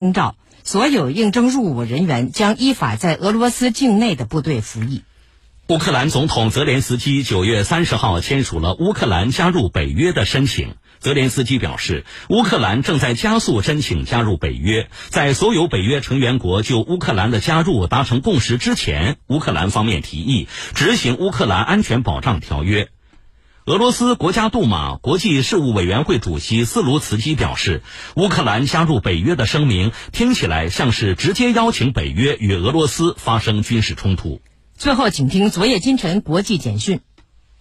[0.00, 5.02] 公告，所有应征入伍人员将依法在俄罗斯境内的部队服役。
[5.66, 10.76] 乌克兰总统泽连斯基九月三十号签署了乌克兰加入北约的申请。
[11.00, 14.88] 泽连斯基表示，乌克兰正在加速申请加入北约。
[15.08, 22.88] 在所有北约成员国就乌克兰的加入达成共识之前，乌克兰方面提议执行乌克兰安全保障条约。
[23.68, 27.82] 俄罗斯国家杜马国际事务委员会主席斯卢茨基表示，
[28.16, 34.40] 乌克兰加入北约的声明听起来像是直接邀请北约与俄罗斯发生军事冲突。
[34.74, 37.02] 最后，请听昨夜今晨国际简讯。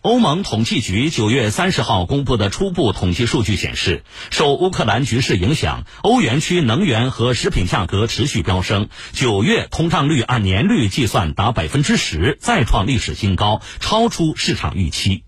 [0.01, 8.87] 欧盟统计局九月三十号公布的初步统计数据显示，受乌克兰局势影响，欧元区能源和食品价格持续飙升。
[9.11, 15.25] 九月通胀率按年率计算达百分之十，再创历史新高，超出市场预期。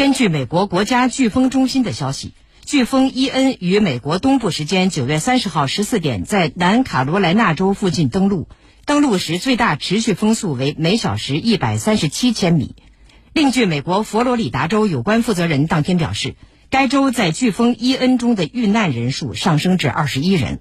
[0.00, 2.32] 根据美国国家飓风中心的消息，
[2.64, 8.48] 飓风伊恩于美国东部时间九月三十号十四点在南卡罗来纳州附近登陆。
[8.86, 12.76] 登陆时最大持续风速为每小时一百三十七千米。
[13.34, 16.34] 另据美国佛罗里达州有关负责人当天表示，
[16.70, 20.60] 该州在飓风伊恩中的遇难人数上升至二十一人。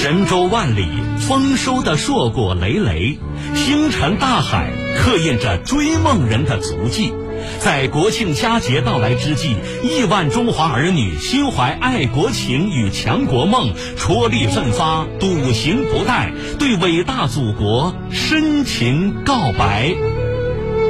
[0.00, 0.86] 神州万里，
[1.18, 3.18] 丰收的硕果累累，
[3.56, 7.12] 星辰大海刻印着追梦人的足迹。
[7.58, 19.96] 在国庆佳节到来之际，亿万中华儿女心怀爱国情与强国梦，踔厉奋发，笃行不怠，对伟大祖国深情告白。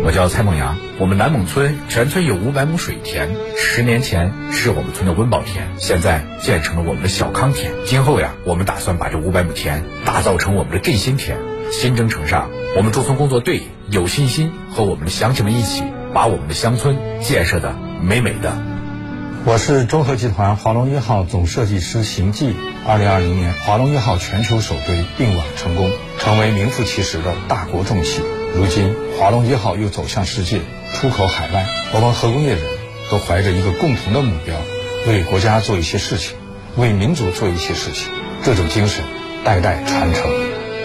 [0.05, 7.73] 我叫蔡梦阳，我们南蒙村全村有五百亩水田，十年前是我们村的温饱田，现在建成了我们的小康田。
[7.85, 11.39] 今后呀，我们打算把这五百亩田打造成我们的振兴田。
[11.71, 15.85] 新征程上，我们驻村工作队有信心和我们的乡亲们一起。
[16.15, 18.57] 把我们的乡村建设的美美的。
[19.45, 22.55] 我是中核集团华龙一号总设计师邢记。
[22.87, 28.23] 二零二零年，华龙一号全球首堆并网成功，成为名副其实的大国重器。
[28.55, 30.61] 如今，华龙一号又走向世界，
[30.95, 31.67] 出口海外。
[31.95, 32.62] 我们核工业人
[33.11, 34.56] 都怀着一个共同的目标，
[35.06, 36.37] 为国家做一些事情，
[36.77, 38.11] 为民族做一些事情。
[38.43, 39.05] 这种精神，
[39.45, 40.22] 代代传承。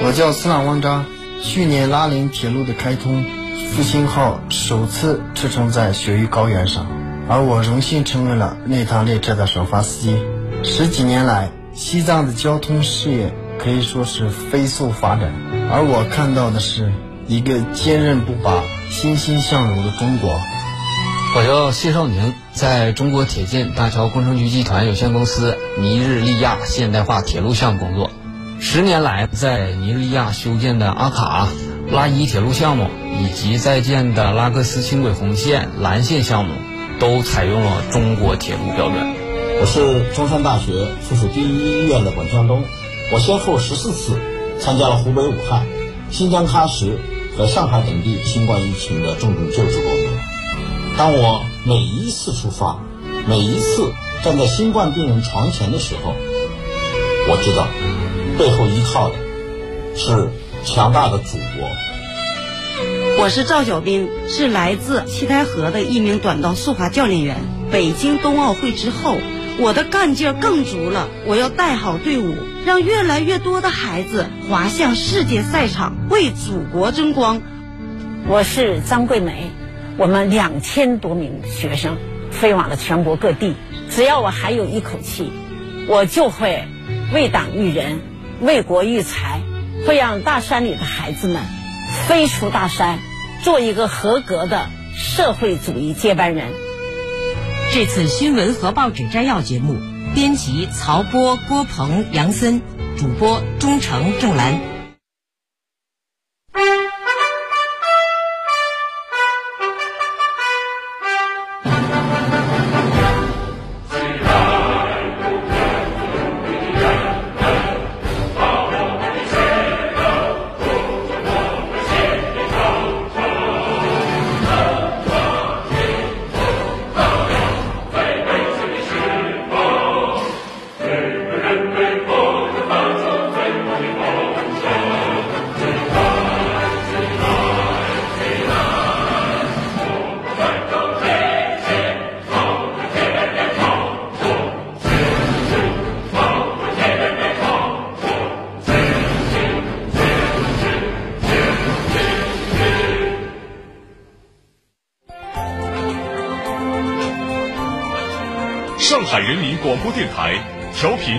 [0.04, 1.06] 我叫司马汪章。
[1.42, 3.26] 去年拉林铁路的开通。
[3.72, 6.86] 复兴号首次驰骋在雪域高原上，
[7.28, 10.16] 而我荣幸成为了那趟列车的首发司机。
[10.64, 15.34] 十几年来，西藏的交通事业可以说是飞速发展，
[15.72, 16.92] 而我看到的是
[17.28, 20.40] 一个坚韧不拔、欣欣向荣的中国。
[21.36, 28.12] 我叫谢少宁，在中国铁建大桥工程局集团有限公司尼日利亚现代化铁路项目工作。
[28.60, 31.48] 十年来，在尼日利亚修建的阿卡。
[31.92, 32.88] 拉伊铁路项目
[33.20, 36.54] 以及在建的拉各斯轻轨红线、蓝线项目，
[36.98, 39.16] 都采用了中国铁路标准。
[39.60, 42.64] 我是中山大学附属第一医院的管向东，
[43.14, 44.18] 我先后十四次
[44.60, 45.68] 参加了湖北武汉、
[46.10, 46.98] 新疆喀什
[47.38, 50.04] 和上海等地新冠疫情的重症救治工作。
[50.98, 52.80] 当我每一次出发，
[53.28, 53.92] 每一次
[54.24, 56.14] 站在新冠病人床前的时候，
[57.30, 57.68] 我知道
[58.38, 59.16] 背后依靠的
[59.96, 60.30] 是。
[60.66, 61.68] 强大的祖国。
[63.22, 67.36] 我是赵小兵，是来自七台河的一名短道速滑教练员。
[67.70, 69.18] 北京冬奥会之后，
[69.60, 71.10] 我的干劲儿更足了。
[71.26, 72.34] 我要带好队伍，
[72.66, 77.42] 让越来越多的孩子滑向世界赛场，为祖国争光。
[78.26, 79.52] 我是张桂梅，
[79.98, 81.98] 我们两千多名学生
[82.32, 83.56] 飞往了全国各地。
[83.90, 85.30] 只要我还有一口气，
[85.90, 86.64] 我就会
[87.14, 88.00] 为党育人，
[88.40, 89.42] 为国育才。
[89.86, 91.42] 会让大山里的孩子们
[92.08, 93.00] 飞出大山，
[93.42, 96.54] 做一个合格的社会主义接班人。
[97.74, 99.76] 这次新闻和报纸摘要节目，
[100.14, 102.62] 编辑曹波、郭鹏、杨森，
[102.96, 104.73] 主播钟诚、郑兰。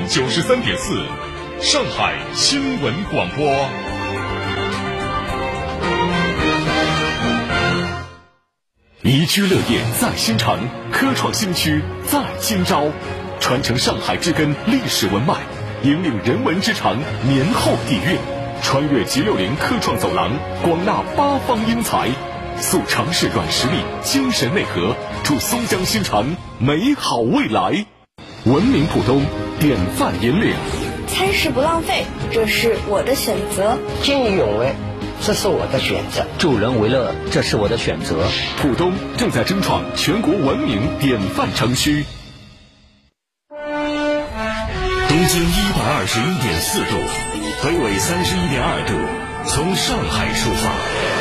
[0.08, 1.02] 九十三点四，
[1.60, 3.46] 上海新闻广播。
[9.02, 12.84] 宜居乐业在新城，科创新区在今朝，
[13.40, 15.34] 传承上海之根历史文脉，
[15.82, 18.18] 引领人文之长年后底蕴，
[18.62, 22.10] 穿越 G 六零科创走廊，广纳八方英才，
[22.58, 27.86] 塑城市软实力、精神内核，助松江新城美好未来。
[28.44, 29.22] 文明浦东，
[29.58, 30.54] 典范引领。
[31.06, 33.78] 餐食不浪费，这是我的选择。
[34.02, 34.74] 见义勇为。
[35.22, 38.26] 这是我的选择，助人为乐，这是我的选择。
[38.60, 42.04] 浦东正在争创全国文明典范城区。
[43.48, 46.98] 东经一百二十一点四度，
[47.62, 48.92] 北纬三十一点二度，
[49.48, 51.13] 从上海出发。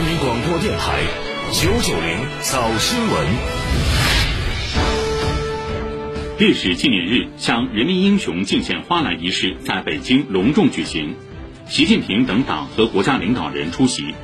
[0.00, 1.02] 人民广播电台
[1.52, 3.28] 九九零早新闻。
[6.38, 11.14] 烈士纪念日向人民英雄敬献花篮仪式在北京隆重举行，
[11.68, 14.14] 习近平等党和国家领导人出席。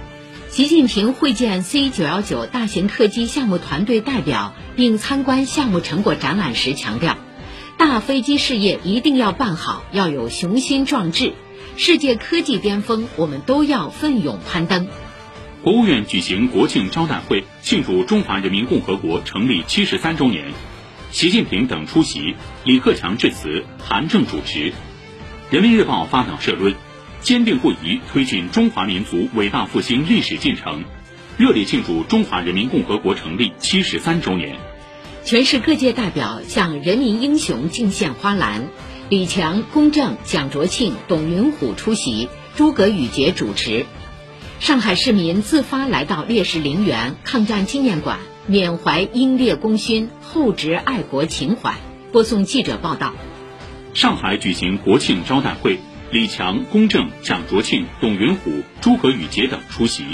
[0.49, 7.19] 习近平会见 C 九幺九大型客机项目团队代表，并参观项目成果展览时强调，
[7.77, 11.35] 大飞机事业一定要办好，要有雄心壮志，
[11.77, 14.89] 世界科技巅峰我们都要奋勇攀登。
[15.67, 20.53] 国务院举行国庆招待会，庆祝中华人民共和国成立七十三周年。
[21.11, 24.73] 习近平等出席，李克强致辞，韩正主持。
[25.51, 26.73] 人民日报发表社论，
[27.21, 30.85] 坚定不移推进中华民族伟大复兴历史进程，
[31.37, 34.55] 热烈庆祝中华人民共和国成立七十三周年。
[35.25, 38.69] 全市各界代表向人民英雄敬献花篮，
[39.09, 43.85] 李强、龚正、蒋卓庆、董云虎出席，诸葛宇杰主持。
[44.59, 48.19] 上海市民自发来到烈士陵园、抗战纪念馆。
[48.47, 51.75] 缅怀英烈功勋，厚植爱国情怀。
[52.11, 53.13] 播送记者报道：
[53.93, 55.79] 上海举行国庆招待会，
[56.11, 60.05] 李强、龚正、蒋卓庆、董云虎、诸葛宇杰等出席。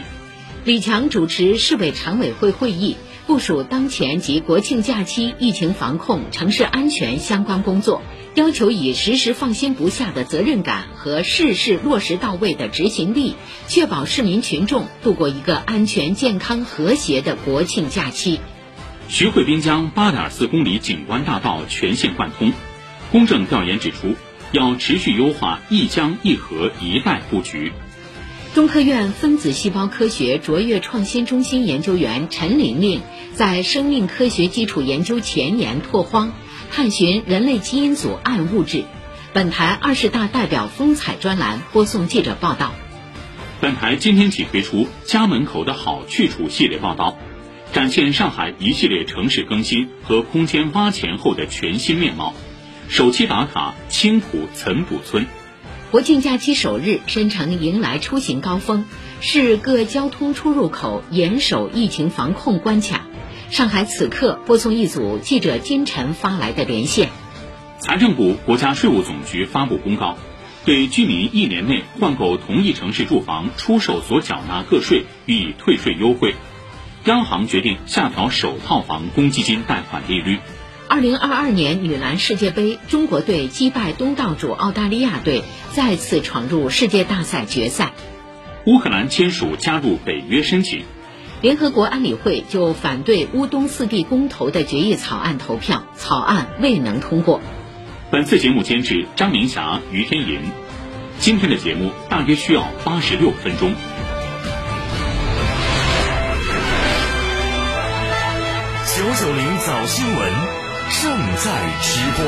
[0.64, 2.96] 李强主持市委常委会会议，
[3.26, 8.02] 部署当前及国庆假期疫情防控、城市安全相关工作。
[8.34, 13.34] 要求以时时放心不下的责任感和事事落实到位的执行力，
[13.68, 18.40] 确保市民群众度过一个安全、健康、和谐的国庆假期。
[19.08, 22.52] 徐汇滨江八点四公里景观大道全线贯通。
[23.10, 24.14] 公正调研指出，
[24.52, 27.70] 要持续优化一江一河一带布局。
[28.54, 33.02] 中科院分子细胞科学卓越创新中心研究员陈玲玲
[33.34, 36.32] 在生命科学基础研究前沿拓荒。
[36.74, 38.84] 探寻人类基因组暗物质，
[39.34, 42.72] 本台二十大代表风采专栏播送记者报道。
[43.60, 47.18] 本台今天起推出“家门口的好去处”系列报道，
[47.74, 52.32] 展现上海一系列城市更新和空间挖潜后的全新面貌。
[52.88, 55.26] 首期打卡青浦岑浦村。
[55.90, 58.86] 国庆假期首日，申城迎来出行高峰，
[59.20, 63.06] 市各交通出入口严守疫情防控关卡。
[63.52, 67.10] 上海此刻播送一组记者金晨发来的连线。
[67.78, 70.16] 财政部、国家税务总局发布公告，
[70.64, 76.34] 对居民一年内换购同一城市住房出售所缴纳个税予以退税优惠。
[77.04, 80.38] 央行决定下调首套房公积金贷款利率。
[80.88, 87.92] 二零二二年女篮世界杯，中国队击败东道主澳大利亚队，再次闯入世界大赛决赛。
[88.64, 90.84] 乌克兰签署加入北约申请。
[91.42, 97.40] 联合国安理会就反对乌东四地公投的决议草案投票，草案未能通过。
[98.12, 100.38] 本次节目监制张明霞、于天银。
[101.18, 103.74] 今天的节目大约需要八十六分钟。
[108.86, 110.32] 九九零早新闻
[111.02, 111.50] 正在
[111.82, 112.24] 直播。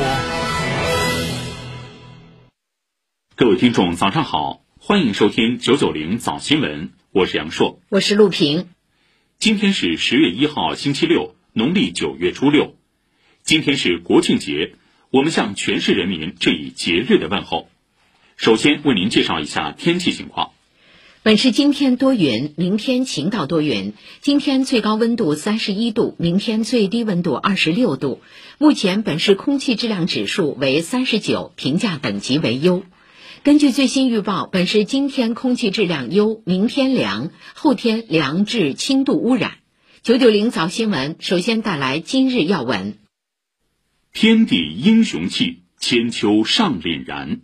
[3.37, 8.74] 各位听众，早上好，欢迎收听九九零早新闻，我是杨硕，我是陆平。
[9.37, 12.75] 今天是十月一号，星期六，农历九月初六。
[13.43, 14.73] 今天是国庆节，
[15.11, 17.69] 我们向全市人民致以节日的问候。
[18.37, 20.51] 首先为您介绍一下天气情况。
[21.21, 23.93] 本市今天多云，明天晴到多云。
[24.21, 28.21] 今天最高温度三十一度，明天最低温度二十六度。
[28.57, 32.83] 目前本市空气质量指数为三十九，评价等级为优。
[33.45, 39.59] 根据最新预报，本市今天空气质量优，明天凉，后天凉至轻度污染。
[40.01, 42.97] 九九零早新闻首先带来今日要闻。
[44.13, 47.41] 天地英雄气，千秋尚凛然。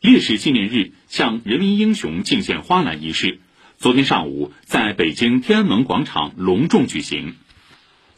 [0.00, 3.38] 烈士纪念日向人民英雄敬献花篮仪式，
[3.78, 7.36] 昨天上午在北京天安门广场隆重举行。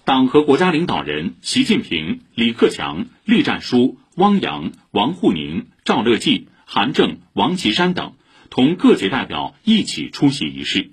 [0.06, 8.14] 党和国家领导人习近平、李克强、栗战书、汪洋、王沪宁、赵乐际、韩正、王岐山等
[8.48, 10.92] 同各界代表一起出席仪式。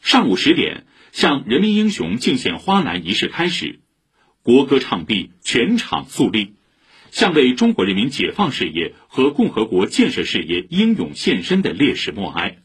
[0.00, 3.80] 上午十点，向人民英雄敬献花篮仪式开始，
[4.44, 6.54] 国歌唱毕，全场肃立，
[7.10, 12.58] 向为中国人民解放事业和共和国建设事业英勇献身的烈士默哀。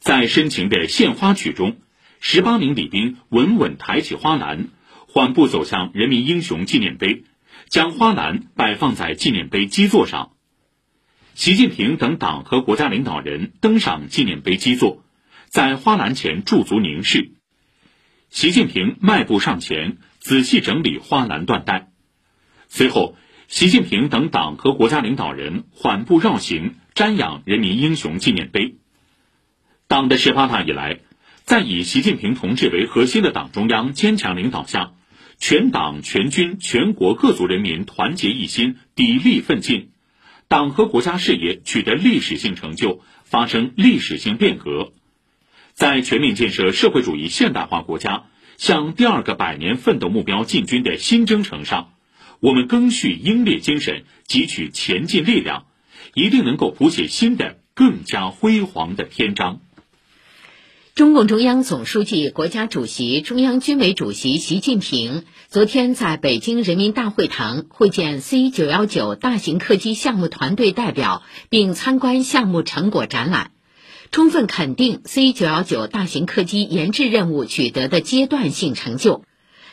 [0.00, 1.76] 在深情的献花曲中，
[2.18, 4.70] 十八名礼兵稳稳抬起花篮，
[5.06, 7.22] 缓步走向人民英雄纪念碑，
[7.68, 10.32] 将花篮摆放在纪念碑基座上。
[11.36, 15.04] 习近平等党和国家领导人登上纪念碑基座。
[15.50, 17.32] 在花篮前驻足凝视，
[18.30, 21.90] 习近平迈步上前，仔细整理花篮缎带。
[22.68, 23.16] 随后，
[23.48, 28.76] 习近平等党和国家领导人缓步绕行，瞻仰人民英雄纪念碑。
[29.88, 31.00] 党的十八大以来，
[31.44, 34.94] 在以习近平同志为核心的党中央坚强领导下，
[35.38, 39.90] 全党全军全国各族人民团结一心，砥砺奋进，
[40.48, 44.92] 党和国家事业取得历史性成就，发生历史性变革。
[45.74, 48.24] 在全面建设社会主义现代化国家、
[48.56, 51.92] 向第二个百年奋斗目标进军的新征程上，
[52.40, 55.66] 我们赓续英烈精神，汲取前进力量，
[56.14, 59.60] 一定能够谱写新的、更加辉煌的篇章。
[60.94, 73.52] 中共中央总书记、国家主席、中央军委主席习近平昨天在北京人民大会堂会见 C 九幺九大型客机项目团队代表，并参观项目成果展览。
[74.10, 79.24] 充分肯定 C 九幺九大型客机研制任务取得的阶段性成就。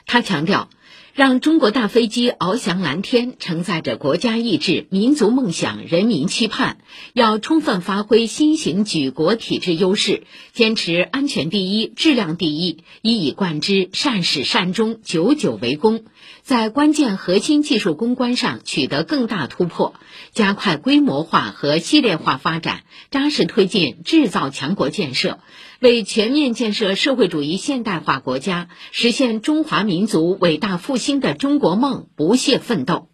[0.05, 0.69] 他强调，
[1.13, 6.77] 让中国大飞机翱翔蓝天，承载着国家意志、民族梦想、人民期盼。
[7.13, 16.03] 要充分发挥新型举国体制优势，坚持安全第一、质量第一，一以贯之，善始善终，久久为功。
[16.41, 19.93] 在关键核心技术攻关上取得更大突破，
[20.31, 25.37] 加快规模化和系列化发展，扎实推进制造强国建设，
[25.83, 33.09] 为全面建设社会主义现代化国家、实现中华民族伟大复兴的中国梦不懈奋斗。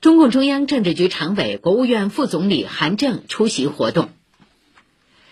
[0.00, 4.10] 中共中央政治局常委、国务院副总理韩正出席活动。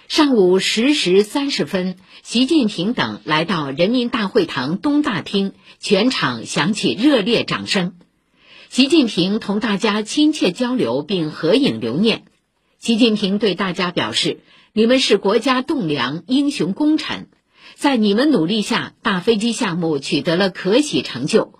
[0.08, 7.94] 上午十时三十分，习近平等来到人民大会堂东大厅，全场响起热烈掌声。
[8.70, 12.24] 习近平同大家亲切交流并合影留念。
[12.80, 14.40] 习近平对大家表示
[14.74, 17.28] ：“你们是国家栋梁、英雄功臣，
[17.74, 21.52] 在你们努力下，大飞机项目取得了可喜成就。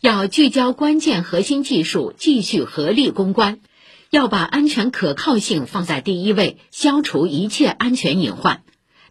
[0.00, 3.60] 要聚焦关键核心技术，继续合力攻关。”
[4.10, 8.64] 要把安全可靠性放在第一位，消除一切安全隐患。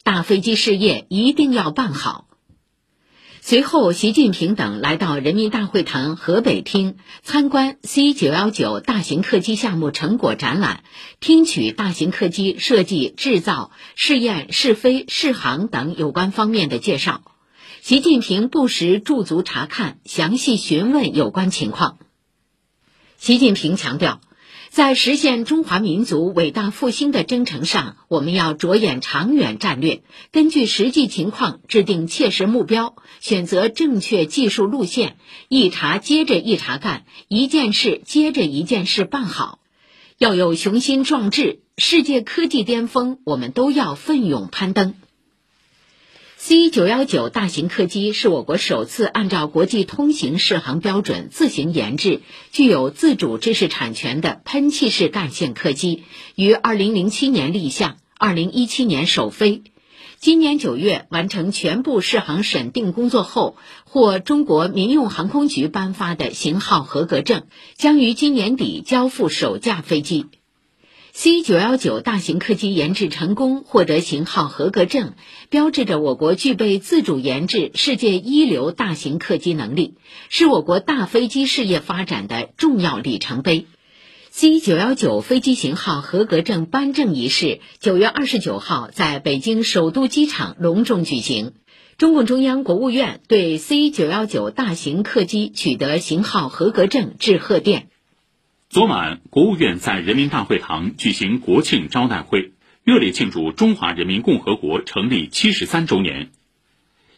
[0.04, 2.28] 大飞机事业一定要办好。
[3.44, 10.84] 随后，习近平等来到人民大会堂河北厅参观 C 九幺九大型客机项目成果展览，
[11.20, 17.24] 听取大型客机设计、制造、试验、试飞、试航等有关方面的介绍。
[17.82, 21.98] 习近平不时驻足查看，详细询问有关情况。
[23.18, 24.22] 习近平强调。
[24.70, 35.16] 在实现中华民族伟大复兴的征程上，我们要着眼长远战略，根据实际情况制定切实目标，选择正确技术路线，
[35.48, 39.60] 一茬接着一茬干，一件事接着一件事办好。
[40.18, 44.96] 要有雄心壮志，世界科技巅峰，我们都要奋勇攀登。
[46.38, 59.62] C 九幺九大型客机是我国首次按照国际通行适航标准自行研制、具有自主知识产权的喷气式干线客机，于二零零七年立项，二零一七年首飞。
[60.24, 70.28] 今年九月完成全部适航审定工作后，获中国民用航空局颁发的型号合格证，将于今年底交付首架飞机。
[71.12, 75.14] C 九幺九大型客机研制成功，获得型号合格证，
[75.50, 79.96] 标志着我国具备自主研制世界一流大型客机能力，
[80.30, 83.66] 是我国大飞机事业发展的重要里程碑。
[84.34, 91.52] C 九幺九飞机型号合格证颁证仪式九月二十九号在北京首都机场隆重举行，
[91.98, 97.90] 中共中央、国务院对 C 九幺九大型客机取得型号合格证致贺电。
[98.70, 102.54] 昨晚，国务院在人民大会堂举行国庆招待会，
[102.86, 106.30] 热烈庆祝中华人民共和国成立七十三周年。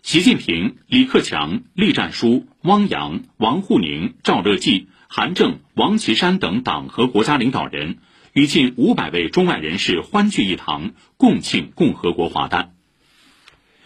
[0.02, 8.00] 习近平、李克强、栗战书、汪洋、王沪宁、赵乐际、韩正、王岐山等党和国家领导人
[8.34, 12.74] 与近五百位中外人士欢聚一堂，共庆共和国华诞。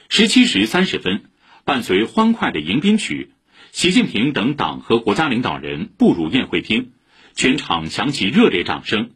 [0.07, 1.25] 十七时三十分，
[1.65, 3.31] 伴随欢快的迎宾曲，
[3.73, 6.93] 习近平等党和国家领导人步入宴会厅，
[7.35, 9.11] 全场响起热烈掌声。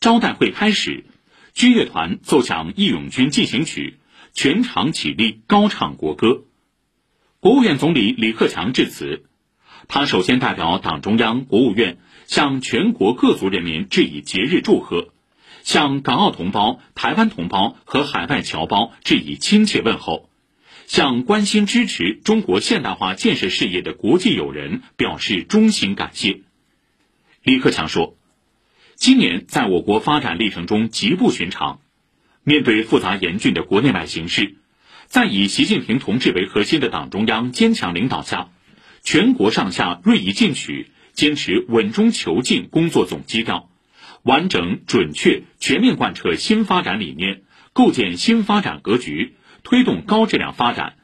[0.00, 1.04] 招待会开始，
[1.52, 3.98] 军乐团奏响《义勇军进行曲》，
[4.32, 6.44] 全场起立高唱国歌。
[7.38, 9.26] 国务院总理李克强致辞，
[9.92, 15.08] 他首先代表党中央、国务院向全国各族人民致以节日祝贺，
[15.64, 20.30] 向港澳同胞、台湾同胞和海外侨胞致以亲切问候。
[20.86, 26.42] 向关心支持中国现代化建设事业的国际友人表示衷心感谢。
[27.42, 28.16] 李克强说
[28.94, 31.80] ：“今年在我国发展历程中极不寻常，
[32.44, 34.54] 面对复杂严峻的国内外形势，
[35.06, 38.50] 在以习近平同志为核心的党中央坚强领导下，
[39.02, 43.70] 全国上下锐意进取，坚持稳中求进工作总基调，
[44.22, 47.42] 完整、准确、全面贯彻新发展理念，
[47.72, 50.94] 构建新发展格局。”推动高质量发展，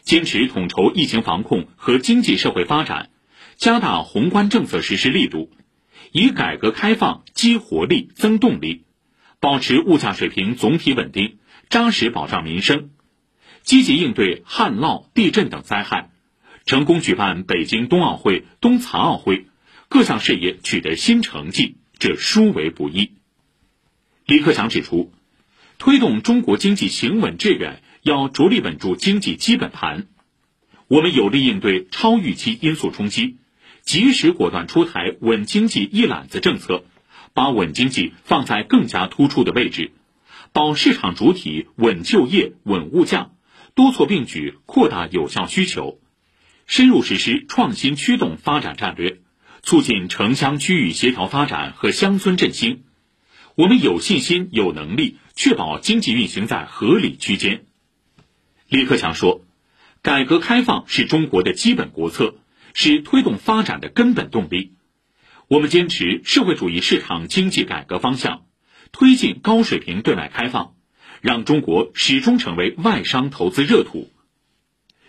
[0.00, 3.10] 坚持统筹疫情防控和经济社会发展，
[3.56, 5.50] 加大宏观政策实施力度，
[6.10, 8.84] 以改革开放激活力、增动力，
[9.40, 11.36] 保持物价水平总体稳定，
[11.68, 12.88] 扎实保障民生，
[13.62, 16.11] 积极应对旱涝、地震等灾害，
[16.66, 19.46] 成功举办北京冬奥会、冬残奥会，
[19.88, 23.12] 各项事业取得新成绩，这殊为不易。
[24.26, 25.12] 李克强指出。
[25.78, 30.06] 推动中国经济行稳致远，要着力稳住经济基本盘。
[30.86, 33.38] 我们有力应对超预期因素冲击，
[33.80, 36.84] 及时果断出台稳经济一揽子政策，
[37.34, 39.90] 把稳经济放在更加突出的位置，
[40.52, 43.32] 保市场主体、稳就业、稳物价，
[43.74, 45.98] 多措并举扩大有效需求，
[46.66, 49.18] 深入实施创新驱动发展战略，
[49.62, 52.84] 促进城乡区域协调发展和乡村振兴。
[53.54, 55.18] 我们有信心、有能力。
[55.34, 57.64] 确保经济运行在合理区间。
[58.68, 59.46] 李克强说
[60.02, 62.34] ：“改革开放是中国的基本国策，
[62.74, 64.74] 是推动发展的根本动力。
[65.48, 68.44] 我们坚持社会主义市场经济改革方向，
[68.92, 70.74] 推进高水平对外开放，
[71.22, 74.10] 让中国始终成为外商投资热土。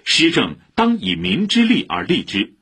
[0.04, 2.54] 施政当以民之力而立之。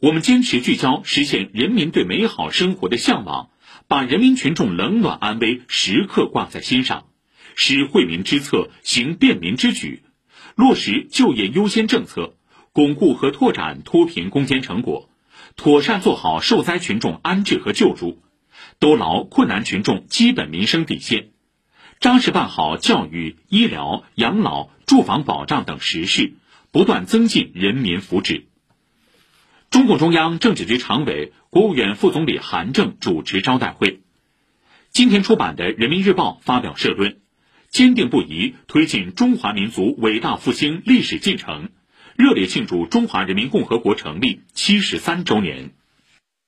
[0.00, 3.48] 我们坚持聚焦实现人民对美好生活的向往。”
[3.88, 7.08] 把人民群众冷暖安危时刻挂在心上，
[7.56, 10.02] 施惠民之策行便民之举，
[10.54, 12.34] 落实就业优先政策，
[12.72, 15.10] 巩固和拓展脱贫攻坚成果，
[15.56, 18.22] 妥善做好受灾群众安置和救助，
[18.78, 21.28] 兜牢困难群众基本民生底线，
[22.00, 26.32] 扎实办好教育、医疗、养老、住房保障等实事，
[26.72, 28.44] 不断增进人民福祉。
[29.70, 34.00] 中共中央政治局常委、国务院副总理韩正主持招待会。
[34.90, 37.18] 今天出版的《人民日报》发表社论，
[37.68, 41.68] 坚定不移推进中华民族伟大复兴历史进程，
[42.16, 45.74] 热烈庆祝中华人民共和国成立七十三周年。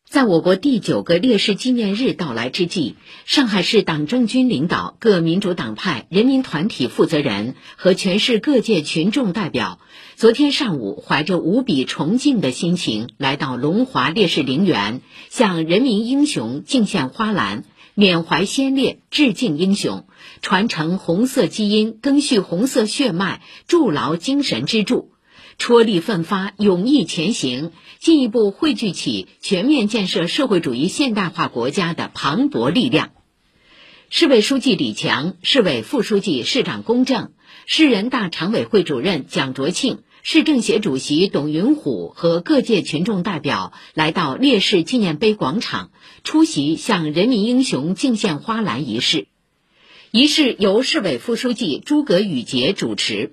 [0.08, 9.80] 在我国第九个烈士纪念日到来之际，上海市党政军领导、各民主党派、人民团体负责人和全市各界群众代表，
[10.14, 17.64] 昨天上午怀着无比崇敬的心情，来到龙华烈士陵园，向人民英雄敬献花篮，
[17.94, 20.06] 缅怀先烈，致敬英雄，
[20.42, 25.10] 传承红色基因，赓续红色血脉，筑牢精神支柱。
[25.56, 27.70] 踔厉奋发，勇毅前行，
[28.04, 33.12] 进一步汇聚起全面建设社会主义现代化国家的磅礴力量。
[34.10, 37.32] 市委书记李强、市委副书记、市长龚正、
[37.64, 45.90] 市人大常委会主任蒋卓庆、市政协主席董云虎和各界群众代表来到烈士纪念碑广场，
[46.24, 49.28] 出席向人民英雄敬献花篮仪式。
[50.10, 53.32] 仪式由市委副书记诸葛宇杰主持。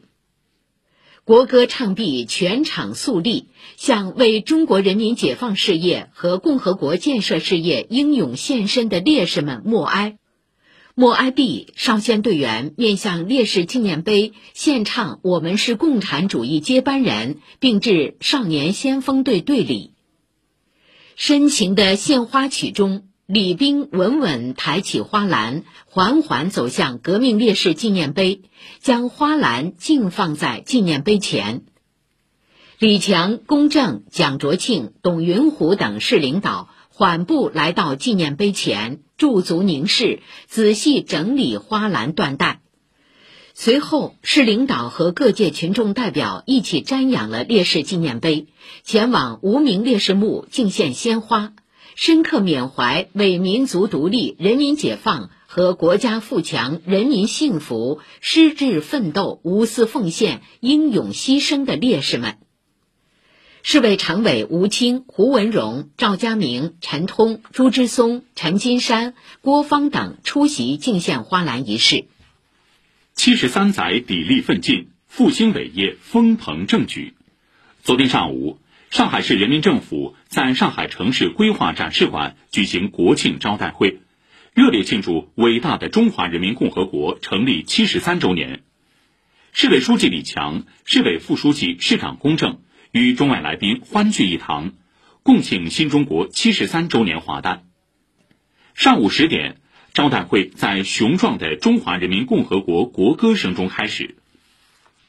[1.24, 10.18] 国歌唱毕，全场肃立，向为中国人民解放事业和共和国建设事业英勇献身的烈士们默哀。
[10.96, 19.94] 默哀毕，少先队员面向烈士纪念碑献唱《我们是共产主义接班人》，并致少年先锋队队礼。
[21.16, 23.11] 深情的献花曲中。
[23.34, 28.42] 李兵稳稳抬起花篮，缓缓走向革命烈士纪念碑，
[28.82, 31.62] 将花篮静放在纪念碑前。
[32.78, 42.60] 李强、龚正、蒋卓庆、董云虎等市领导缓步来到纪念碑前，驻足凝视，仔细整理花篮缎带。
[43.54, 48.48] 随后，市领导和各界群众代表一起瞻仰了烈士纪念碑，
[48.84, 51.54] 前往无名烈士墓敬献鲜花。
[52.04, 62.40] 深刻缅怀为民族独立、人民解放、和国家富强、人民幸福矢志奋斗、无私奉献、英勇牺牲的烈士们。
[63.62, 72.06] 市委常委吴清、胡文荣、赵家明、陈通、朱之松、陈金山、郭芳等出席敬献花篮仪式。
[73.14, 77.14] 七十三载砥砺奋进，复兴伟业风鹏正举。
[77.84, 78.58] 昨天上午，
[78.90, 84.00] 上海市人民政府在上海城市规划展示馆举行国庆招待会，
[84.54, 88.62] 热烈庆祝伟大的中华人民共和国成立七十三周年。
[89.52, 92.62] 市委书记李强、市委副书记、市长龚正。
[92.92, 94.72] 与中外来宾欢聚一堂，
[95.22, 97.64] 共庆新中国七十三周年华诞。
[98.74, 99.58] 上午十点，
[99.94, 104.16] 招待会在雄壮的中华人民共和国国歌声中开始。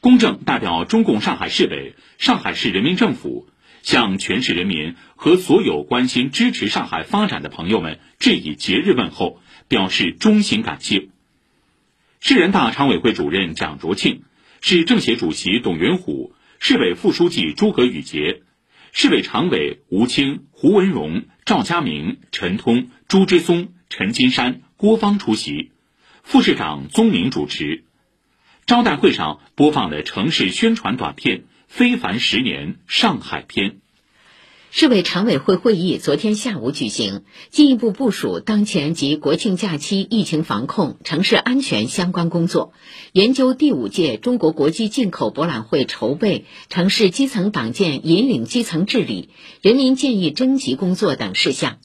[0.01, 3.47] 公正代表中共上海市委、上海市人民政府，
[3.83, 11.09] 向全市人民和所有关心支持上海发展的朋友们致以节日问候，表示衷心感谢。
[12.19, 14.23] 市人大常委会主任蒋卓庆，
[14.61, 16.33] 市政协主席董元虎。
[16.59, 18.41] 市委副书记诸葛宇杰，
[18.93, 25.71] 市委常委吴清、胡文荣、赵家明、陈通、朱之松、陈金山、郭芳出席，
[26.23, 27.83] 副市长宗明主持。
[28.65, 31.39] 招待会上播放了城市宣传短片
[31.75, 33.71] 《非凡十年上海篇》。
[34.69, 42.73] 市委常委会会议昨天下午举行，进一步部署当前及国庆假期疫情防控、城市安全相关工作，
[43.11, 49.29] 研究第五届中国国际进口博览会筹备、城市基层党建引领基层治理、
[49.63, 51.79] 人民建议征集工作等事项。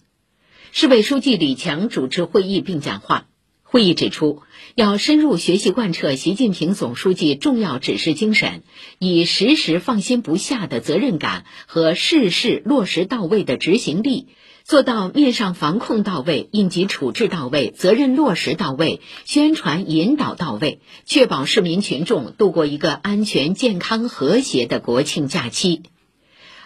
[0.70, 3.24] 市委书记李强主持会议并讲话。
[3.70, 4.40] 会议指出，
[4.78, 8.62] 要深入学习贯彻习近平总书记重要指示精神，
[9.00, 14.28] 以时时放心不下的责任感和事事落实到位的执行力，
[14.62, 25.82] 做到面上防控到位、应急处置到位、责任落实到位、宣传引导到位，确保市民群众度过一个安全、健康、和谐的国庆假期。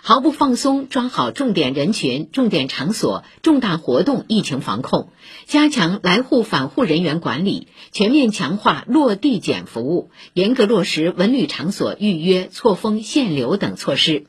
[0.05, 5.11] 毫不放松抓好重点人群、重点场所、重大活动疫情防控，
[5.47, 14.25] 加强来沪返沪人员管理，全面强化落地检服务，严格落实文旅场所预约、错峰限流等措施。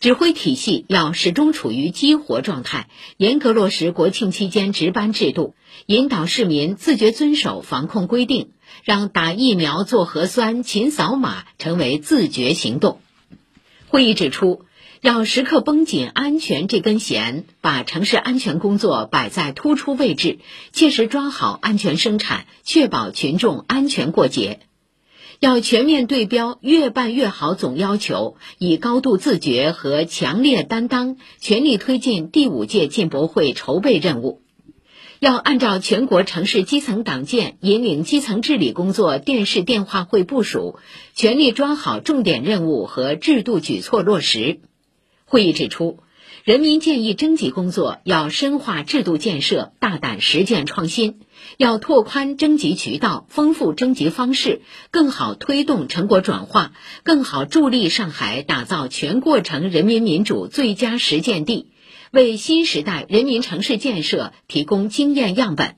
[0.00, 2.88] 指挥体系要始终处于激活状态，
[3.18, 8.52] 严格落实国庆期间值班制度，引导市民自觉遵守防控规定，
[8.84, 13.00] 让打疫苗、做核酸、勤扫码成为自觉行动。
[13.88, 14.62] 会议指出。
[15.04, 20.38] 要时刻绷紧安全这根弦，把城市安全工作摆在突出位置，
[20.72, 24.60] 切实抓好安全生产，确保群众安全过节。
[25.40, 34.40] 要全面对标越办越好总要求，以高度自觉和强烈担当，全力推进第五届进博会筹备任务。
[35.20, 40.78] 要按照全国城市基层党建引领基层治理工作电视电话会部署，
[41.14, 44.60] 全力抓好重点任务和制度举措落实。
[45.34, 45.98] 会议指出，
[46.44, 51.22] 人民建议征集工作要深化制度建设，大胆实践创新，
[51.56, 61.72] 要拓宽征集渠道，丰富征集方式，更好推动成果转化，更好助力上海打造全过程人民民主最佳实践地，
[62.12, 65.74] 为新时代人民城市建设提供经验样本。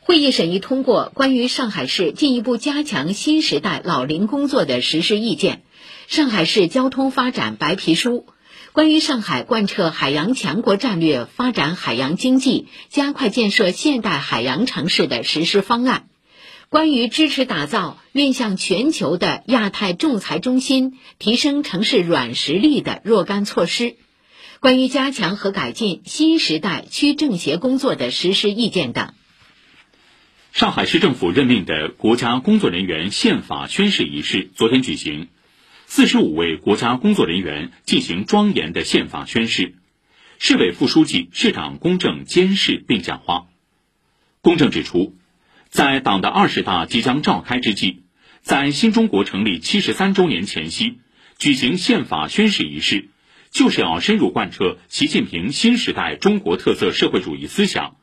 [0.00, 5.62] 会议审议通过关于上海市进一步加强新时代老龄工作的实施意见。
[6.08, 8.24] 上海市交通发展白皮书，
[8.72, 16.08] 关于上海贯彻海洋强国战略发展海洋经济、加快建设现代海洋城市的实施方案，
[16.70, 23.96] 关于支持打造面向全球的亚太仲裁中心、提升城市软实力的若干措施，
[24.60, 29.12] 关于加强和改进新时代区政协工作的实施意见等。
[30.52, 35.28] 上海市政府任命的国家工作人员宪法宣誓仪式昨天举行。
[35.90, 39.74] 四十五位国家工作人员进行庄严的宪法宣誓，
[40.38, 43.46] 市委副书记、市长龚正监誓并讲话。
[44.42, 45.16] 龚正指出，
[45.70, 48.02] 在党的二十大即将召开之际，
[48.42, 50.98] 在新中国成立七十三周年前夕，
[51.38, 53.08] 举行宪法宣誓仪式，
[53.50, 57.96] 就是要深入贯彻习近平新时代中国特色社会主义思想，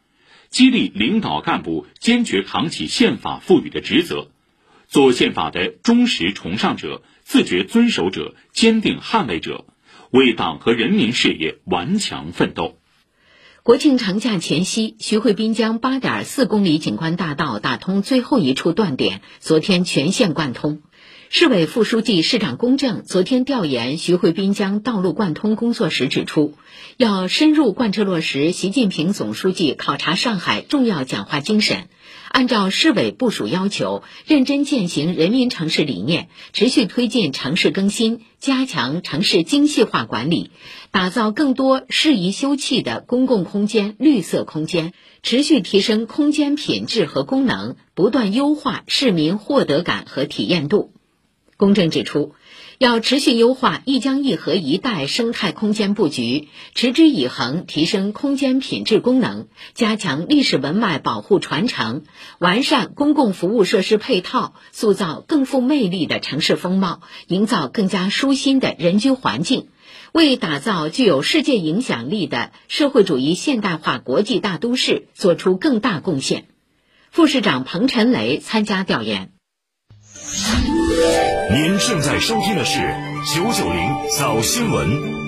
[0.49, 4.31] 激励领导干部坚决扛起宪法赋予的职责，
[4.87, 7.03] 做宪法的忠实崇尚者。
[7.25, 9.65] 自觉遵守者、坚定捍卫者，
[10.11, 12.77] 为党和人民事业顽强奋斗。
[13.63, 20.83] 国庆长假前夕，徐汇滨江八点四公里景观大道打通最后一处断点，昨天全线贯通。
[21.31, 26.53] 市委副书记、市长龚正昨天调研徐汇滨江道路贯通工作时指出，
[26.95, 31.89] 要深入贯彻落实习近平总书记考察上海重要讲话精神，
[32.35, 40.51] 按照市委部署要求，认真践行人民城市理念，持续推进城市更新，加强城市精细化管理，
[40.91, 44.91] 打造更多适宜休憩的公共空间、绿色空间，
[45.23, 50.91] 持续提升空间品质和功能，不断优化市民获得感和体验度。
[51.55, 52.33] 公正指出，
[52.77, 62.03] 要持续优化一江一河一带生态空间布局，持之以恒提升空间品质功能，加强历史文脉保护传承，
[62.37, 69.69] 完善公共服务设施配套，塑造更富魅力的城市风貌，营造更加舒心的人居环境，
[70.11, 76.47] 为打造具有世界影响力的社会主义现代化国际大都市作出更大贡献。
[77.09, 79.34] 副市长彭晨雷参加调研。
[81.51, 82.79] 您正在收听的是
[83.35, 85.24] 九九零早新闻。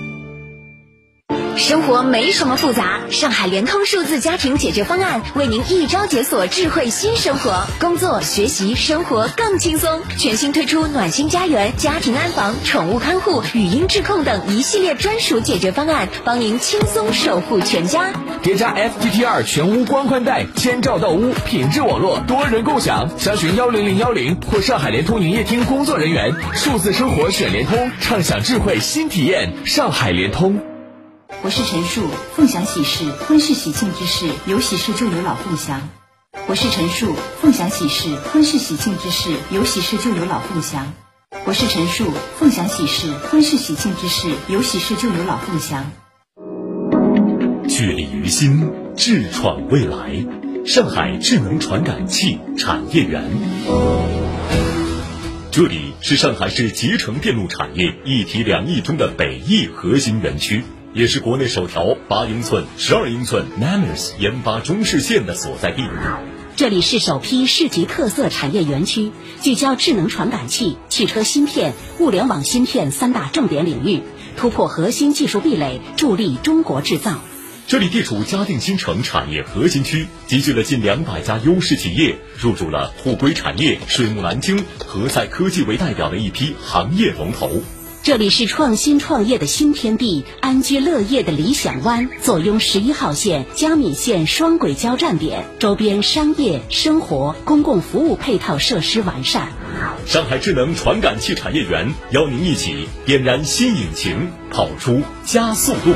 [1.58, 10.00] 生活没什么复杂，上海联通数字家庭解决方案为您一招解锁智慧新生活，工作、学习、生活更轻松。
[10.16, 18.12] 全新推出暖心家园、家庭安防、宠物看护、语音质控等一系列专属解决方案，帮您轻松守护全家。
[18.40, 23.10] 叠加 FTTR 全屋光宽带，千兆到屋，品质网络，多人共享。
[23.18, 26.32] 详询幺零零幺零或上海联通营业厅工作人员。
[26.54, 29.52] 数字生活选联通，畅享智慧新体验。
[29.66, 30.60] 上海联通。
[31.30, 35.88] 我是陈树，凤翔喜事，婚事喜庆之事，有喜事就有老凤祥。
[36.48, 40.90] 我是陈树，凤翔喜事，婚事喜庆之事，有喜事就有老凤祥。
[41.44, 45.92] 我是陈树，凤翔喜事，婚事喜庆之事，有喜事就有老凤祥。
[47.68, 50.24] 聚力于心，智闯未来。
[50.64, 53.30] 上海智能传感器产业园，
[55.50, 60.64] 这里是上海市集成电路产业一体两翼中的北翼核心园区。
[60.94, 65.82] 也是国内首条八英寸、十二英寸 Nanos 研发中视线的所在地。
[66.56, 74.02] 这里是首批市级特色产业园区，聚焦智能传感器、汽车芯片、物联网芯片三大重点领域，
[74.36, 77.20] 突破核心技术壁垒，助力中国制造。
[77.66, 87.62] 这里地处嘉定新城产业核心区，集聚了近两百家优势企业，入驻了沪硅产业、水木南京、何赛科技为代表的一批行业龙头。
[88.02, 99.48] 这里是创新创业的新天地，安居乐业的理想湾，坐拥十一号线、嘉闵线双轨交站点，周边商业、生活、公共服务配套设施完善。
[100.06, 105.92] 上海智能传感器产业园邀您一起点燃新引擎，跑出加速度。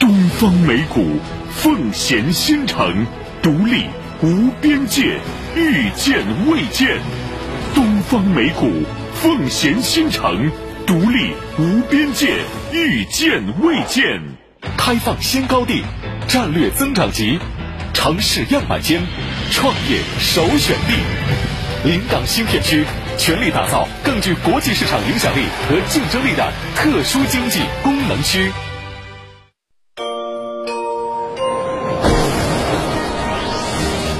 [0.00, 1.06] 东方美谷，
[1.54, 3.06] 奉贤新城，
[3.40, 3.84] 独立
[4.22, 5.20] 无边界，
[5.54, 6.98] 遇见未见。
[7.74, 10.50] 东方美谷，奉贤新城，
[10.86, 12.38] 独立无边界，
[12.72, 14.20] 遇见未见。
[14.76, 15.82] 开放新高地，
[16.28, 17.38] 战略增长极，
[17.92, 19.02] 城市样板间，
[19.50, 20.94] 创业首选地。
[21.84, 22.84] 临港新片区，
[23.16, 28.50] 全力打造更具国际市场影响力和竞争力的特殊经济功能区。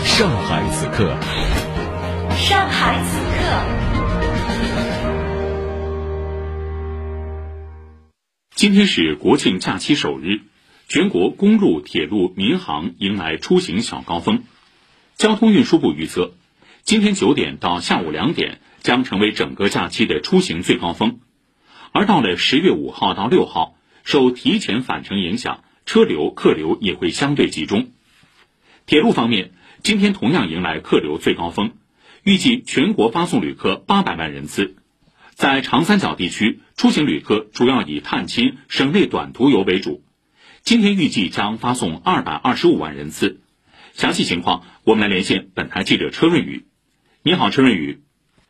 [0.04, 1.14] 上海此刻。
[2.36, 3.29] 上海此刻。
[8.54, 10.40] 今天是国庆假期首日，
[10.86, 14.42] 全国公路、铁路、民航迎来出行小高峰。
[15.16, 16.34] 交通运输部预测，
[16.82, 21.20] 今天九点到下午两点将成为整个假期的出行最高峰。
[21.92, 27.88] 而到了十月五号到六号，受提前返程影响，车流、客流也会相对集中。
[28.84, 31.72] 铁路方面，今天同样迎来客流最高峰。
[32.22, 34.76] 预计全国发送旅客八百万人次，
[35.30, 40.02] 在长三角地区出行旅客主要以探亲、省内短途游为主。
[40.60, 43.40] 今天预计将发送二百二十五万人次。
[43.92, 46.66] 详细情况，我们来连线本台记者车润宇。
[47.22, 48.00] 你好，车润宇。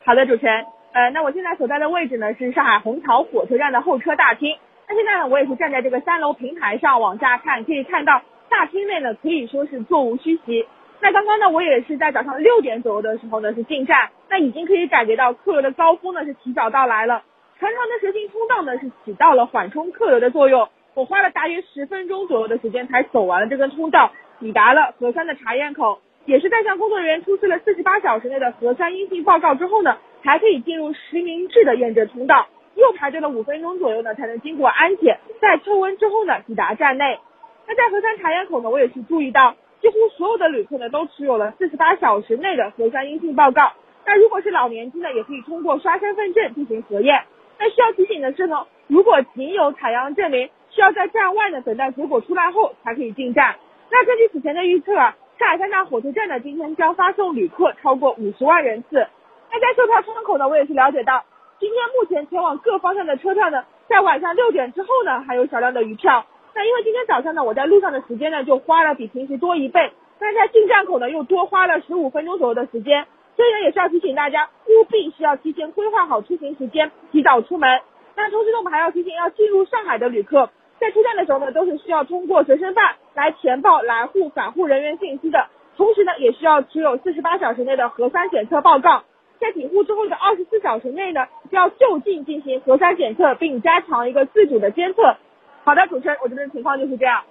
[0.05, 0.65] 好的，主持人。
[0.93, 4.57] 呃，那我现在所在的位置呢是上海虹桥火车站的候车大厅。
[4.89, 10.67] 那现在呢，我也是站在这个三楼平台上往下看，可以看到大厅内呢可以说是座无虚席。
[11.03, 17.23] 那刚刚呢，我也是在早上六点左右的时候呢是进站，那已经可以感觉到客流的高峰呢是提早到来了。
[17.59, 20.69] 长长的蛇形通道呢是起到了缓冲客流的作用。
[20.93, 32.47] 我花了大约十分钟左右的时间才走完了这根通道，抵达了核酸的查验口，也是在向工作人员出示了四十八小时内的核酸阴性报告之后呢，才可以进入实名制的验证通道。
[32.75, 37.19] 又排队了五分钟左右呢，才能经过安检，在测温之后呢抵达站内。
[37.67, 39.57] 那在核酸查验口呢，我也是注意到。
[39.81, 43.73] 几乎所有的旅客呢都持有了四十八小时内的核酸阴性报告。
[44.05, 47.23] 那如果是老年机呢，也可以通过刷身份证进行核验。
[47.59, 53.57] 那需要提醒的是呢，如果仅有采样证明，需要在站外呢等待结果出来后才可以进站。
[53.91, 59.07] 那根据此前的预测啊，上海三大火车站呢今天将发送旅客超过五十万人次。
[59.53, 61.25] 那在售票窗口呢，我也是了解到，
[61.59, 66.25] 今天目前前往各方向的车票呢，在晚上六点之后呢还有少量的余票。
[66.55, 77.81] 那因为今天早上呢，我在路上的时间呢就花了比平时多一倍，但是在进站口呢又多花了十五分钟左右的时间，所以呢也是要提醒大家，务必需要提前规划好出行时间，提早出门。
[78.17, 89.05] 那同时呢，我们还要提醒要进入上海的旅客，在出站的时候呢，都是需要通过随身办来填报来沪返沪人员信息的，同时呢，也需要持有四十八小时内的核酸检测报告，
[89.39, 95.17] 在抵沪之后的二十四小时内呢，要就近进行核酸检测，并加强一个自主的监测。
[95.65, 97.23] 好的，主持人，我这边情况就是这样。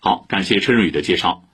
[0.00, 1.44] 好，感谢车润宇的介绍。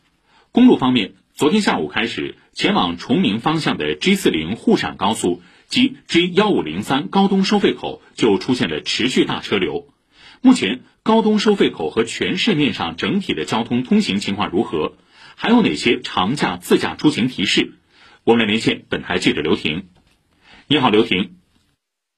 [0.53, 9.89] 公路方面，昨天下午开始，前往崇明方向的 G 四零沪陕高速及 G 幺五零三高东收费口就出现了持续大车流。
[10.41, 14.95] 目前，高东收费口和全市面上整体的交通通行情况如何？
[15.37, 17.73] 还有哪些长假自驾出行提示？
[18.25, 19.89] 我们来连线本台记者刘婷。
[20.69, 21.37] 你好，刘婷。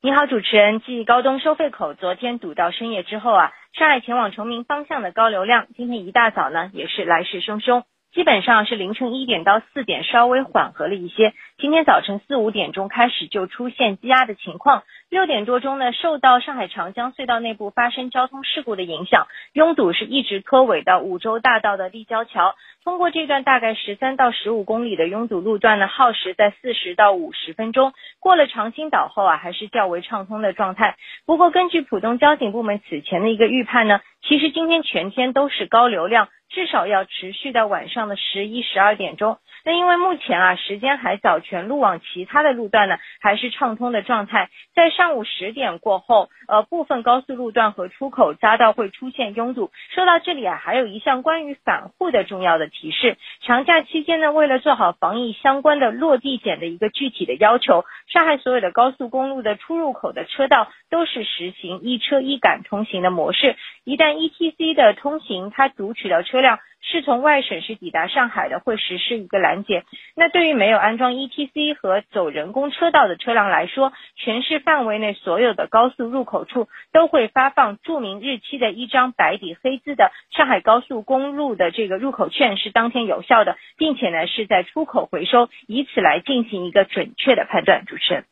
[0.02, 0.80] 你好，主持人。
[0.80, 14.82] 继高东收费口昨天堵到深夜之后啊，上海前往崇明方向的高流量今天一大早呢也是来势汹汹，基本上是凌晨一点到四点稍微缓和了一些，今天早晨四五点钟开始就出现积压的情况。
[15.10, 22.54] 六点多钟呢，受到上海长江隧道内部发生交通事故的影响，拥堵是一直拖尾到五洲大道的立交桥。
[22.82, 27.92] 通过这段大概十三到十五公里的拥堵路段呢，耗时在四十到五十分钟。
[28.20, 30.96] 过了长兴岛后啊，还是较为畅通的状态。
[31.26, 39.36] 不过，根据浦东交警部门此前的一个预判呢，其实今天全天都是高流量，至少要持续到晚上的十一、十二点钟。
[39.64, 44.48] 那因为目前啊时间还早，全路网其他的路段呢还是畅通的状态。
[44.74, 49.70] 在上午十点过后，呃部分高速路段和出口匝道会出现拥堵。
[49.94, 63.56] 说到这里啊，还有一项关于返沪的重要的提示：长假期间呢，为了做好防疫相关的落地检的一个具体的要求，上海所有的高速公路的出入口的车道都是实行一车一杆通行的模式。
[63.84, 66.58] 一旦 ETC 的通行，它读取到车辆。
[66.82, 69.84] 是从外省市抵达上海的，会实施一个拦截。
[70.16, 87.84] 那对于没有安装 ETC 和走人工车道的车辆来说，全市范围内所有的高速入口处都会发放注明日期的一张白底黑字的上海高速公路的这个入口券，是当天有效的，并且呢是在出口回收，以此来进行一个准确的判断。
[87.84, 88.24] 主持人，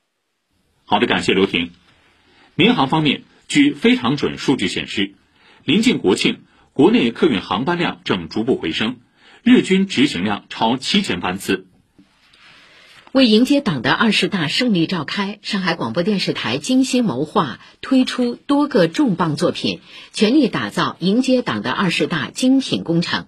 [0.87, 1.71] 好的，感谢刘婷。
[2.57, 5.13] 民航方面，据非常准数据显示，
[5.65, 6.41] 临近国庆。
[6.79, 8.99] 国内客运航班量正逐步回升，
[9.43, 11.67] 日均执行量超七千班次。
[13.11, 19.81] 为迎接党的二十大胜利召开，上海广播电视台精心谋划，推出多个重磅作品，
[20.13, 23.27] 全力打造迎接党的二十大精品工程。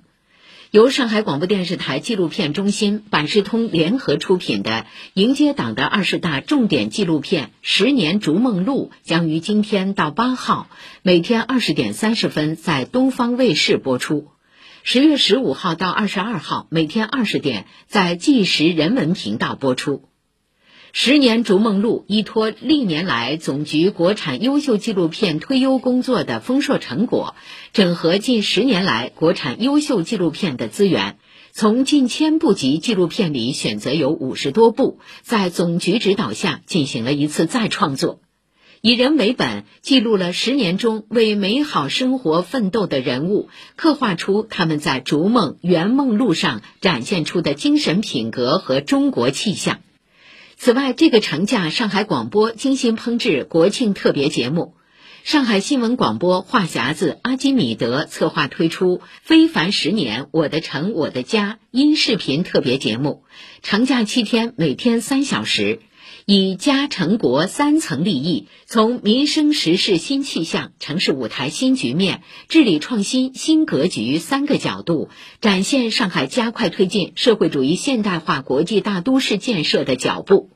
[0.70, 10.68] 由上海广播电视台纪录片中心、百视通联合出品的迎接党的二十大重点纪录片《十年逐梦路》将于今天到八号
[11.02, 14.30] 每天二十点三十分在东方卫视播出；
[14.84, 20.09] 十月十五号到二十二号每天二十点在纪实人文频道播出。
[20.92, 27.36] 十年逐梦路依托历年来总局国产优秀纪录片推优工作的丰硕成果，
[27.72, 31.16] 整合近十年来国产优秀纪录片的资源，
[31.52, 38.20] 从近千部级纪录片里选择有五十多部，在总局指导下进行了一次再创作，
[38.80, 49.78] 以人为本，记录了十年中为美好生活奋斗的人物，刻画出他们在逐梦圆梦路上展现出的精神品格和中国气象。
[50.62, 54.74] 此外，这个长假，上海广播精心烹制国庆特别节目。
[55.24, 63.24] 上海新闻广播话匣子阿基米德策划推出《非凡十年：我的城，我的家》音视频特别节目。
[63.62, 65.80] 长假七天，每天三小时。
[66.26, 75.08] 以家成国三层利益，从民生时事新气象、城市舞台新局面、治理创新新格局三个角度，
[75.40, 80.50] 展现上海加快推进社会主义现代化国际大都市建设的脚步。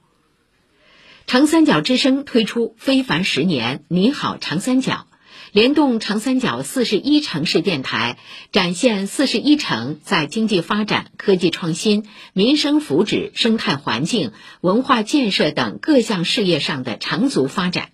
[1.26, 5.06] 长三角之声推出《非凡十年》，你好，长三角。
[5.52, 8.18] 联动长三角四十一城市电台，
[8.52, 12.04] 展现四十一城在经济发展、科技创新、
[12.34, 17.88] 民生福祉、生态环境、文化建设等各项事业上的长足发展。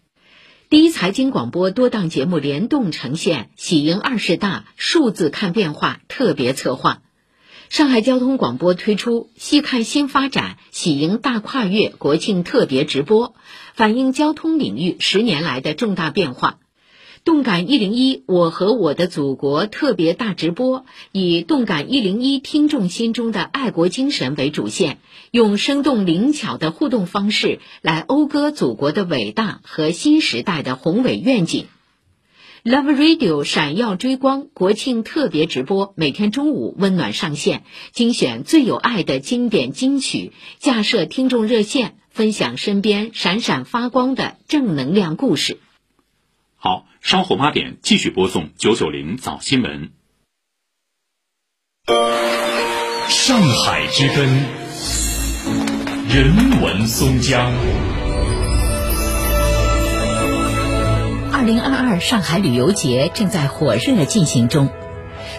[0.68, 7.03] 第一财经广播多档节目联动呈现“喜迎二十大，数字看变化”特别策划。
[7.71, 13.37] 上海交通广播推出“细看新发展，喜迎大跨越”国庆特别直播，
[13.75, 16.59] 反映交通领域十年来的重大变化。
[17.23, 24.99] 动感一零一我和我的祖国特别大直播，以动感一零一听众心中的爱国精神为主线，
[25.31, 31.66] 用生动灵巧的互动方式来讴歌祖国的伟大和新时代的宏伟愿景。
[32.62, 45.58] Love Radio 闪耀追光国庆特别直播，每天中午温暖上线，精选最有爱的经典金曲，架设听众热线，分享身边闪闪发光的正能量故事。
[46.56, 49.92] 好，稍后八点继续播送九九零早新闻。
[53.08, 54.28] 上海之根，
[56.11, 57.50] 人文松江。
[61.41, 64.68] 二零二二上海旅游节正在火热进行中。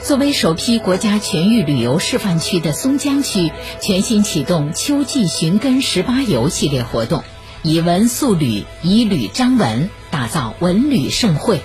[0.02, 7.22] 作为首批国家全域旅游示范区的松江区，全新启动秋季寻根十八游系列活动，
[7.62, 11.62] 以文塑旅，以旅张文，打造文旅盛会。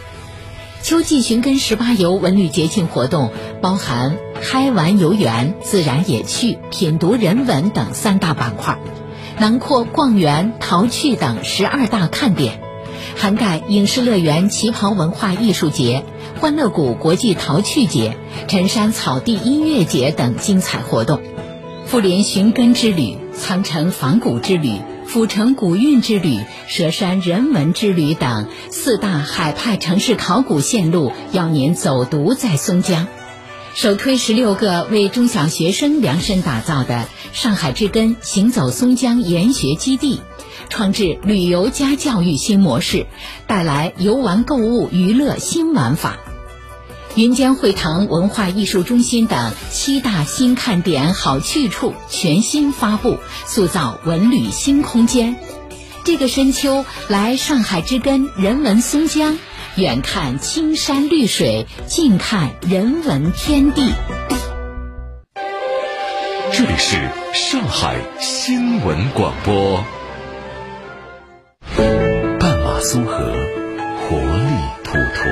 [0.82, 3.32] 秋季寻根十八游文旅节庆活动
[3.62, 8.76] 包含嗨玩游园、自然野趣、品读人文等三大板块，
[9.39, 12.66] 囊括逛园、淘趣等十二大看点。
[13.17, 16.05] 涵盖影视乐园旗袍文化艺术节、
[16.39, 21.23] 欢乐谷国际淘趣节、陈山草地音乐节等精彩活动，
[21.87, 26.39] 妇联寻根之旅、苍城仿古之旅、府城古韵之旅、
[26.69, 33.09] 佘山人文之旅等四大海派城市考古线路，邀您走读在松江。
[33.75, 40.21] 首推十六个为中小学生量身打造的“上海之根”行走松江研学基地。
[40.69, 43.07] 创制旅游加教育新模式，
[43.47, 46.17] 带来游玩、购物、娱乐新玩法。
[47.14, 55.37] 云江会堂文化艺术中心等七大新看点、好去处全新发布，塑造文旅新空间。
[56.05, 59.39] 这个深秋，来上海之根人文松江，
[59.77, 63.83] 远看青山绿水，近看人文天地。
[66.53, 69.83] 这里是上海新闻广播。
[71.75, 73.33] 半马苏河，
[73.99, 74.51] 活力
[74.85, 75.27] 普陀。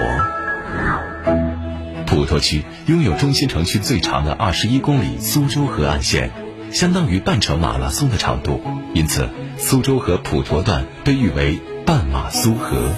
[2.07, 6.31] 普陀区拥有中心城区最长的二十一公里苏州河岸线，
[6.73, 8.61] 相当于半程马拉松的长度，
[8.95, 9.29] 因此
[9.59, 12.89] 苏州河普陀段被誉为半马苏河。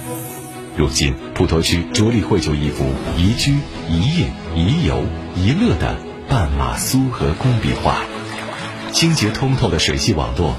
[0.75, 2.85] 如今，普陀区着力绘就一幅
[3.17, 3.57] 宜居、
[3.89, 5.03] 宜业、宜游、
[5.35, 7.97] 宜乐的半马苏河工笔画，
[8.91, 10.55] 清洁通透的水系网络，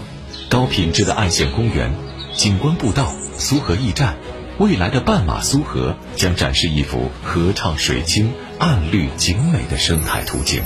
[0.49, 1.93] 高品质的岸线公园。
[2.39, 4.14] 景观步道、苏河驿站，
[4.59, 10.62] 未来的半马苏河将展示一幅河畅水清、岸绿景美的生态图景。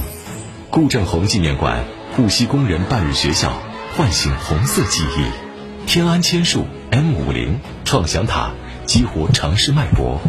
[0.68, 3.54] 顾正红纪念馆、沪西工人半日学校
[3.96, 8.50] 唤醒红色记忆，天安千树、M 五零创想塔
[8.84, 10.20] 激活城市脉搏，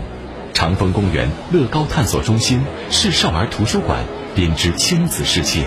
[0.53, 5.65] 长风公园乐高探索中心市少儿图书馆编织亲子世界。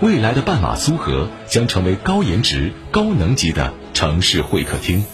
[0.00, 5.04] 未来的半马苏河将成为高颜值、高能级的城市会客厅，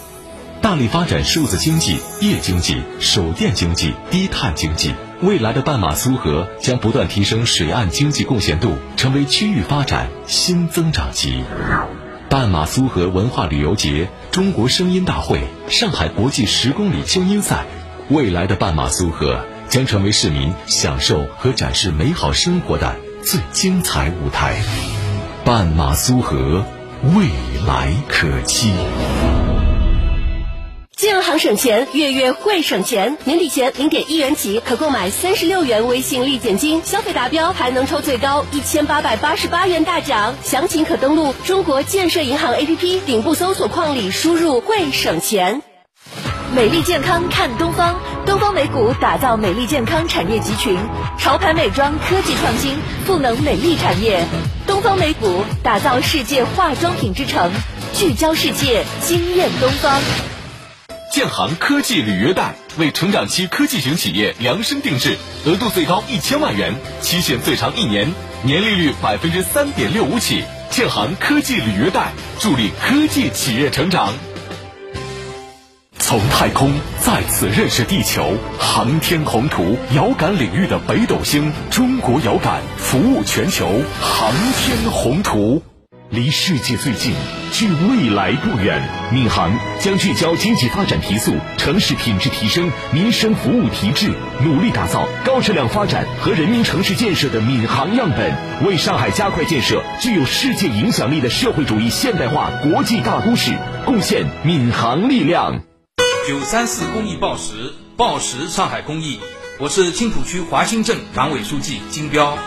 [0.60, 4.94] 大力发展数字经济、夜经济、手电经济、低碳经济。
[5.20, 11.42] 未来的半马苏河将不断提升水岸经济贡献度，成为区域发展新增长极。
[12.28, 17.64] 半马苏河文化旅游节、中国声音大会、上海国际十公里精英赛，
[18.08, 22.96] 未来的半马苏河将成为市民享受和展示美好生活的。
[23.22, 24.62] 最精彩舞台，
[25.44, 26.64] 半马苏河，
[27.14, 27.26] 未
[27.66, 28.72] 来可期。
[30.98, 33.16] 建行省钱，月月会省钱。
[33.22, 40.34] 年底前零点一元起可购买三十六元微信立减金，消费达标还能抽最高一千八百八十八元大奖。
[40.42, 45.62] 详情可登录中国建设银行 APP 顶部搜索框里输入“会省钱”。
[46.52, 47.94] 美丽健康看东方，
[48.26, 50.76] 东方美谷打造美丽健康产业集群，
[51.16, 52.76] 潮牌美妆科技创新，
[53.06, 54.24] 赋能美丽产业。
[54.66, 57.52] 东方美谷打造世界化妆品之城，
[57.94, 60.00] 聚焦世界，惊艳东方。
[61.10, 70.44] 建行科技履约贷为成长期科技型企业量身定制，额度最高一千万元，期限最长一年，年利率百分之三点六五起。
[70.70, 74.12] 建行科技履约贷助力科技企业成长。
[75.98, 83.66] 从太空再次认识地球，航天宏图，遥感领域的北斗星，中国遥感服务全球，
[84.00, 85.62] 航天宏图。
[86.10, 87.12] 离世界最近，
[87.52, 88.82] 距未来不远。
[89.12, 94.10] 闵行将聚焦经济发展提速、城市品质提升、民生服务提质，
[94.42, 98.34] 努力打造高质量发展和人民城市建设的闵行样本，
[98.66, 103.52] 为上海加快建设具有世界影响力的社会主义现代化国际大都市
[103.84, 105.60] 贡献闵行力量。
[106.26, 109.20] 九三四公益报时，报时上海公益，
[109.58, 112.38] 我是青浦区华新镇党委书记金彪。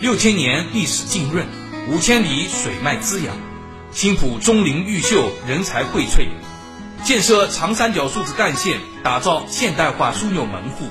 [0.00, 1.46] 六千年历史浸润。
[1.88, 3.36] 五千里水脉滋养，
[3.92, 6.26] 青浦钟灵毓秀，人才荟萃。
[7.04, 10.88] 建设长三角数字干线，打造现代化枢纽门户，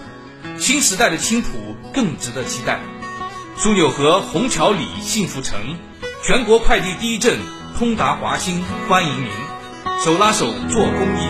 [0.58, 1.50] 新时代的青浦
[1.94, 2.80] 更值得期待。
[3.58, 5.78] 枢纽河虹桥里幸福城，
[6.24, 7.40] 全国快递第一镇，
[7.78, 9.30] 通达华新，欢迎您，
[10.02, 11.28] 手拉手做公益。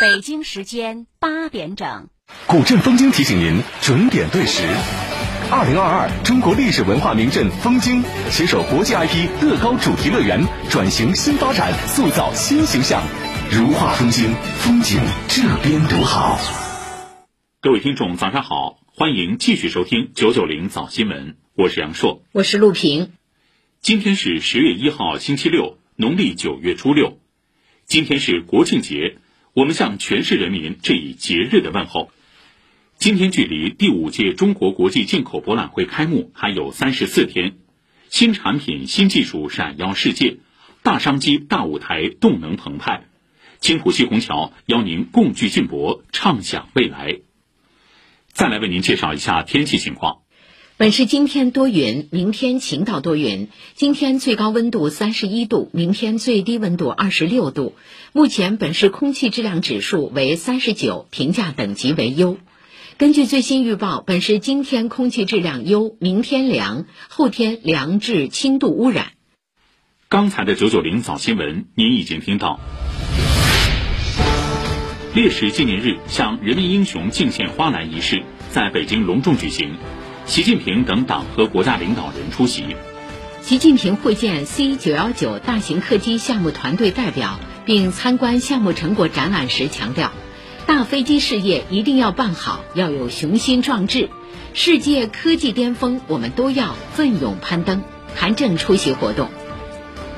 [0.00, 2.08] 北京时间八点整。
[2.48, 4.62] 古镇风经提醒您准点对时。
[5.50, 13.02] 二零二二中国历史文化名镇风经携手国际 IP 乐高主题乐园，转型新发展，塑造新形象。
[13.50, 16.38] 如画风经，风景这边独好。
[17.60, 23.12] 各位听众，早上好，欢迎继续收听九九零早新闻，我是杨硕，我是陆平。
[23.80, 27.18] 今天是十月一号，星期六，农历九月初六。
[27.86, 29.18] 今天是国庆节，
[29.52, 32.10] 我们向全市人民致以节日的问候。
[32.98, 37.56] 今天距离第五届中国国际进口博览会开幕还有三十四天，
[38.08, 40.38] 新产品、新技术闪耀世界，
[40.82, 43.04] 大商机、大舞台动能澎湃。
[43.60, 47.18] 青浦西虹桥邀您共聚进博，畅享未来。
[48.32, 50.22] 再来为您介绍一下天气情况。
[50.78, 53.48] 本市今天多云，明天晴到多云。
[53.74, 57.74] 今天最高温度三十一度，明天最低温度二十六度。
[58.12, 62.38] 目前本市空气质量指数为三十九，评价等级为优。
[62.98, 69.08] 根据最新预报，本市今天空气质量优，明天凉，后天凉至轻度污染。
[70.08, 72.58] 刚才的九九零早新闻，您已经听到。
[75.14, 79.74] 烈士纪念日向人民英雄敬献花篮仪式在北京隆重举行，
[80.24, 82.64] 习近平等党和国家领导人出席。
[83.42, 90.12] 习近平会见 C 九幺九大型客机项目团队代表，并参观项目成果展览时强调。
[90.66, 94.10] 大飞机事业一定要办好，要有雄心壮志。
[94.52, 97.84] 世界科技巅峰，我们都要奋勇攀登。
[98.16, 99.30] 韩正出席活动。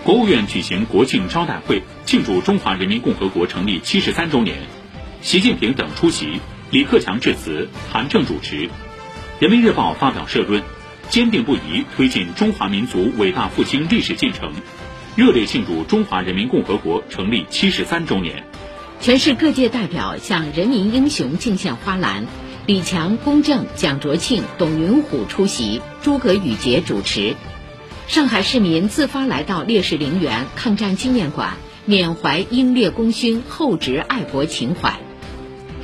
[0.04, 4.56] 国务院举行国庆招待会，庆祝中华人民共和国成立七十三周年。
[5.20, 6.40] 习近平等出席，
[6.70, 8.70] 李克强致辞，韩正主持。
[9.40, 10.62] 人民日报发表社论，
[11.10, 14.50] 坚定不移推进中华民族伟大复兴历史进程，
[15.14, 18.44] 热烈庆祝中华人民共和国成立七十三周年。
[19.00, 22.26] 全市各界代表向人民英雄敬献花篮，
[22.66, 27.36] 李强、龚正、蒋卓庆、董云虎出席，诸葛宇杰主持。
[28.08, 34.98] 上海市民自发来到烈士陵园、抗战纪念馆，缅怀英烈功勋，厚植爱国情怀。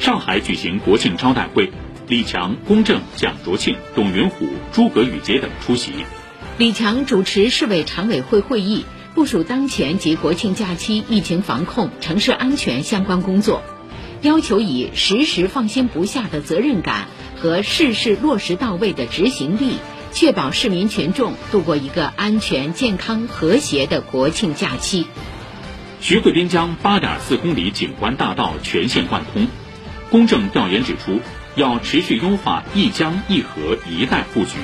[0.01, 1.71] 上海举行国庆招待会，
[2.09, 5.93] 李强、龚正、蒋卓庆、董云虎、诸葛宇杰等出席。
[6.59, 8.85] 李强主持市委常委会会议。
[9.15, 13.63] 部署当前及国庆假期疫情防控、城市安全相关工作，
[14.23, 17.07] 要求以时时放心不下的责任感
[17.41, 19.77] 和事事落实到位的执行力，
[20.13, 25.07] 确保市民群众度过一个安全、健康、和谐的国庆假期。
[26.01, 29.47] 徐汇滨江八点四公里景观大道全线贯通。
[30.11, 31.21] 公正调研指出，
[31.55, 34.57] 要持续优化一江一河一带布局。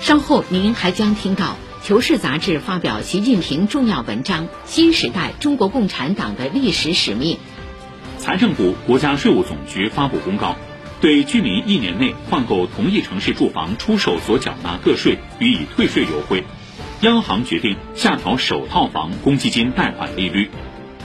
[0.00, 1.56] 稍后您还将听到。
[1.84, 7.36] 《求是》杂志发表习近平重要文章《新时代中国共产党的历史使命》。
[8.18, 10.56] 财政部、国家税务总局发布公告，
[11.02, 16.44] 对居民一年内换购同一城市住房出售所缴纳个税予以退税优惠。
[17.02, 20.48] 央行决定下调首套房公积金贷款利率。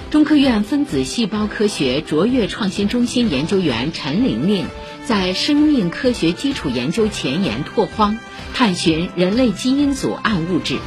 [0.09, 4.65] 中科院分子细胞科学卓越创新中心研究员陈玲玲
[5.09, 8.19] 在生命科学基础研究前沿拓荒。
[8.53, 10.77] 探寻人类基因组暗物质，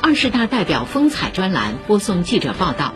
[0.00, 2.92] 二十大代表风采专栏播送记者报道。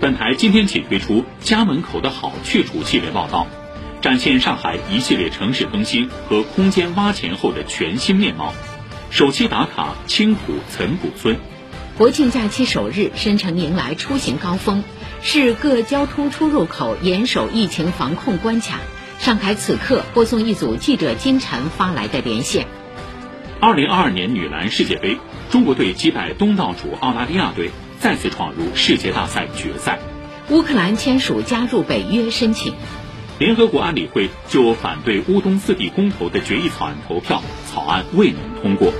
[0.00, 3.46] 本台今天起推出“家门口的好去处”系列报道，
[4.00, 8.54] 展现上海一系列城市更新和空间挖潜后的全新面貌。
[9.10, 11.36] 首期打卡青浦岑古村。
[11.98, 14.82] 国庆假期首日，申城迎来出行高峰，
[15.20, 18.80] 市各交通出入口严守疫情防控关卡。
[19.18, 22.66] 上海此刻播送一组记者金晨发来的连线。
[23.60, 25.18] 二零二二年女篮世界杯，
[25.50, 29.98] 中国队击败东道主澳大利亚队，再次闯入世界大赛决赛。
[30.50, 32.72] 乌克兰签署加入北约申请。
[33.38, 38.92] 联合国安理会就反对乌东四地公投的决议草案投票，草案未能通过。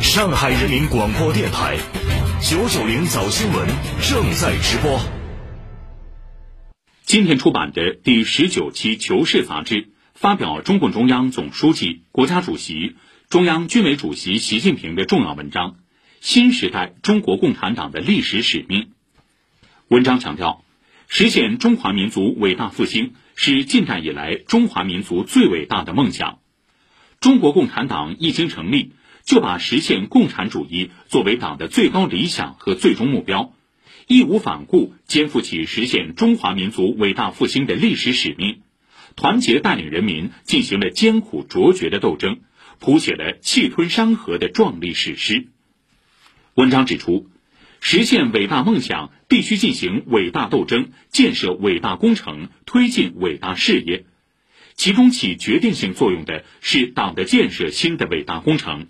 [0.00, 1.76] 上海人民广播电台
[2.40, 3.68] 九九零早新闻
[4.00, 4.98] 正在直播。
[7.08, 12.96] 今天出版的第十九期《求是》杂志发表中共中央总书记、国家主席、
[13.30, 15.70] 中央军委主席习近平的重要文章
[16.20, 18.82] 《新时代中国共产党的历史使命》。
[19.88, 20.62] 文章强调，
[21.08, 26.40] 实现中华民族伟大复兴是近代以来中华民族最伟大的梦想。
[27.20, 28.92] 中国共产党一经成立，
[29.24, 33.54] 就把实现共产主义作为党的最高理想和最终目标。
[34.08, 38.62] 义无反顾肩负起实现中华民族伟大复兴的历史使命，
[39.16, 42.40] 团结带领人民进行了艰苦卓绝的斗争，
[42.78, 45.48] 谱写了气吞山河的壮丽史诗。
[46.54, 47.28] 文章指出，
[47.80, 54.06] 实现伟大梦想必须进行伟大斗争，建设伟大工程，推进伟大事业。
[54.74, 58.86] 其中起决定性作用的是党的建设新的伟大工程。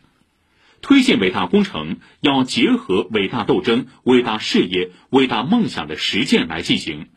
[0.80, 7.08] 推进伟大工程要结合伟大斗争、伟大事业、伟大梦想的实践来进行，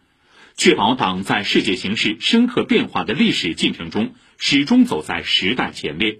[0.57, 6.20] 确保党在世界形势深刻变化的历史进程中始终走在时代前列，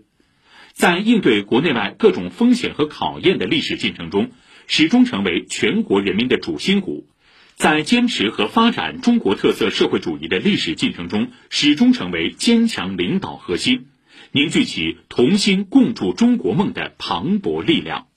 [0.74, 4.32] 在应对国内外各种风险和考验的历史进程中
[4.68, 7.08] 始终成为全国人民的主心骨，
[7.56, 13.88] 在坚持和发展中国特色社会主义的历史进程中始终成为坚强领导核心。
[14.34, 18.08] 凝聚起同心共筑中国梦的磅礴力量。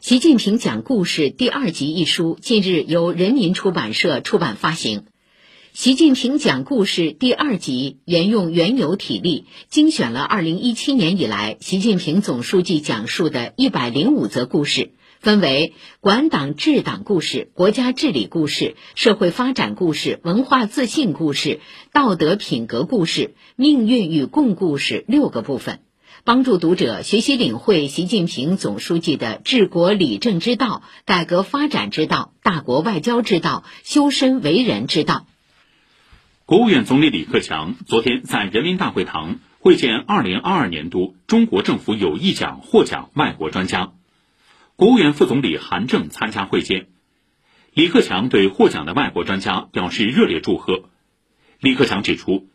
[0.00, 5.04] 习近平讲故事第二集一书近日由人民出版社出版发行。
[5.72, 14.90] 习近平讲故事第二集沿用原有体例，精选了二零一七年以来习近平总书记讲述的一百零五则故事。
[15.24, 21.60] 分为管党治党故事、国家治理故事、社会发展故事、文化自信故事、
[21.92, 25.80] 道德品格故事、命运与共故事六个部分，
[26.24, 35.26] 帮助读者学习领会习近平总书记的治国理政之道、改革发展之道、大国外交之道、修身为人之道。
[36.44, 43.94] 国务院总理李克强昨天在人民大会堂会见二零二二年度中国政府有益奖获奖外国专家。
[44.76, 46.88] 国务院副总理韩正参加会见，
[47.74, 50.90] 李克强对获奖的外国专家表示热烈祝贺。
[51.60, 52.48] 李克强指出，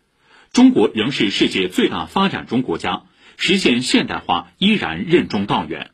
[0.51, 3.03] 中国仍是世界最大发展中国家，
[3.37, 5.91] 实现现代化依然任重道远。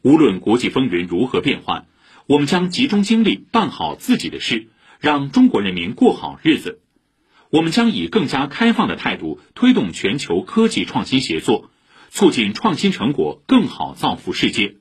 [0.00, 1.88] 无论国际风云如何变幻，
[2.26, 6.80] 我们将集中精力办好自己的事，让中国人民过好日子。
[7.50, 11.68] 我们将以更加开放的态度推动全球科技创新协作，
[12.08, 14.79] 促进创新成果更好造福世界。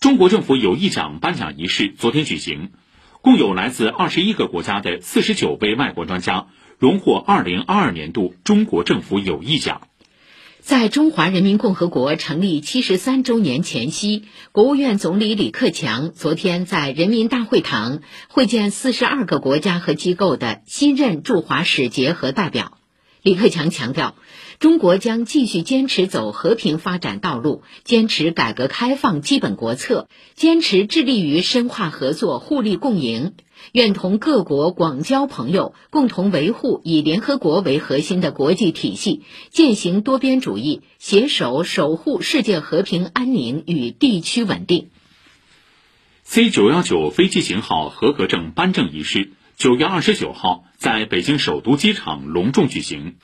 [0.00, 2.70] 中国政府友谊奖颁奖仪式昨天举行，
[3.20, 6.46] 共有来自二十一个国家的四十九位外国专家
[6.78, 9.82] 荣获二零二二年度中国政府友谊奖。
[10.60, 22.78] 在中华人民共和国成立七十三周年前夕，国务院总理李克强昨天在人民大会堂会见四十二个国家和机构的新任驻华使节和代表。
[23.20, 24.14] 李克强强调。
[24.60, 33.32] 中国将继续坚持走和平发展道路，坚持改革开放基本国策，坚持致力于深化合作、互利共赢，
[33.72, 44.90] 愿同各国广交朋友，共同维护以联合国为核心的国际体系，践行多边主义，携手守护世界和平安宁与地区稳定。
[46.22, 53.16] C 九幺九飞机型号合格证颁证仪式九月二十九号在北京首都机场隆重举行。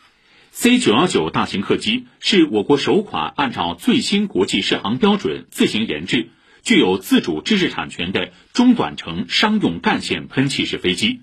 [0.59, 6.30] C 九幺九大型客机是我国首款按照最新国际适航标准自行研制、
[6.62, 11.20] 具有自主知识产权的中短程商用干线喷气式飞机，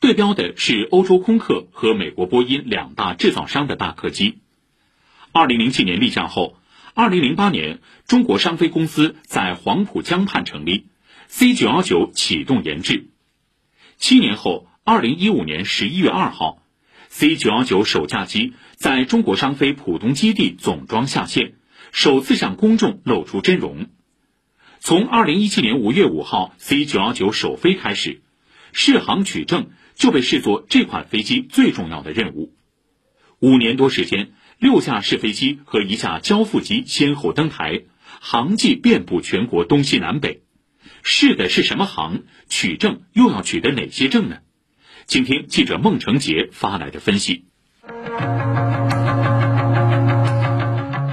[0.00, 4.38] 对标的是欧洲空客和美国波音两大制造商的大客机。
[5.32, 6.56] 二零零七年立项后，
[6.94, 10.86] 二零零八年中国商飞公司在黄浦江畔成立
[11.28, 13.10] ，C 九幺九启动研制。
[13.98, 16.62] 七年后，二零一五年十一月二号。
[17.16, 21.54] C 九幺九首架机在中国商飞浦东基地总装下线，
[21.92, 23.86] 首次向公众露出真容。
[24.80, 28.20] 从二零一七年五月五号 C 九幺九首飞开始，
[28.72, 32.52] 试航取证就被视作这款飞机最重要的任务。
[33.38, 37.84] 五年多时间，六架试飞机和一架交付机先后登台，
[38.20, 40.42] 航迹遍布全国东西南北。
[41.04, 42.24] 试的是什么航？
[42.48, 44.38] 取证又要取得哪些证呢？
[45.06, 47.44] 请听记者孟成杰发来的分析。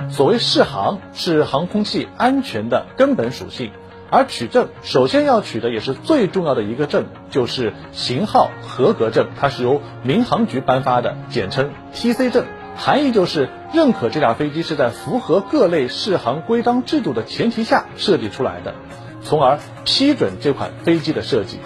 [0.10, 3.72] 所谓适航，是航空器安全的根本属性。
[4.14, 18.76] 而取证首先要取的也是最重要的一个证，就是型号合格证，它是由民航局颁发的，简称 TC 证，含义就是认可这架飞机是在符合各类适航规章制度的前提下设计出来的，
[19.24, 21.60] 从而批准这款飞机的设计。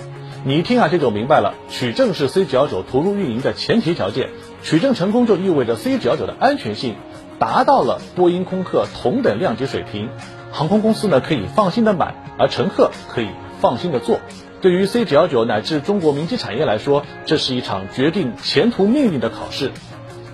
[0.48, 4.30] 你一听啊，这就明白了，取证是 C919 投入运营的前提条件，
[4.62, 6.98] 取证成功就意味着 C919 的安全性
[7.40, 10.12] 达到了波音、空客同等量级水平。
[10.52, 13.30] 航空公司呢可以放心的买，而乘客可以
[13.60, 14.20] 放心的坐。
[14.62, 19.72] 对于 C 九幺九乃至中国民机产业来说，这是一场决定前途命运的考试。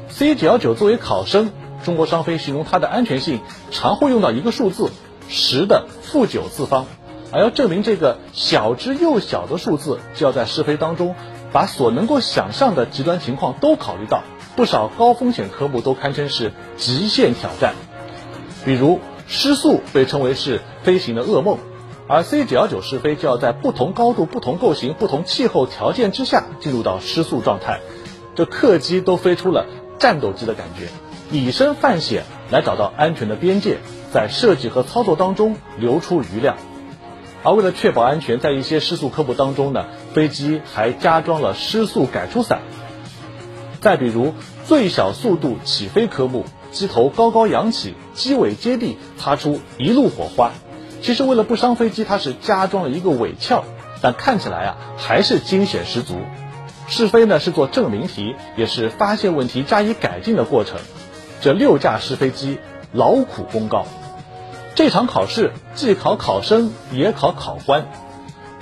[0.09, 1.51] C 九幺九作为考生，
[1.85, 3.39] 中国商飞形容它的安全性
[3.71, 4.91] 常会用到一个数字
[5.29, 6.85] 十的负九次方，
[7.31, 11.15] 而要证明这个小之又小的数字，就要在试飞当中
[11.51, 14.23] 把所能够想象的极端情况都考虑到。
[14.55, 17.73] 不少高风险科目都堪称是极限挑战，
[18.65, 18.99] 比如。
[19.33, 21.57] 失速被称为是飞行的噩梦，
[22.05, 27.79] 而 C 九幺九试飞就要在不同高度、不同构型、不同气候条件之下进入到失速状态，
[28.35, 29.67] 这客机都飞出了
[29.99, 30.89] 战斗机的感觉，
[31.31, 33.77] 以身犯险来找到安全的边界，
[34.11, 36.57] 在设计和操作当中留出余量。
[37.43, 42.61] 而为了确保安全，在一些失速科目当中呢，飞机还加装了失速改出伞。
[43.79, 44.33] 再比如
[44.65, 46.45] 最小速度起飞科目。
[46.71, 50.51] 机头高高扬起，机尾接地，擦出一路火花。
[51.01, 53.65] 其实为了不伤飞机，它是加装了一个尾壳，
[54.01, 56.15] 但看起来啊还是惊险十足。
[56.87, 60.79] 试飞呢是做证明题，也是发现问题加以改进的过程。
[61.41, 62.57] 这六架试飞机
[62.93, 63.85] 劳苦功高，
[64.73, 67.87] 这场考试既考考生也考考官。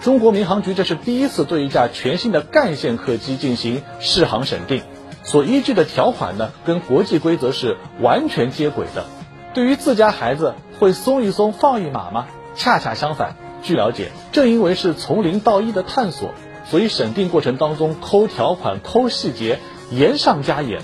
[0.02, 4.82] 中国民航局这是第一次对一架全新的干线客机进行试航审定。
[5.24, 9.06] 所依据的条款呢，跟国际规则是完全接轨的。
[9.54, 12.28] 对于自家孩子，会松一松放一马吗？
[12.56, 13.36] 恰恰相反。
[13.62, 16.34] 据了解，正因为是从零到一的探索，
[16.66, 19.60] 所以审定过程当中抠条款、抠细节，
[19.92, 20.82] 严上加严，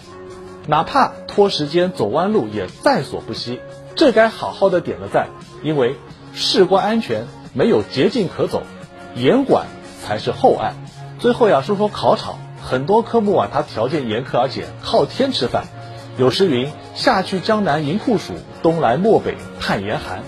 [0.67, 3.61] 哪怕拖时间、走弯路也在所不惜。
[3.95, 5.29] 这该好好的点个赞，
[5.63, 5.95] 因为
[6.33, 8.63] 事关安全，没有捷径可走，
[9.15, 9.67] 严管
[10.03, 10.73] 才是厚爱。
[11.19, 12.39] 最后呀，说说考场。
[12.61, 15.65] 很多科目啊，它条件严苛，而且靠天吃饭。
[16.17, 18.33] 有诗云：“夏去江南迎酷暑，
[18.63, 20.23] 冬来漠北盼严寒。”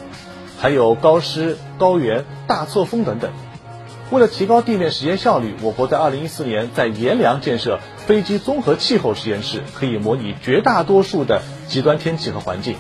[0.60, 3.32] 还有高湿、高原、大错风等等。
[4.12, 12.76] 为了提高地面实验效率，我国在2014年在阎良建设飞机综合气候实验室，可以模拟绝大多数的极端天气和环境，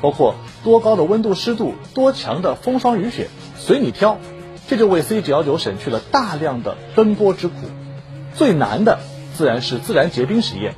[0.00, 0.34] 包括
[0.64, 4.18] 多高的温度、湿度、多强的风霜雨雪，随你挑。
[4.68, 7.54] 这就为 C919 省去了大量的奔波之苦。
[8.34, 8.98] 最难的
[9.34, 10.74] 自然是自然结冰实验。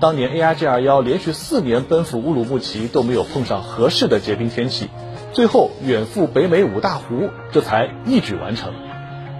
[0.00, 4.88] 当年 ARJ21 连续四年奔赴乌鲁木齐都没有碰上合适的结冰天气，
[5.32, 8.72] 最后远赴北美五大湖，这才一举完成。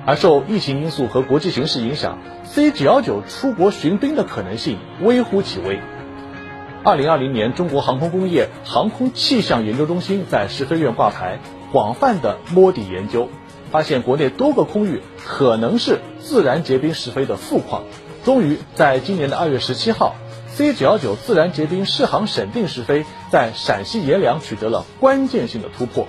[0.06, 2.18] 而受疫情因素和国际形势影响
[2.52, 5.80] ，C919 出国巡冰的可能性微乎其微。
[6.85, 11.41] 二零二零年，中国航空工业航空气象研究中心在试飞院挂牌，
[11.72, 13.30] 广泛的摸底研究。
[13.70, 17.85] 发现国内多个空域可能是自然结冰试飞的富矿，
[18.22, 20.14] 终于在今年的二月十七号
[20.49, 26.07] ，C 九幺九自然结冰试航审定试飞在陕西阎良取得了关键性的突破。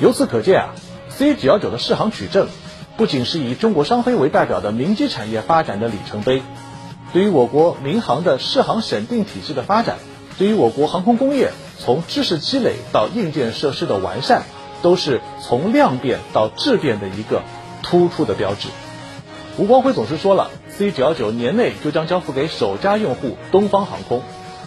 [0.00, 0.74] 由此可见啊
[1.08, 2.46] ，C 九幺九的试航取证，
[2.96, 6.40] 不仅是以中国商飞为代表的民机产业发展的里程碑，
[7.14, 9.96] 对于我国民航的试航审定体系的发展，
[10.36, 14.42] 对于我国航空工业从知识积累到硬件设施的完善。
[14.82, 17.42] 都是从量变到质变的一个
[17.82, 18.68] 突出的标志。
[19.56, 24.22] 吴光辉总是说了，C 九幺九年内就将交付给首家用户东方航空，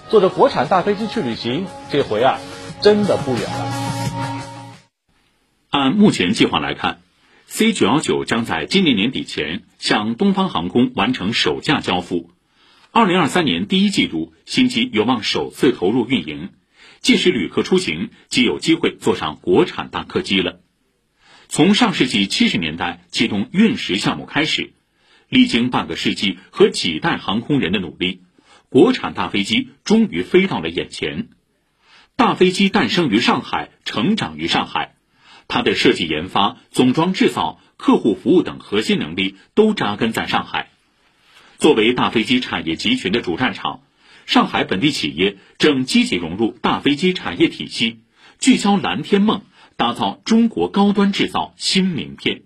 [0.09, 2.39] 坐着国产大飞机去旅行，这回啊，
[2.81, 4.91] 真的不远了。
[5.69, 6.97] 按目前计划来看
[7.45, 12.31] ，C 九幺九将在今年年底前向东方航空完成首架交付，
[12.97, 16.49] 二零二三年第一季度新机有望首次投入运营。
[16.99, 20.61] 届时，旅客出行即有机会坐上国产大客机了。
[21.47, 24.73] 从上世纪七十年代启动运十项目开始，
[25.29, 28.23] 历经半个世纪和几代航空人的努力，
[28.67, 31.27] 国产大飞机终于飞到了眼前。
[32.15, 34.95] 大飞机诞生于上海，成长于上海，
[35.47, 40.71] 它的设计研发、总装制造、客户服务等核心能力都扎根在上海。
[41.57, 43.81] 作为大飞机产业集群的主战场。
[44.25, 47.99] 上海本地企业正积极融入大飞机产业体系，
[48.39, 49.41] 聚焦蓝天梦，
[49.77, 52.41] 打造中国高端制造新名片。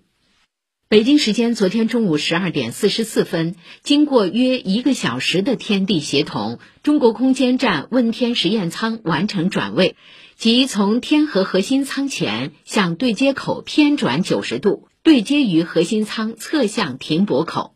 [0.88, 9.96] 北京时间昨天中午十二点四十四分，经过约一个小时的天地协同，中国空间站问天实验舱完成转位，
[10.36, 17.74] 即从天河核心舱前向对接口偏转九十度，对接于核心舱侧向停泊口。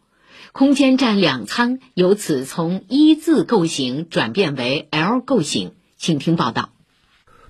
[0.57, 5.73] 空间站两舱由此从一字构型转变为 L 构型。
[5.99, 6.71] 请听报道。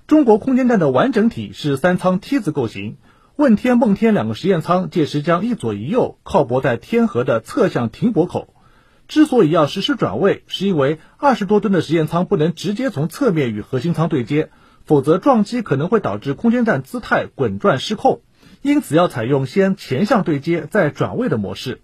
[0.07, 2.97] 中国空间站的完整体是三舱梯字构型。
[3.37, 8.53] 问天、梦天两个实验舱届时将一左一右靠泊在天河的侧向停泊口。
[9.07, 14.49] 之所以要实施转位，是因为二十多吨的实验舱不能直接从侧面与核心舱对接，
[14.83, 18.19] 否则撞击可能会导致空间站姿态滚转失控。
[18.61, 21.79] 因此要采用先前向对接再转位的模式。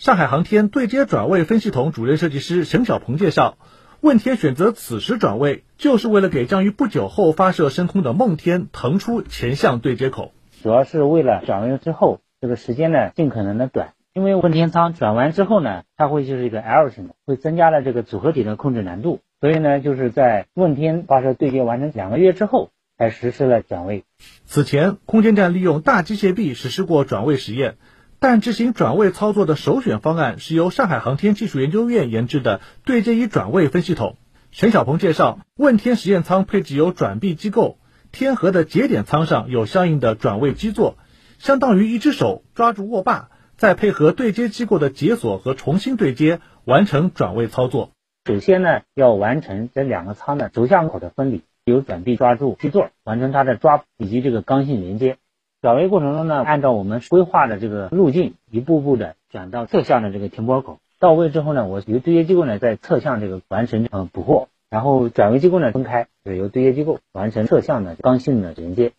[0.00, 3.58] 上海航天对接转位分系统主任设计师沈晓鹏介绍，
[4.00, 10.32] 问天选择此时转位，就是为了给将于不久后发射升空的梦天腾出前向对接口。
[10.62, 24.04] 主要是为了转位之后这个时间呢尽可能的短，因为问天舱转完之后呢，它会就是一个 L 型的，会增加了这个组合体的控制难度，所以呢，就是在问天发射对接完成两个月之后，才实施了转位。
[24.46, 27.76] 此前，空间站利用大机械臂实施过转位实验，
[28.22, 34.18] 但执行转位操作的首选方案是由上海航天技术研究院研制的对接仪转位分系统。
[34.52, 37.78] 陈晓鹏介绍，问天实验舱配置有转臂机构。
[38.12, 40.98] 天河的节点舱上有相应的转位基座，
[41.38, 47.92] 相当于一只手抓住握把，再配合对接机构的解锁和重新对接，完成转位操作。
[48.26, 55.16] 首先呢，要完成这两个舱的轴向口的分离，由转臂抓住基座，完成它的抓以及这个刚性连接。
[55.62, 60.80] 转位过程中呢，按照我们规划的这个路径，一步步的转到侧向的这个停泊口。
[60.98, 64.48] 到位之后呢，我由对接机构呢在侧向这个完成呃捕获。
[64.70, 68.92] 然后转位机构呢分开，是由对接机构完成侧向的刚性的连接。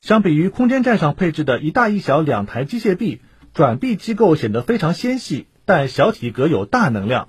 [0.00, 3.20] 相比于空间站上配置的一大一小两台机械臂，
[3.52, 7.28] 转臂机构显得非常纤细，但小体格有大能量。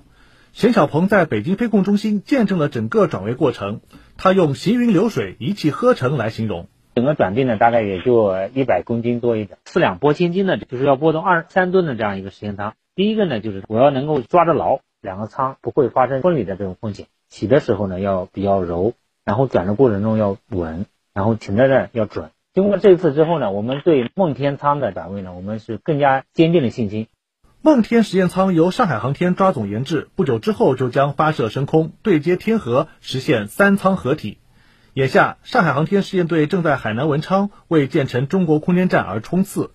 [0.54, 3.82] 沈小鹏在北京飞控中心见证了整个转位过程，
[4.16, 6.68] 他用行云流水、一气呵成来形容。
[6.98, 12.74] 整个转臂呢，大概也就一百公斤多一点，四两拨千斤的，就是要拨动二三吨的这样一个实验舱。
[12.96, 17.06] 第一个呢，就是我要能够抓得牢，两个舱不会发生分离的这种风险。
[17.28, 18.94] 起的时候呢要比较柔，
[19.24, 22.30] 然后转的过程中要稳，然后停在这要准。
[22.52, 27.06] 经过这次之后呢，我们对梦天舱的转位呢，我们是更加坚定的信心。
[27.62, 34.38] 梦天实验舱由上海航天抓总研制，不久之后就将发射升空，对接天河，实现三舱合体。
[34.98, 39.70] 眼下，上海航天实验队正在海南文昌为建成中国空间站而冲刺。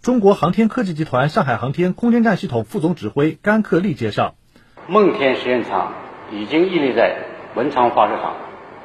[0.00, 4.36] 中国航天科技集团上海航天空间站系统副总指挥甘克利介绍，
[4.86, 5.94] 梦天实验舱。
[6.30, 7.16] 已经屹立在
[7.56, 8.34] 文昌发射场，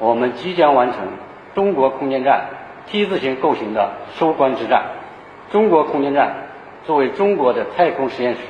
[0.00, 1.06] 我们即将完成
[1.54, 2.48] 中国空间站
[2.88, 4.96] T 字形构型的收官之战。
[5.52, 6.48] 中国空间站
[6.84, 8.40] 作为中国的太空实验室，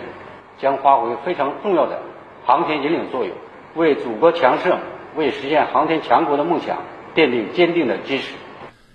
[0.57, 2.01] 将发挥非常重要的
[2.47, 3.37] 航天引领作用，
[3.75, 4.79] 为祖国强盛、
[5.15, 6.79] 为实现航天强国的梦想
[7.15, 8.25] 奠定坚定的基石。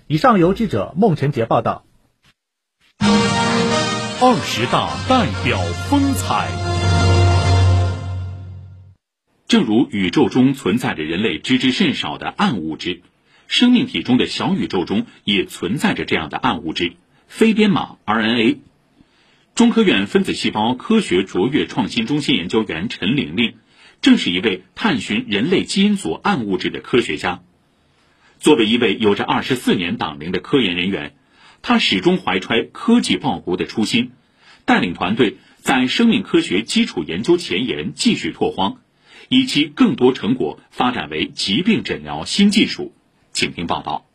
[0.06, 1.84] 以上由记者孟晨杰报道。
[4.22, 5.58] 二十大代表
[5.88, 6.48] 风采。
[9.48, 13.02] 正如宇宙中存在着人类知之甚少的暗物质，
[13.48, 16.92] 生命体中的小宇宙中也存在着这样的暗物质——
[17.26, 18.58] 非编码 RNA。
[19.54, 23.54] 中科院分子细胞科学卓越创新中心研究员陈玲玲，
[24.00, 27.42] 正是一位探寻人类基因组暗物质的科学家。
[28.40, 31.14] 作为一位有着二十四年党龄的科研人员，
[31.60, 34.12] 他始终怀揣科技报国的初心，
[34.64, 38.78] 带领团队在生命科学基础研究前沿继续拓荒。
[39.28, 42.94] 以其更多成果发展为疾病诊疗新技术，
[43.32, 44.09] 请听报道。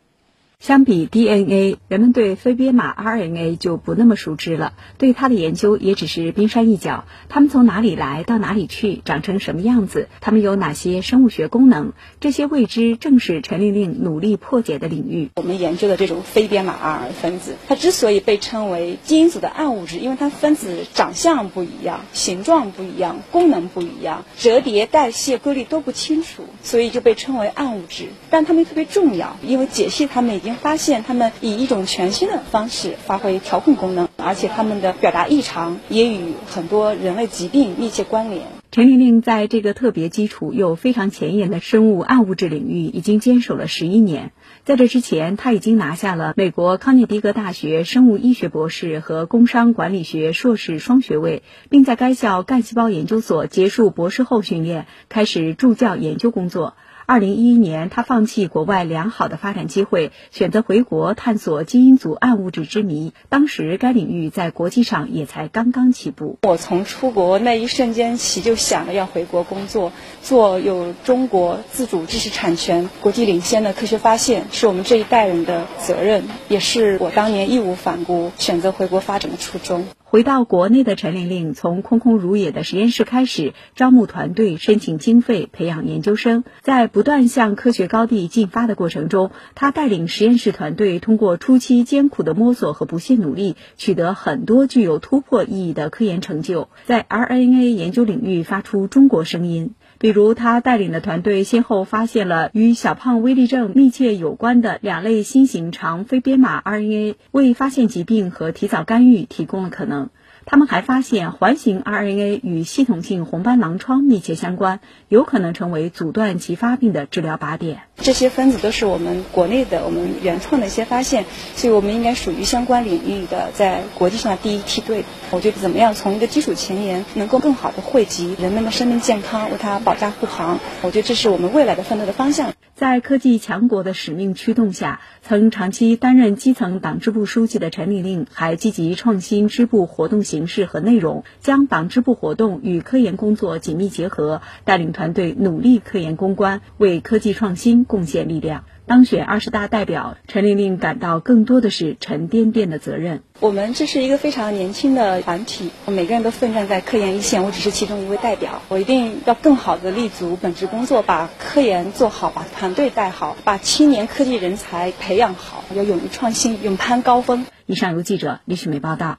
[0.58, 4.72] 相比 DNA，人们对非编码 RNA 就不那么熟知了。
[4.96, 7.04] 对它的研究也只是冰山一角。
[7.28, 10.08] 它们从哪里来，到哪里去，长成什么样子？
[10.20, 11.92] 它们有哪些生物学功能？
[12.20, 15.30] 这些未知正是陈玲玲努力破解的领域。
[15.36, 28.06] 我们研究的这种非编码 RNA 分子，它之所以被称为基因组的暗物质，因为它分子长相不一样，形状不一样，功能不一样，折叠、代谢规律都不清楚，所以就被称为暗物质。
[28.30, 30.40] 但它们特别重要，因为解析它们。
[30.46, 38.42] 已经发现，他们以一种全新的方式发挥调控功能，而且他们的表达异常也与很多人类疾病密切关联。
[38.70, 44.30] 陈玲玲在这个特别基础又非常前沿的生物暗物质领域已经坚守了十一年。
[44.64, 56.74] 在这之前，他已经拿下了美国康涅狄格大学生物医学博士和工商管理学硕士双学位，并在该校干细胞研究所结束博士后训练，开始助教研究工作。
[57.08, 63.12] 二零一一年，他放弃国外良好的发展机会，选择回国探索基因组暗物质之谜。
[63.28, 66.40] 当时该领域在国际上也才刚刚起步。
[66.42, 79.86] 我从出国那一瞬间起就想着要回国工作，做有中国自主知识产权、国际领先的科学发现，是我们这一代人的责任，也是我当年义无反顾选择回国发展的初衷。
[80.08, 99.74] 回到国内的陈玲玲，从空空如也的实验室开始，招募团队、申请经费、培养研究生，在不断向科学高地进发的过程中，她带领实验室团队，通过初期艰苦的摸索和不懈努力，取得很多具有突破意义的科研成就，在 RNA 研究领域发出中国声音。
[99.98, 110.10] 比如，他带领的团队先后发现了与小胖微粒症密切有关的两类新型长非编码 RNA，为发现疾病和提早干预提供了可能。
[110.48, 114.78] 他们还发现环形 RNA 与系统性红斑狼疮密切相关，
[115.08, 117.80] 有可能成为阻断其发病的治疗靶点。
[117.96, 121.24] 这些分子都是我们国内的、我们原创的一些发现，
[121.56, 125.04] 所以我们应该属于相关领域的，在国际上第一梯队。
[125.32, 132.52] 我觉得怎么样从一个基础前沿，能够更好的惠及人们的生命健康，为它保驾护航，我觉得这是我们未来的奋斗的方向。
[132.76, 148.62] 在科技强国的使命驱动下，曾长期担任基层党支部书记的陈玲玲，还积极创新支部活动形式和内容，将党支部活动与科研工作紧密结合，带领团队努力科研攻关，为科技创新贡献力量。
[148.86, 153.24] 当选二十大代表，陈玲玲感到更多的是沉甸甸的责任。
[153.40, 158.62] 我们这是一个非常年轻的团体，每个人都奋战在科研一线，我只是其中一位代表。
[158.68, 167.44] 我一定要更好的立足本职工作，把科研做好，把团队带好，把青年科技人才培养好，要勇于创新，勇攀高峰。
[167.66, 169.18] 以上由记者李雪梅报道。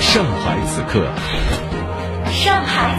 [0.00, 1.08] 上海此刻，
[2.30, 2.98] 上海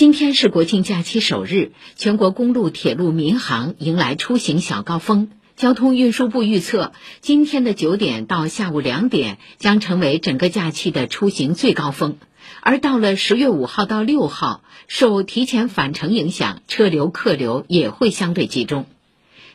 [0.00, 5.28] 今天是国庆假期首日，全国公路、铁路、民航迎来出行小高峰。
[5.56, 12.16] 交通运输部预测，今天的九点到下午两点将成为整个假期的出行最高峰。
[12.62, 18.86] 而到了十月五号到六号，受提前返程影响，车流客流也会相对集中。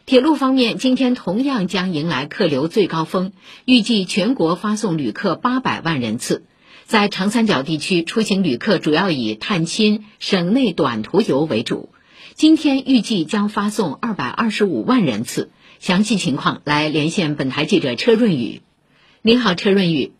[0.05, 3.33] 铁路方面，今天同样将迎来客流最高峰，
[3.65, 6.43] 预计全国发送旅客八百万人次。
[6.85, 11.89] 在长三角地区出行旅客主要以探亲、省内短途游为主。
[12.35, 15.49] 今天预计将发送二百二十五万人次。
[15.79, 18.61] 详细情况来连线本台记者车润宇。
[19.23, 20.13] 您好，车润宇。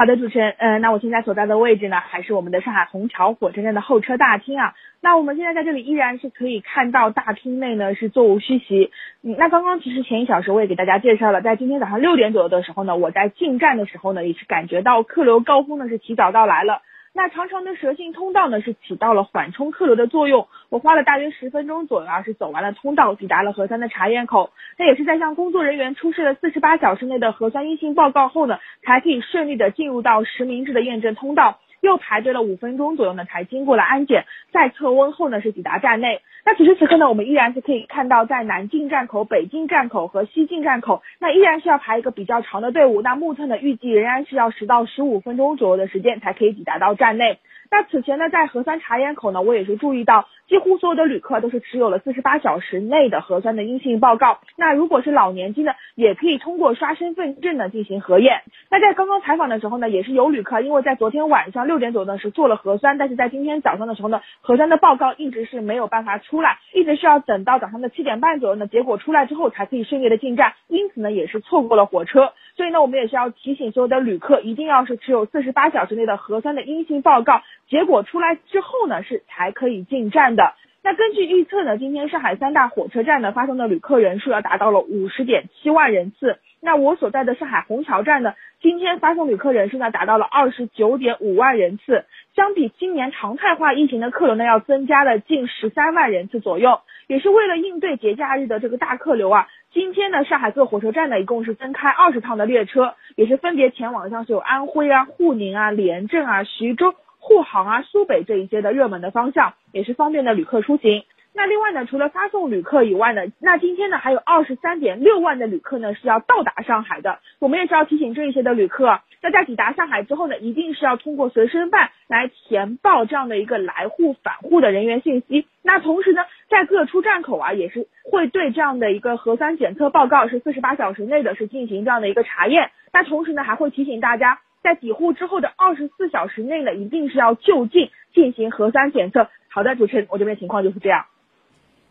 [0.00, 4.72] 好的，主持人，嗯，那我现在所在的位置呢，还是我们的上海虹桥火车站的候车大厅啊。
[5.02, 8.90] 那我们现在在这里依然是可以看到大厅内呢是座无虚席。
[9.22, 16.80] 嗯，那刚刚其实前一小时我也给大家介绍了，在今天早上六点左右的时候呢，我在进站的时候呢，也是感觉到客流高峰呢是提早到来了。
[17.12, 20.46] 那长长的蛇形通道呢，是起到了缓冲客流的作用。
[20.68, 24.50] 我花了大约十分钟左右啊，是走完了通道，抵达了核酸的查验口。
[24.78, 31.58] 那也是在向工作人员出示了四十八小时内的核酸阴性报告后呢，才可以顺利的进入到实名制的验证通道。
[31.80, 36.20] 又排队了五分钟左右呢，才经过了安检，再测温后呢，是抵达站内。
[36.44, 43.02] 那此时此刻呢，我们依然是可以看到，在南进站口、北进站口和西进站口，那依然是要排一个比较长的队伍。
[43.02, 47.38] 那目测呢，预计仍然是要十到十五分钟左右的时间才可以抵达到站内。
[47.70, 54.40] 那此前呢，在核酸查验口呢，我也是注意到，几乎所有的旅客都是持有了四十八小时内的核酸的阴性报告。
[54.56, 58.42] 那如果是老年机呢，也可以通过刷身份证呢进行核验。
[58.70, 72.32] 那在刚刚采访的时候呢，也是有旅客因为在昨天晚上六点左右呢是做了核酸，但是在今天早上的时候呢，核酸的报告一直是没有办法出来，一直是要等到早上的七点半左右呢，结果出来之后才可以顺利的进站，因此呢也是错过了火车。
[72.56, 77.40] 所以呢，我们也是要提醒所有的旅客，一定要是持有四十八小时内的核酸的阴性报告，
[77.70, 80.52] 结果出来之后呢，是才可以进站的。
[80.82, 86.40] 那根据预测呢，今天上海三大火车站呢发送的旅客人数要达到了五十点七万人次。
[86.60, 92.04] 那我所在的上海虹桥站呢，今天发送旅客人数呢达到了二十九点五万人次，
[92.34, 96.80] 相比今年常态化疫情的客流呢，要增加了近十三万人次左右。
[97.06, 111.04] 也是为了应对节假日的这个大客流啊，今天呢，上海各火车站呢一共是增开二十趟的列车，也是分别前往像是有安徽啊、沪宁啊、廉政啊、徐州、沪杭啊、苏北这一些的热门的方向，也是方便的旅客出行。
[111.32, 117.20] 那另外呢，除了发送旅客以外呢，那今天呢还有二十三点六万的旅客呢是要到达上海的。
[117.38, 125.46] 我们也是要提醒这一些的旅客，那在抵达上海之后呢，一定是要通过随身办来填报这样的一个来沪返沪的人员信息。
[125.62, 132.72] 那同时呢，在各出站口啊，也是会对这样的一个核酸检测报告是四十八小时内的是进行这样的一个查验。
[132.92, 139.28] 那同时呢，还会提醒大家，在抵沪之后的二十四小时内呢，一定是要就近进行核酸检测。
[139.48, 141.06] 好的，主持人，我这边情况就是这样。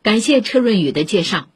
[0.03, 1.47] 感谢车润宇的介绍。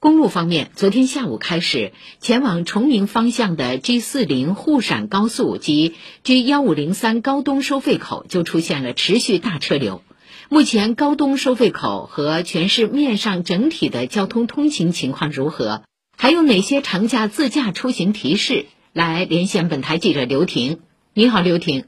[0.00, 10.02] 公路方面，昨天下午开始，前往崇明方向的 G 四零沪陕高速及 G 幺五零三高东收费口就出现了持续大车流。
[10.50, 15.82] 目前高东收费口和全市面上整体的交通通行情况如何？
[16.18, 18.66] 还有哪些长假自驾出行提示？
[18.94, 20.82] 来连线本台记者刘婷。
[21.14, 21.86] 你好，刘婷。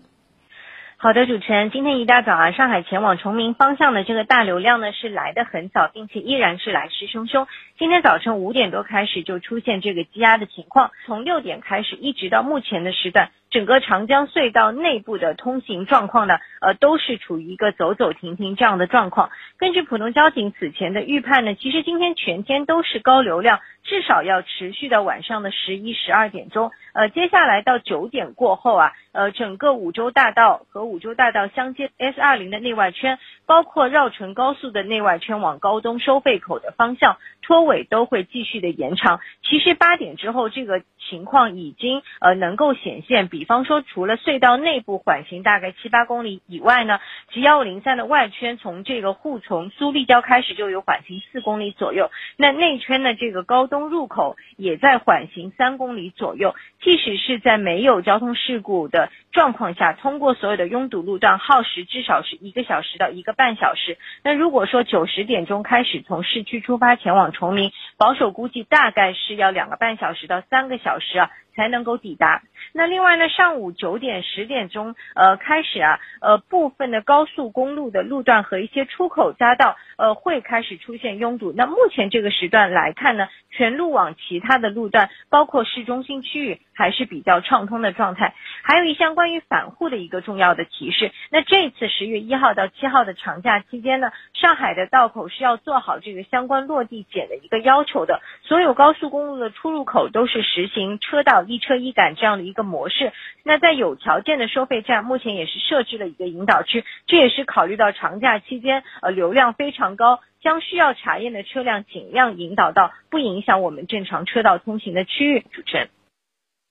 [0.96, 7.46] 好的，主持人，今天一大早啊，上海前往崇明方向的这个大流量呢是来的很早，并且依然是来势汹汹。
[7.78, 19.30] 今天早晨五点多开始就出现这个积压的情况，从六点开始一直到目前的时段，整个长江隧道内部的通行状况呢，呃，都是处于一个走走停停这样的状况。
[19.58, 26.72] 根据浦东交警此前的预判呢，其实今天全天都是高流量，至少要持续到晚上的十一、十二点钟。
[26.96, 39.20] 呃，接下来到九点过后啊，呃，整个五洲大道和五洲大道相接 S 二零的内外圈，包括绕城高速的内外圈往高东收费口的方向，拖尾都会继续的延长。
[39.42, 43.28] 其实八点之后，这个情况已经呃能够显现。
[43.28, 46.98] 比方说，除了隧道内部缓行大概七八公里以外呢
[47.32, 52.10] ，G 幺五零三的外圈从这个沪从苏立交开始就有缓行四公里左右。
[52.36, 56.54] 那内圈的这个高东入口也在缓行三公里左右。
[56.82, 63.98] 即使是在没有交通事故的状况下，通过所有的拥堵路段，耗时至少是一个小时到一个半小时。
[64.22, 71.30] 那如果说九十点钟开始从市区出发前往崇明，保守估计大概是要两个半小时到三个小啊。
[71.56, 72.42] 才能够抵达。
[72.72, 81.52] 那另外呢，上午九点、十点钟，呃，开始啊，呃，部分的高速公路的路段和一些出口匝道，呃，会开始出现拥堵。
[81.56, 88.34] 那目前这个时段来看呢，全路网其他的路段，包括市中心区域，还是比较畅通的状态。
[88.62, 101.44] 还有一项关于返沪的一个重要的提示，那这次十月一号到七号的长假期间呢，上海的道口是要做好这个相关落地检的一个要求的，所有高速公路的出入口都是实行车道。
[101.46, 115.44] 一车一赶这样的一个模式，那在有条件的收费站，目前也是设置了一个引导区，这也是考虑到长假期间呃流量非常高，将需要查验的车辆尽量引导到不影响我们正常车道通行的区域。
[115.52, 115.88] 主持人，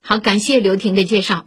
[0.01, 1.45] 好，感谢刘婷的介绍。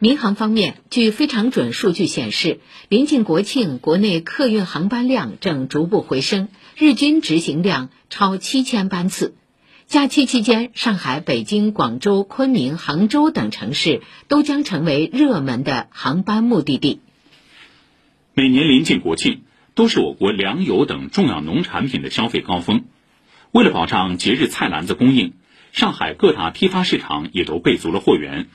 [0.00, 9.34] 民航方面，据非常准数据显示，临近国庆，国内客运航班量正逐步回升，日均执行量超七千班次。
[9.88, 17.00] 假期期间，上海、北京、广州、昆明、杭州等城市都将成为热门的航班目的地。
[18.34, 22.84] 每年临近国庆，都是我国粮油等重要农产品的消费高峰。
[23.50, 25.32] 为了保障节日菜篮子供应，
[25.72, 28.48] 上海各大批发市场也都备足了货源。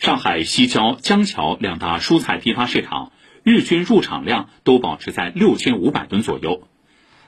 [0.00, 3.12] 上海西郊、江桥两大蔬菜批发市场
[3.44, 6.66] 日均入场量都保持在六千五百吨左右。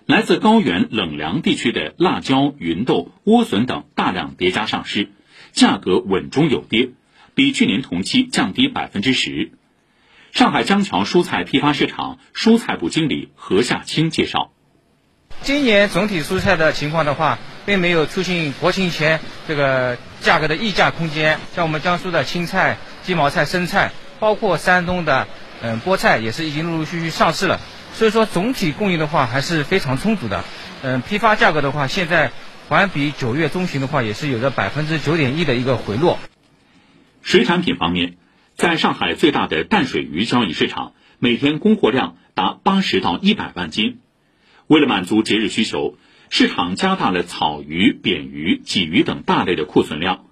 [0.06, 5.08] 来自高原冷凉地区的辣椒、芸豆、莴笋等大量叠加上市，
[5.50, 6.90] 价格稳中有跌，
[7.34, 9.50] 比去年同期降低百分之十。
[10.30, 14.52] 上海江桥蔬菜批发市场蔬菜部经理何夏青介绍：
[15.42, 21.40] 今年总体蔬菜的情况的话，并没有出现国庆前这个价格的溢价空间。
[21.56, 23.90] 像我们江苏的青菜、鸡毛菜、生菜，
[24.20, 25.26] 包括山东的
[25.62, 27.58] 嗯菠菜，也是已经陆陆续续上市了。
[27.96, 30.44] 所以说，总体供应的话还是非常充足的。
[30.82, 32.30] 嗯，批发价格的话，现在
[32.68, 36.18] 环比九月中旬的话，也是有着百分之九点一的一个回落。
[37.22, 38.18] 水产品方面，
[38.54, 44.00] 在上海最大的淡水鱼交易市场，每天供货量达八十到一百万斤。
[44.66, 45.96] 为了满足节日需求，
[46.28, 50.26] 市场加大了草鱼、扁鱼、鲫鱼等大类的库存量，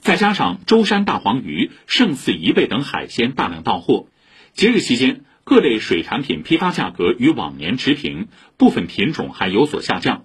[0.00, 4.06] 再加上舟山大黄鱼、胜似贻贝等海鲜大量到货，
[4.52, 5.22] 节日期间。
[5.48, 8.26] 各类水产品批发价格与往年持平，
[8.56, 10.24] 部分品种还有所下降。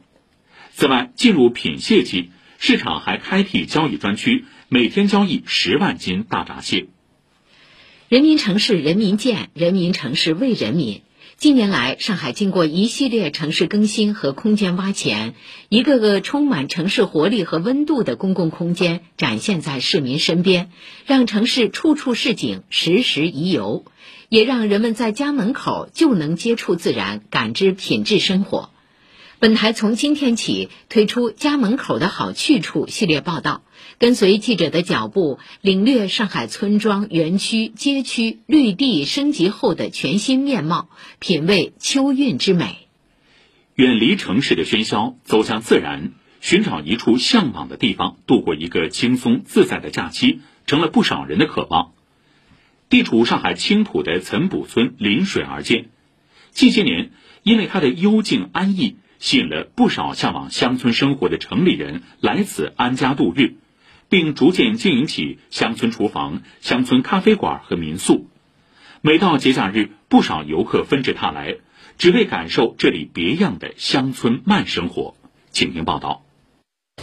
[0.72, 6.88] 此外，进入品蟹季，市场还开辟交易专区，每天交易十万斤大闸蟹。
[8.10, 11.04] 人民城市人民建，人民城市为人民。
[11.38, 15.36] 近年来，上海经过一系列城市更新和空间挖潜，
[15.70, 20.72] 一个个充满城市活力和温度的公共空间展现在市民身边，
[21.06, 23.86] 让城市处处是景，时时宜游。
[24.32, 28.70] 也让人们在家门口就能接触自然，感知品质生活。
[29.40, 33.62] 本台从今天起推出“家门口的好去处”系列报道，
[33.98, 40.88] 跟随记者的脚步，领略上海村庄、园区、街区绿地升级后的全新面貌，
[41.20, 42.88] 品味秋韵之美。
[43.76, 51.92] 远离城市的喧嚣，走向自然，寻找一处向往的地方，度过一个轻松自在的假期，成了不少人的渴望。
[52.92, 55.90] 地处上海青浦的岑浦村临水而建，
[56.52, 57.12] 近些年
[57.42, 58.98] 因为它的幽静安逸。
[59.18, 63.54] 吸引了不少向往乡村生活的城里人来此安家度日，
[64.10, 68.28] 并逐渐经营起乡村厨房、乡村咖啡馆和民宿。
[69.02, 71.58] 每到节假日，不少游客纷至沓来，
[72.00, 75.14] 只为感受这里别样的乡村慢生活。
[75.52, 76.26] 请听报道。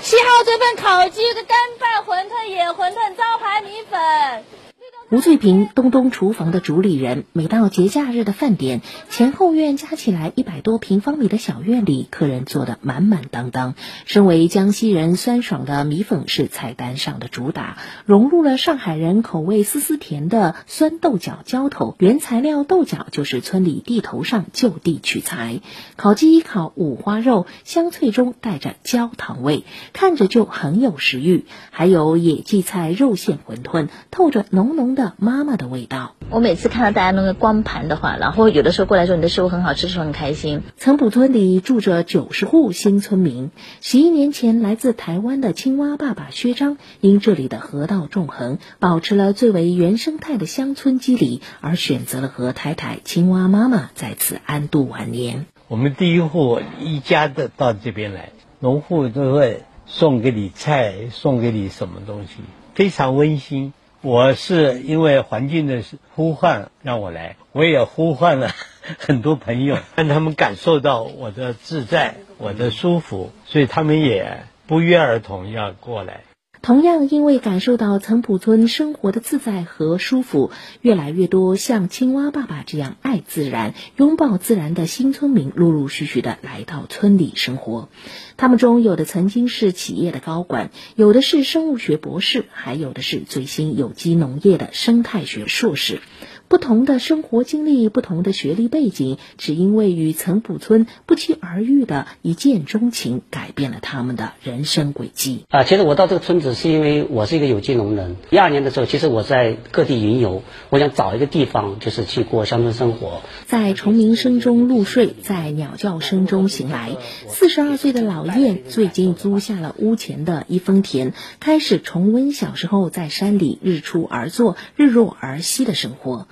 [0.03, 4.68] 七号这份烤鸡、的干拌馄饨、野馄饨、招牌米粉。
[5.11, 7.25] 吴翠萍，东东厨房的主理人。
[7.33, 13.75] 每到节假日的饭点，前后院加起来一百多平方米的小院里，客人坐得满满当当。
[14.05, 21.97] 身为江西人，酸爽的米粉是菜单上的主打，融入了上海人口味丝丝甜的酸豆角浇头。
[21.99, 25.63] 原材料豆角就是村里地头上就地取材。
[25.97, 29.65] 烤鸡烤五花肉，香脆中带着焦糖味，
[29.95, 31.47] 看着就很有食欲。
[31.71, 34.98] 还有野荠菜肉馅馄饨，透着浓浓。
[34.99, 36.17] 的妈妈的味道。
[36.29, 40.63] 我每次看到大家弄个光盘的话，然后有的时候过来说你的食物很好吃，的时候很开心。
[40.77, 43.51] 岑浦村里住着九十户新村民。
[43.81, 55.47] 十一年前，来自台湾的青蛙爸爸薛章，因这里的河道纵横，保持了最为原生态的乡村肌理，而选择了和太太青蛙妈妈在此安度晚年。
[55.69, 62.33] 我们第一户一家的到这边来，农户都会送给你菜，送给你什么东西，
[62.75, 63.73] 非常温馨。
[64.09, 65.83] 我是因为环境的
[66.15, 68.53] 呼唤让我来，我也呼唤了
[68.99, 76.21] 很多朋友，让他们感受到我的自在、我的舒服，所以他们也不约而同要过来。
[76.61, 87.89] 同样，因为感受到岑浦村生活的自在和舒服，越来越多像青蛙爸爸这样爱自然、拥抱自然的新村民陆陆续续的来到村里生活。
[88.37, 96.01] 他们中有的曾经是企业的高管，有的是生物学博士，还有的是最新有机农业的生态学硕士。
[96.49, 105.45] 不同的生活经历，不同的学历背景，只因为与岑浦村不期而遇的一见钟情，改变了他们的人生轨迹。
[105.51, 108.17] 啊，其实我到这个村子是因为我是一个有机农人。
[108.31, 113.21] 一二年的时候，其实我在各地云游，我想找一个地方，就是去过乡村生活。
[113.45, 116.97] 在虫鸣声中入睡，在鸟叫声中醒来。
[117.29, 126.27] 四十二岁的老燕最近租下了屋前的一分田，开始重温小时候在山里日出而作、日落而息的生活。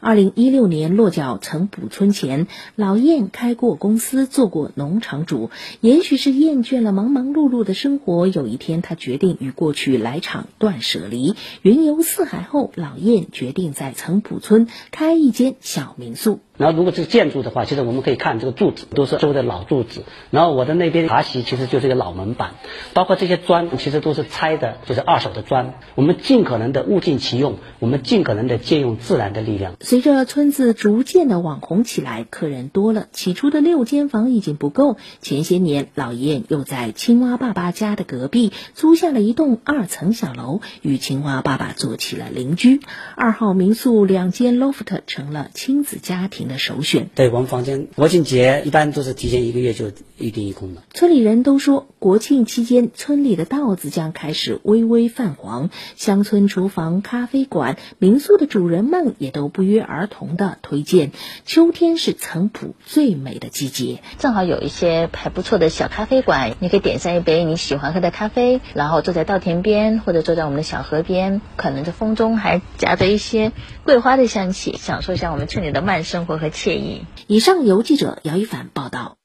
[0.00, 2.46] 二零一六年落脚岑浦村前，
[2.76, 5.50] 老燕开过公司，做过农场主。
[5.80, 11.34] 也许是厌倦了忙忙碌碌的生活，有一天他决定与过去来场断舍离。
[11.62, 16.38] 云游四海后，老燕决定在岑浦村开一间小民宿。
[16.56, 20.02] 然后，如果这个建筑的话，其实我们可以看这个柱子都是周的老柱子。
[20.30, 22.54] 然后我的那边茶席其实就是一个老门板，
[22.94, 25.74] 包括这些砖其实都是拆的，就是二手的砖。
[25.96, 29.74] 我们尽可能的物尽其用，我们尽可能的借用自然的力量。
[29.88, 34.98] 随着村子逐渐的网红起来，客人多了，起初的六间房已经不够。
[35.22, 42.80] 前些年，老燕又在青蛙爸爸家的隔壁租下了一栋二层小楼，与青蛙爸爸做起了邻居。
[43.16, 46.48] 二号民宿两间 loft 成了亲子家庭。
[46.48, 47.08] 的首选。
[47.14, 50.82] 对我们房间，国庆节一般都是提前一个月就预定一空的。
[50.92, 55.70] 村里人都说，国庆期间村里的稻子将开始微微泛黄。
[55.96, 61.10] 乡村厨房、咖啡馆、民宿的主人们也都不约而同的推荐，
[61.44, 64.00] 秋天是岑浦最美的季节。
[64.16, 73.52] 正好有一些还不错的小咖啡馆，你可以点上一杯你喜欢喝的咖啡，然后坐在稻田边，或者坐在我们的小河边，可能这风中还夹着一些
[73.84, 76.38] 桂花的香气，享受一下我们村里的慢生活。
[76.38, 77.02] 和惬意。
[77.26, 79.16] 以上由记者姚一凡报道。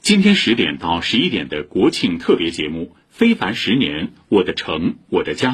[0.00, 5.50] 今天十点到十一点的国庆特别节目《非凡十年，我的城，我的家》，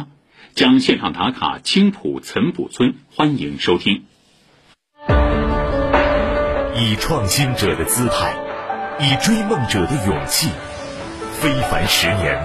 [0.56, 4.04] 将现场打卡青浦岑浦村，欢迎收听。
[6.74, 8.34] 以创新者的姿态，
[8.98, 10.48] 以追梦者的勇气，
[11.38, 12.42] 非凡十年，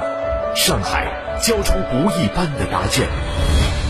[0.58, 1.08] 上海
[1.42, 3.08] 交出不一般的答卷。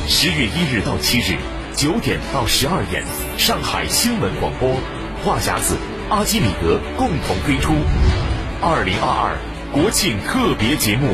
[0.07, 1.35] 十月一日到七日。
[1.73, 3.03] 九点到十二点，
[3.39, 4.75] 上海新闻广播，
[5.23, 5.77] 话匣子、
[6.11, 7.73] 阿基米德共同推出
[8.61, 9.37] 二零二二
[9.73, 11.07] 国庆特别节目《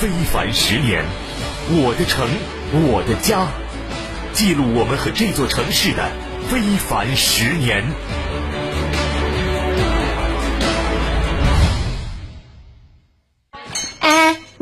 [0.00, 1.04] 非凡十年，
[1.72, 2.28] 我的城，
[2.72, 3.44] 我的家》，
[4.32, 6.10] 记录我们和这座城市的
[6.48, 7.84] 非凡十年。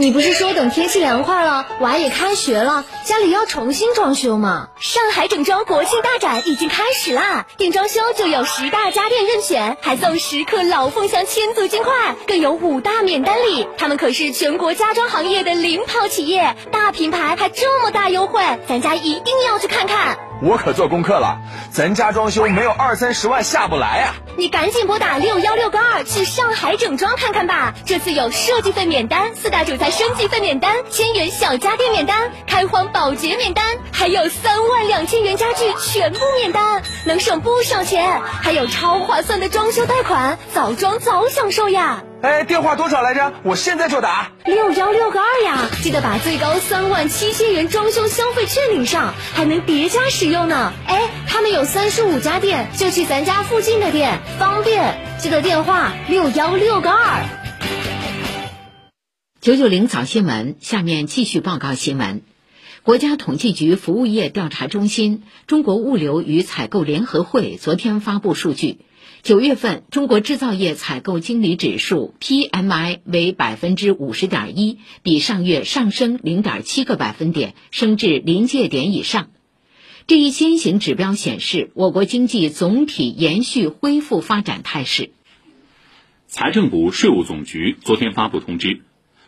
[0.01, 4.69] 你不是说等天气凉快了，娃也开学了，家里要重新装修吗？
[4.79, 7.47] 上海整装国庆大展已经开始啦！
[7.57, 13.67] 定装修就有十大家电任选，还送十克老凤祥千足金块，更有五大免单礼。
[13.77, 20.17] 他们可是全国家装行业的领跑企业，大品牌还这么大优惠，咱家一定要去看看。
[20.41, 21.41] 我可做功课了，
[21.73, 24.15] 咱家装修没有二三十万下不来啊！
[24.37, 27.75] 你赶紧拨打六幺六个二去上海整装看看吧。
[27.85, 38.21] 这次有设计费免单、四大主材升级费免单、千元小家电免单、开荒保洁免单，还有三万两千元家具全部免单，能省不少钱。
[38.41, 42.05] 还有超划算的装修贷款，早装早享受呀！
[42.21, 43.33] 哎，电话多少来着？
[43.45, 45.71] 我现在就打六幺六个二呀！
[45.83, 50.73] 记得把最高三万七千元装修消费券领上，还能叠加使用呢。
[50.89, 54.99] 哎，他们有三十五家店，就去咱家附近的店，方便。
[55.19, 57.25] 记得电话六幺六个二。
[59.41, 62.23] 九九零早新闻，下面继续报告新闻。
[62.83, 68.81] 国家统计局服务业调查中心、中国物流与采购联合会昨天发布数据。
[69.23, 79.31] 九月份，中国制造业采购经理指数 PMI 为百分之五十点一，比上月上升零点七个百分点，升至临界点以上。
[80.07, 85.11] 这一先行指标显示，我国经济总体延续恢复发展态势。
[86.27, 88.81] 财政部、税务总局昨天发布通知，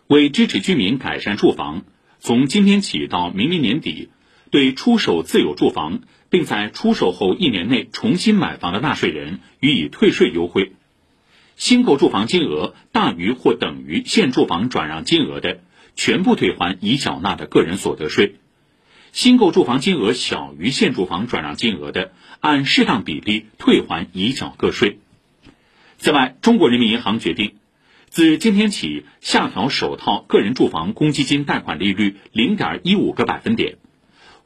[0.06, 1.82] 为支持居民改善住房，
[2.20, 4.08] 从今天起到明年年底，
[4.50, 6.00] 对出售自有住房。
[6.30, 10.72] 并在出售后一年内重新买房的纳税人予以退税优惠，
[11.56, 15.58] 新购住房金额大于或等于现住房转让金额的，
[15.96, 18.36] 全部退还已缴纳的个人所得税；
[19.12, 24.98] 新购住房金额小于现住房转让金额的，按适当比例退还已缴个税。
[25.98, 27.56] 此外，中国人民银行决定，
[28.08, 33.76] 自今天起下调首套个人住房公积金贷款利率零点一五个百分点。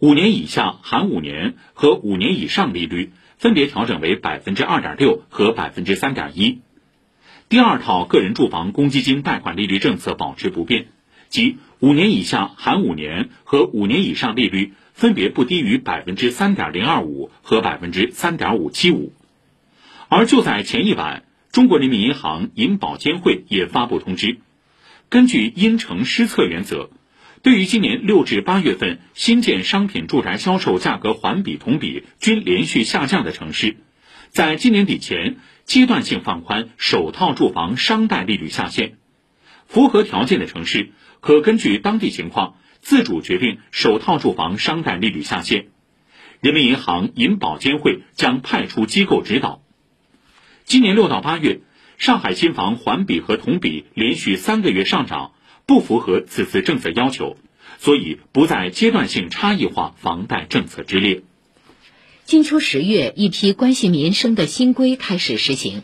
[0.05, 6.59] 五年以下含五年和五年以上利率分别调整为百分之二点六和百分之三点一。
[7.49, 10.89] 第二套个人住房公积金贷款利率政策保持不变，
[11.31, 19.15] 即五年以下含五年和五年以上利率分别不低于百分之三点零二五和百分之三点五七五。
[20.11, 24.37] 而就在前一晚，中国人民银行银保监会也发布通知，
[25.09, 26.91] 根据因城施策原则。
[27.45, 33.77] 对于今年六至八月份新建商品住宅销售价格环比同比均连续下降的城市，
[34.31, 38.97] 在今年底前阶段性放宽首套住房商贷利率下限。
[39.67, 45.67] 符合条件的城市可根据当地情况自主决定首套住房商贷利率下限。
[46.41, 49.61] 人民银行银保监会将派出机构指导。
[50.65, 51.61] 今年六到八月，
[51.99, 55.33] 上海新房环比和同比连续三个月上涨。
[55.67, 57.37] 不符合此次政策要求，
[57.79, 61.23] 所以不在阶段性差异化房贷政策之列。
[62.25, 65.83] 金秋十月，一批关系民生的新规开始实行。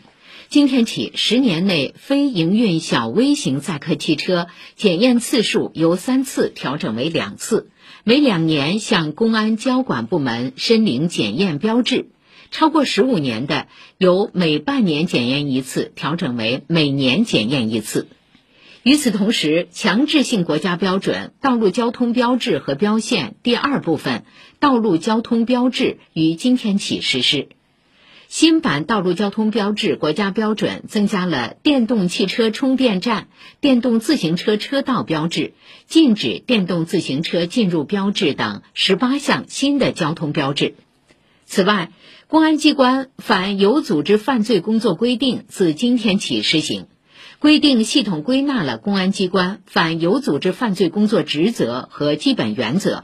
[0.49, 7.69] 今天起，十年内非营运小微型载客汽车检验次数由三次调整为两次，
[8.03, 12.07] 每两年向公安交管部门申领检验标志；
[12.51, 13.67] 超过十五年的，
[13.97, 18.07] 由每半年检验一次调整为每年检验一次。
[18.83, 24.19] 与此同时，强制性国家标准《道路交通标志和标线》第二部分
[24.59, 25.83] 《道路交通标志》
[26.13, 27.49] 于今天起实施。
[28.27, 33.27] 新版道路交通标志国家标准增加了电动汽车充电站、
[33.59, 35.53] 电动自行车车道标志、
[35.85, 40.73] 禁止电动自行车进入标志等十八项新的交通标志。
[41.45, 41.91] 此外，
[42.25, 46.87] 公安机关反有组织犯罪工作规定自今天起施行。
[47.41, 53.03] 规定系统归纳了公安机关反有组织犯罪工作职责和基本原则，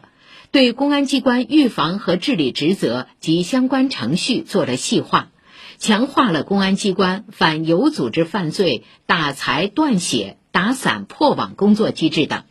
[0.51, 5.31] 对公安机关预防和治理职责及相关程序做了细化，
[5.79, 12.43] 强化了公安机关反有组织犯罪打财断血、打散破网工作机制等。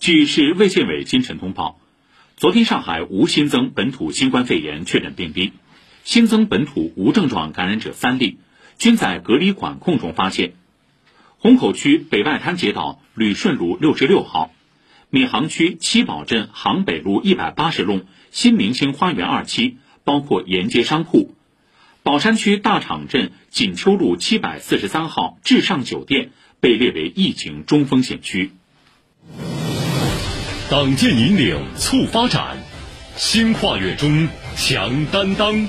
[0.00, 1.78] 据市卫健委今晨通报，
[2.38, 5.52] 昨天上海无新增本土新冠肺炎确诊病例，
[6.04, 8.38] 新增本土无症状感染者三例。
[8.78, 10.54] 均在隔离管控中发现。
[11.38, 14.52] 虹口区北外滩街道旅顺路六十六号，
[15.10, 21.34] 闵行区七宝镇杭北路一百八十弄新明星花园二期，包括沿街商铺；
[22.02, 26.30] 宝山区大厂镇锦秋路七百四十三号至上酒店
[26.60, 28.50] 被列为疫情中风险区。
[30.70, 32.58] 党建引领促发展，
[33.16, 35.68] 新跨越中强担当。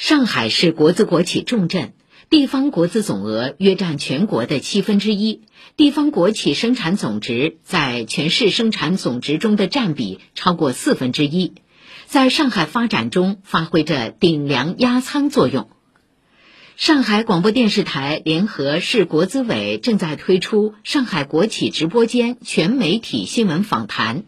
[0.00, 1.92] 上海是国资国企重镇，
[2.30, 5.42] 地方国资总额约占全国的七分之一，
[5.76, 11.52] 地方国企生产总值在全市生产总值中的占比超过四分之一，
[12.06, 15.68] 在上海发展中发挥着顶梁压舱作用。
[16.78, 24.24] 上海广播电视台联合市国资委正在推出上海国企直播间全媒体新闻访谈。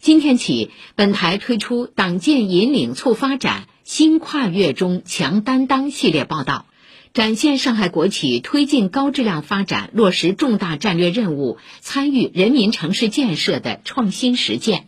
[0.00, 6.66] 今天起，本台推出“党建引领促发展，新跨越中强担当”系列报道，
[7.12, 14.86] 展现上海国企推进高质量发展、落实重大战略任务、参与人民城市建设的创新实践。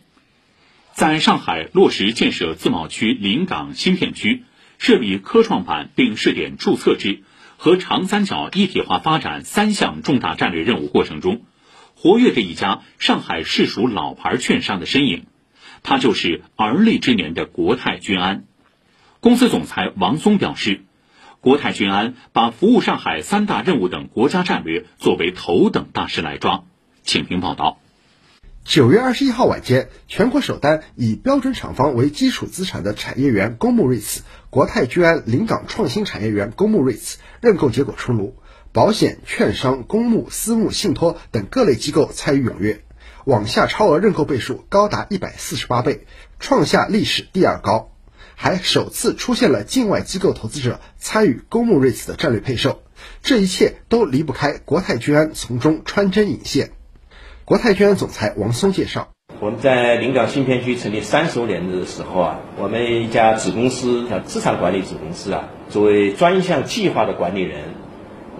[0.93, 4.43] 在上海落实建设自贸区临港新片区。
[4.83, 7.21] 设立科创板并试点注册制
[7.55, 11.43] 和长三角一体化发展三项重大战略任务过程中，
[12.01, 15.27] 活跃着一家上海市属老牌券商的身影，
[15.83, 18.45] 它就是而立之年的国泰君安。
[19.19, 20.81] 公司总裁王松表示，
[21.41, 26.63] 国泰君安把服务上海三大任务等国家战略作为头等大事来抓。
[27.03, 27.77] 请听报道。
[28.63, 38.35] 九月二十一号晚间，全国首单以标准厂房为基础资产的产业园公募 REITs 国泰君安临港创新产业园公募 REITs 认购结果出炉，
[38.73, 42.79] 保险、券商、公募、私募、信托等各类机构参与踊跃，
[43.25, 46.05] 网下超额认购倍数高达一百四十八倍，
[46.39, 47.91] 创下历史第二高，
[48.35, 52.81] 还首次出现了境外机构投资者参与公募 REITs 的战略配售，
[53.21, 56.71] 这一切都离不开国泰君安从中穿针引线。
[57.43, 59.09] 国泰君安总裁王松介绍：
[59.41, 67.65] 我们在临港新片区成立三十多年的时候啊，我们一家子公司叫资产管理子公司啊，作为专项计划的管理人，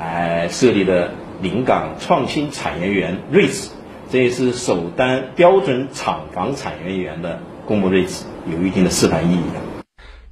[0.01, 1.13] 来设立的
[1.43, 3.69] 临港创新产业园睿智
[4.09, 9.61] 这也是首单标准厂房产业园的公募睿智有一定的示范意义的。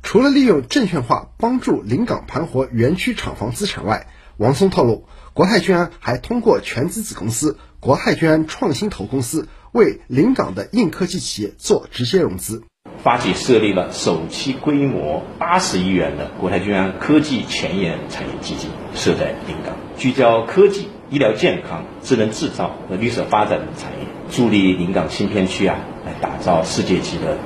[0.01, 7.59] 除了利用证券化帮助临港盘活园区厂房资产外，王松透露，国泰君安还通过全资子公司。
[7.79, 12.63] 国泰君安创新投公司为临港的硬科技企业做直接融资，
[13.03, 27.37] 发起设立了首期规模八十亿元的国泰君安科技前沿产业基金，设在临港，聚焦科技、医疗健康、智能制造和绿色发展等产业，助力临港新片区啊来打造世界级的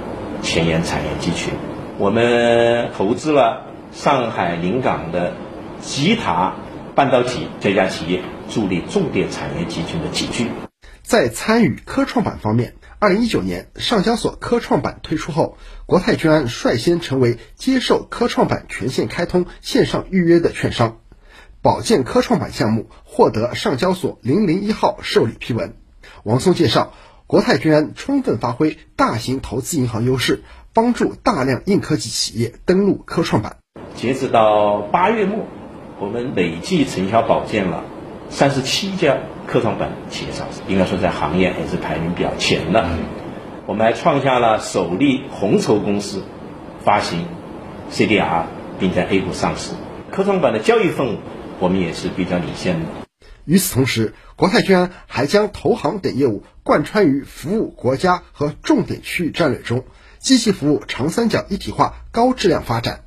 [0.41, 1.53] 前沿产业集群。
[1.97, 5.34] 我们投资了上海临港的
[5.80, 6.55] 吉塔
[6.95, 8.21] 半导体这家企业。
[8.49, 10.47] 助力重点产业集群的集聚。
[11.01, 12.73] 在参与科创板方面，
[13.03, 20.99] 二零一九年上交所科创板推出后，国泰君安率先成为接受科创板全线开通线上预约的券商。
[21.61, 25.75] 保荐科创板项目获得上交所零零一号受理批文。
[26.23, 26.93] 王松介绍，
[27.27, 33.57] 国泰君安充分发挥大型投资银行优势，帮助大量硬科技企业登陆科创板。
[33.95, 35.45] 截止到八月末，
[35.99, 37.84] 我们累计承销保荐了。
[38.30, 39.17] 三十七家
[39.53, 42.89] 科创板企业上市，应该说在行业也是排名比较前的。
[43.67, 46.23] 我们还创下了首例红筹公司
[46.84, 47.27] 发行
[47.91, 48.45] CDR
[48.80, 49.75] 并在 A 股上市，
[50.11, 51.17] 科创板的交易份额
[51.59, 52.88] 我们也是比较领先的。
[53.45, 59.85] 与此同时，国泰君安还将投行等业务贯穿于服务国家和重点区域战略中，
[60.17, 63.02] 积极服务长三角一体化高质量发展。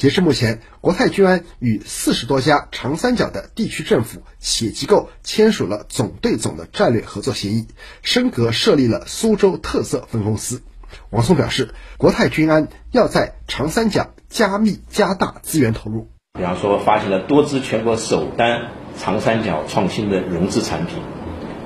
[0.00, 7.66] 截至目前，国泰君安与四十多家长三角的地区政府、企业机构签署了总对总的战略合作协议，
[8.00, 10.62] 升格设立了苏州特色分公司。
[11.10, 20.96] 王松表示，国泰君安要在长三角加密加大资源投入，比方说发行了多支全国首单长三角创新的融资产品，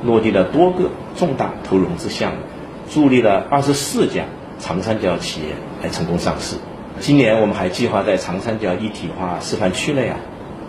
[0.02, 2.42] 落地了多个重大投融资项目，
[2.90, 4.24] 助力了二十四家
[4.58, 6.56] 长三角企业来成功上市。
[7.00, 10.20] 今年我们还计划在长三角一体化示范区内啊，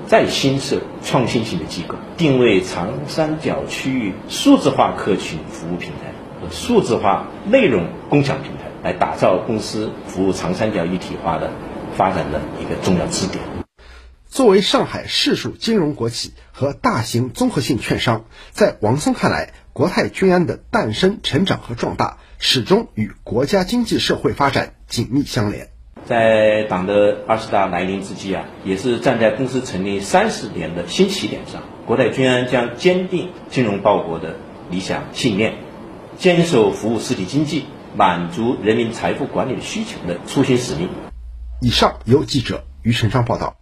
[0.07, 11.52] 再新设创新型的机构，定位长三角区域数字化客群服务平台和数字化内容共享平台，来打造公司服务长三角一体化的
[11.95, 13.41] 发展的一个重要支点。
[14.27, 25.69] 作为上海市属金融国企和大型综合性券商，在王松看来，国泰君安的诞生、成长和壮大，始终与国家经济社会发展紧密相连。
[26.06, 34.36] 在党的二十大来临之际啊，也是站在公司成立三十年的新起点上，国泰君安将坚定金融报国的
[34.69, 35.56] 理想信念，
[36.18, 37.65] 坚守服务实体经济、
[37.98, 40.90] 满足人民财富管理需求的初心使命。
[41.61, 43.57] 以上由记者于成章报道。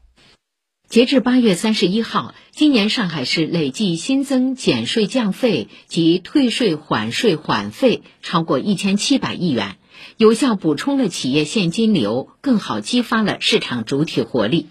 [0.90, 9.78] 截至八月三十一号，今年上海市累计新增减税降费及退税缓税缓费超过一千七百亿元，
[10.18, 14.68] 有效补充了企业现金流，更好激发了市场主体活力。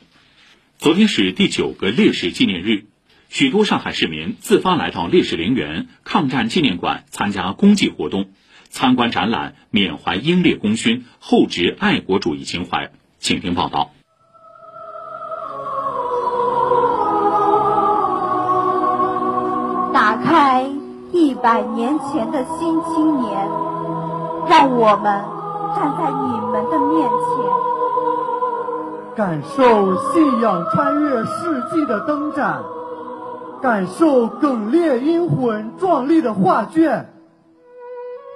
[0.79, 2.87] 昨天是第九个烈士纪念日，
[3.29, 8.31] 许多上海市民自发来到烈士陵园、抗战纪念馆参加公祭活动，
[8.69, 12.91] 参观展览，缅怀英烈功勋，厚植爱国主义情怀。
[13.19, 13.93] 请听报道。
[19.95, 20.69] 打开
[21.13, 23.49] 一百年前的新青年，
[24.49, 25.23] 让我们
[25.77, 27.17] 站在你们的面前，
[29.17, 32.65] 感受信仰穿越世纪的灯展，
[33.63, 37.11] 感受耿烈英魂壮丽的画卷。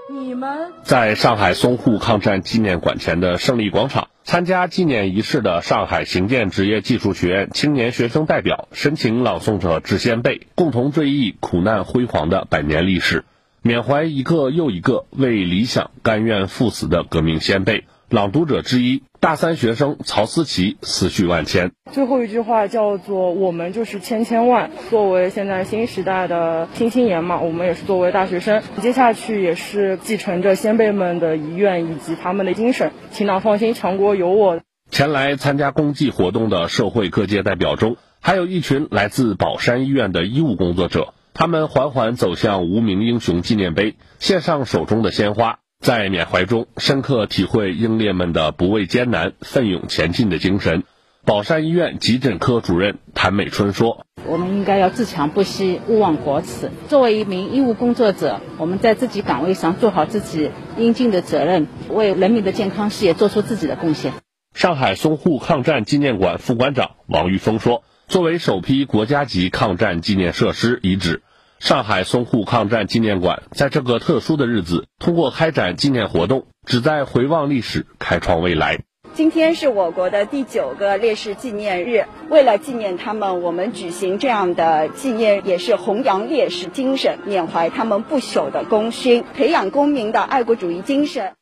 [0.08, 4.06] 你们在上海淞沪抗战纪念馆前的胜利广场。
[4.22, 13.24] 参加纪念仪式的上海行建职业技术学院青年学生代表深情朗诵着致先辈共同追忆苦难辉煌的百年历史，
[13.66, 17.82] 缅怀一个又一个为理想甘愿赴死的革命先辈。
[18.08, 21.72] 朗读者之一，大三学生曹思琪思绪万千。
[21.90, 24.70] 最后一句话叫做“我们就是千千万”。
[24.88, 34.60] 作为现在新时代的新青年嘛，我们也是作为大学生，接下去也是继承着先辈们的遗愿以及他们的精神，请党放心，强国有我。
[34.92, 45.58] 前来参加公祭活动的社会各界代表中，还有一群来自宝山医院的医务工作者，他们缓缓走向无名英雄纪念碑，献上手中的鲜花。
[45.78, 50.84] 在缅怀中，深刻体会英烈们的不畏艰难、奋勇前进的精神。
[51.26, 56.70] 宝山医院急诊科主任谭美春说：“我们应该要自强不息，勿忘国耻。
[56.88, 64.14] 作为一名医务工作者，我们在自己岗位上做好自己应尽的责任，为人民的健康事业做出自己的贡献。”
[64.56, 71.20] 上海淞沪抗战纪念馆副馆长王玉峰说：“作为首批国家级抗战纪念设施遗址。”
[71.58, 78.80] 上海淞沪抗战纪念馆在这个特殊的日子，通过开展纪念活动，旨在回望历史，开创未来。
[79.14, 91.32] 今天是我国的第九个烈士纪念日，为了纪念他们，我们举行这样的纪念，也是弘扬烈士精神，缅怀他们不朽的功勋，培养公民的爱国主义精神。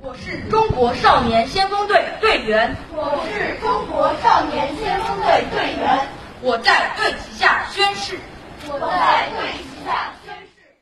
[0.00, 6.08] 我是中国少年先锋队队员，我是中国少年先锋队队员，
[6.40, 8.16] 我在队旗下宣誓。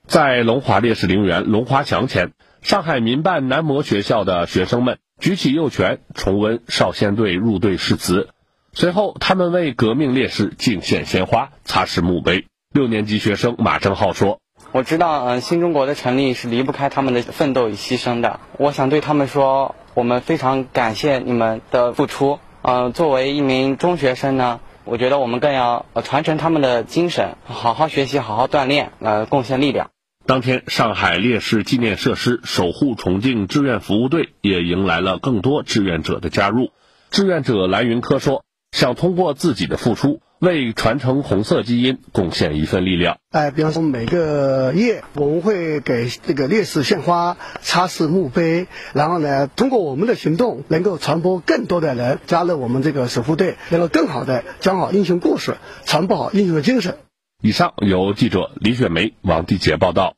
[0.06, 2.32] 在龙华烈士陵园龙华墙前，
[2.62, 8.28] 上海民办男模学校的学生们举起右拳，重温少先队入队誓词。
[8.72, 12.46] 随后，他们为革命烈士敬献鲜花，擦拭墓碑。
[12.72, 14.40] 六年级学生马正浩说
[14.72, 18.40] ：“我知道，嗯，新中国的成立是离不开他们的奋斗与牺牲的。
[18.56, 22.38] 我想对他们说，我们非常感谢你们的付出。
[22.62, 29.90] 嗯，作为一名中学生呢。”我觉得我们更要传承他们的精神，好好学习，好好锻炼，呃，贡献力量。
[30.26, 36.70] 当天，上海烈士纪念设施守护重庆志愿服务队也迎来了更多志愿者的加入。
[37.10, 38.43] 志愿者蓝云科说
[38.74, 43.16] ：“想通过自己的付出。”为传承红色基因贡献一份力量。
[43.30, 55.56] 哎，比方说每个月我们会给这个烈士献花、擦拭墓碑，然后呢，通过我们的行动，能够传播更多的人加入我们这个守护队，能够更好的讲好英雄故事，
[55.86, 56.98] 传播好英雄的精神。
[57.40, 60.14] 以上由记者李雪梅、王地杰报道。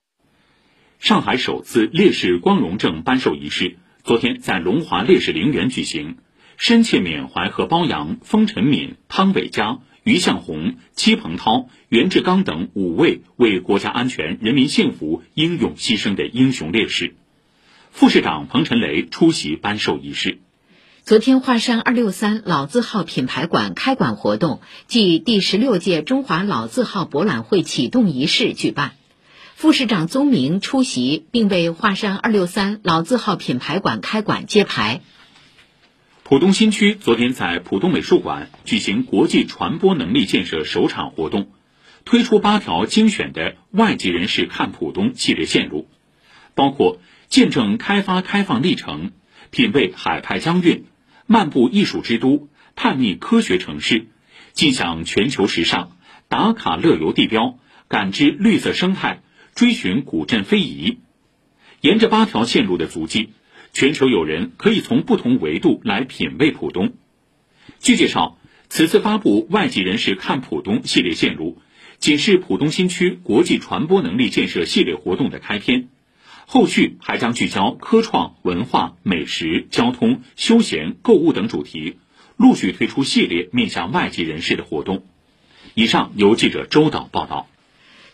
[0.99, 6.17] 上海首次烈士光荣证颁授仪式昨天在龙华烈士陵园举行，
[6.57, 9.79] 深切缅怀和褒扬封晨敏、汤伟佳。
[10.03, 17.17] 于向红、戚鹏涛、袁志刚等五位为国家安全、人民幸福英勇牺牲的英雄烈士，
[17.91, 20.39] 副市长彭晨雷出席颁授仪式。
[21.03, 28.93] 昨天，华山二六三老字号品牌馆开馆活动暨第十六届中华老字号博览会启动仪式举办，
[29.57, 35.01] 副市长宗明出席，并为华山二六三老字号品牌馆开馆揭牌。
[36.29, 41.53] 浦东新区昨天在浦东美术馆举行国际传播能力建设首场活动，
[42.05, 45.89] 推出八条精选的外籍人士看浦东系列线路，
[46.57, 46.99] 包括
[47.29, 49.13] 见证开发开放历程、
[49.53, 50.87] 品味海派疆韵、
[51.27, 54.09] 漫步艺术之都、探秘科学城市、
[54.53, 55.93] 尽享全球时尚、
[56.27, 59.23] 打卡乐游地标、感知绿色生态、
[59.55, 60.99] 追寻古镇非遗。
[61.81, 63.29] 沿着八条线路的足迹。
[63.79, 66.95] 全球友人可以从不同维度来品味浦东。
[67.79, 68.39] 据介绍，
[68.71, 71.59] 此次发布外籍人士看浦东系列线路，
[71.99, 75.91] 仅是浦东新区国际传播能力建设系列活动的开篇，
[76.47, 81.99] 后续还将聚焦科创、文化、美食、交通、休闲、购物等主题，
[82.39, 85.05] 陆续推出系列面向外籍人士的活动。
[85.75, 87.47] 以上由记者周导报道。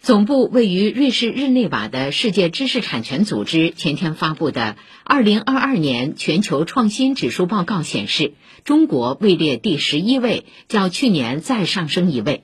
[0.02, 4.76] 总部位于瑞士日内瓦的世界知识产权组织前天发布的
[5.06, 8.34] 2022年全球创新指数报告显示，
[8.64, 12.42] 中国位列第十一位，较去年再上升一位。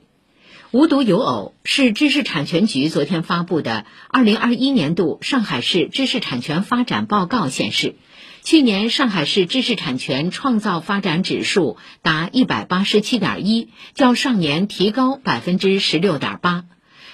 [0.71, 7.95] 无独有偶，市知识产权局昨天发布的2021年度上海市知识产权发展报告显示，
[8.41, 16.63] 去年上海市知识产权创造发展指数达187.1，较上年提高16.8%。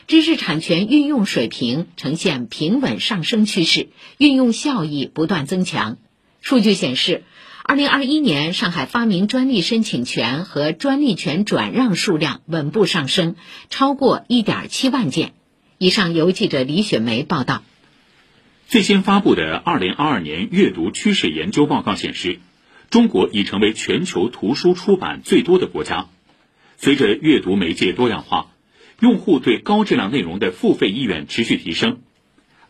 [0.08, 3.88] 知识产权运用水平呈现平稳上升趋势，
[4.20, 5.98] 运用效益不断增强。
[6.42, 7.24] 数据显示，
[7.64, 13.36] 二零二一年上海发明专利申请权和专利权转让数量稳步上升，
[13.72, 15.34] 超过一点七万件。
[15.80, 17.64] 以上由记者李雪梅报道。
[18.68, 22.38] 最新发布的二零二二年阅读趋势研究报告显示，
[22.92, 26.10] 中国已成为全球图书出版最多的国家。
[26.78, 28.52] 随着阅读媒介多样化。
[29.00, 32.00] 用户对高质量内容的付费意愿持续提升。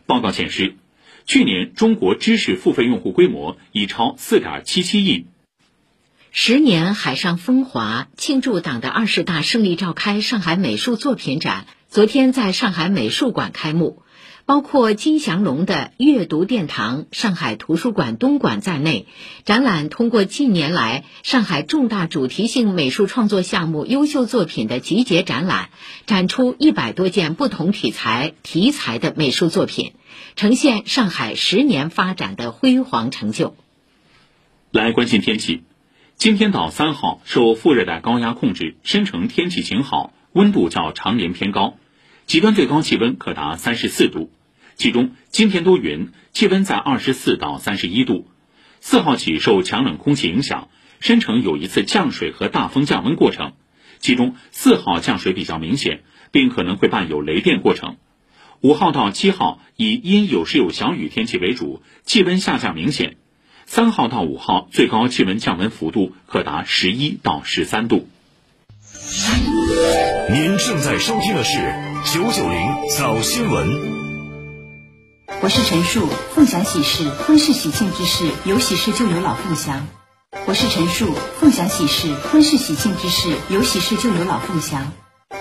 [0.06, 0.76] 报告显示，
[1.24, 5.26] 去年中国知识付费用户规模已超四点七七亿。
[6.30, 14.02] 十年海上风华庆祝党的二十大胜利召开上海美术作品展，昨天在上海美术馆开幕。
[14.46, 19.06] 包括金祥龙的阅读殿堂上海图书馆东馆在内，
[19.44, 25.70] 展览通过近年来上海重大主题性美术创作项目优秀作品的集结展览，
[26.06, 29.94] 展出一百多件不同题材题材的美术作品，
[30.36, 33.56] 呈现上海十年发展的辉煌成就。
[34.70, 35.64] 来关心天气，
[36.14, 41.76] 今天到三号受副热带高压控制，深成天气晴好，温度较常年偏高，
[42.26, 44.32] 极端最高气温可达三十四度。
[44.74, 48.28] 其中今天多云，气温在二十四到三十一度。
[48.80, 53.52] 四号起受强冷空气影响，申城有一次降水和大风降温过程，
[54.00, 57.96] 其中四号降水比较明显，并可能会伴有雷电过程。
[58.60, 63.18] 五号到七号以阴有时有小雨天气为主，气温下降明显。
[63.66, 68.08] 三号到五号最高气温降温幅度可达十一到十三度。
[70.28, 71.52] 您正在收听的是
[72.12, 72.58] 九九零
[72.96, 73.68] 早新闻。
[75.40, 79.86] 我是陈树，凤祥喜事，婚事喜庆之事，有喜事就有老凤祥。
[80.46, 84.92] 我是陈树，凤祥喜事，婚事喜庆之事，有喜事就有老凤祥。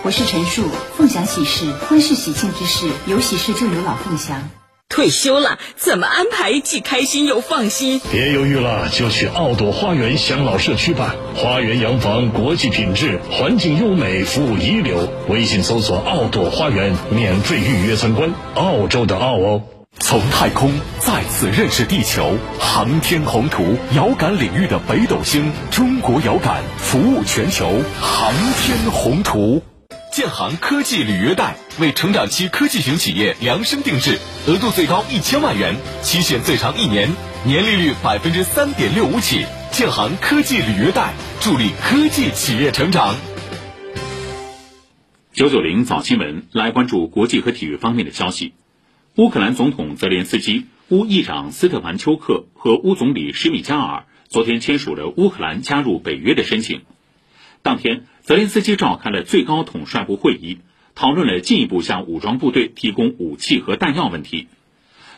[0.03, 4.47] 我是陈树，凤祥喜事，婚事喜庆之事，有喜事就有老凤祥。
[4.87, 7.99] 退休了，怎么安排既开心又放心？
[8.11, 11.15] 别犹豫了，就去奥朵花园享老社区吧。
[11.35, 15.09] 花园洋房，国际品质，环境优美，服务一流。
[15.27, 18.33] 微信搜索“奥朵花园”，免费预约参观。
[18.53, 19.63] 澳洲的澳哦。
[19.99, 29.61] 从太空再次认识地球，航天宏图，遥感领域的北斗星，中国遥感服务全球，航天宏图。
[30.15, 34.17] 建行科技履约贷为成长期科技型企业量身定制，
[34.47, 37.09] 额度最高一千万元，期限最长一年，
[37.43, 39.45] 年利率百分之三点六五起。
[39.73, 43.13] 建行科技履约贷助力科技企业成长。
[45.33, 48.53] 九九零早新闻来关注国际和体育方面的消息。
[49.17, 56.83] 乌克兰总统泽连斯基、乌议长斯特凡丘克和乌总理施米加尔昨天签署了乌克兰加入北约的申请。
[57.61, 60.57] 当天，泽连斯基召开了最高统帅部会议，
[60.95, 64.47] 讨论了进一步向武装部队提供武器和弹药问题。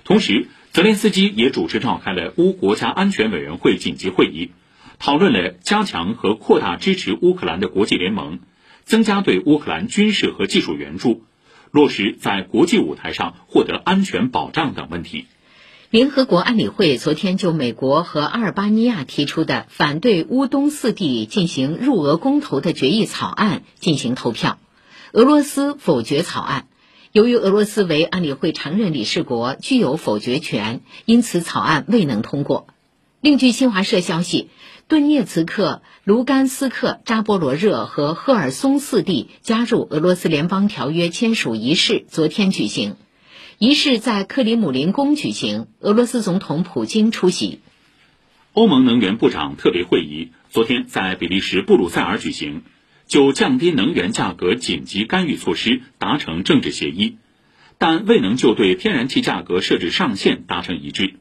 [0.04, 4.52] 同时，泽连斯基也主持召开了乌国家安全委员会紧急会议，
[5.00, 8.40] 讨论了加强和扩大支持乌克兰的国际联盟，
[8.84, 11.24] 增加对乌克兰军事和技术援助。
[11.72, 15.28] 落实在国际舞台上获得安全保障等问题。
[15.90, 24.60] 联合国安理会昨天就美国和阿尔巴尼亚提出的反对乌东四地进行入俄公投的决议草案进行投票，
[25.14, 26.68] 俄罗斯否决草案。
[27.14, 32.68] 由于俄罗斯为安理会常任理事国，具有否决权，因此草案未能通过。
[33.22, 34.50] 另据新华社消息。
[34.90, 42.96] 顿涅茨克、卢甘斯克、扎波罗热和赫尔松四地加入俄罗斯联邦条约签署仪式昨天举行，
[43.60, 47.60] 仪式在克里姆林宫举行，俄罗斯总统普京出席。
[48.54, 52.62] 欧盟能源部长特别会议昨天在比利时布鲁塞尔举行，
[53.08, 57.18] 就降低能源价格紧急干预措施达成政治协议，
[57.80, 61.16] 但未能就对天然气价格设置上限达成一致。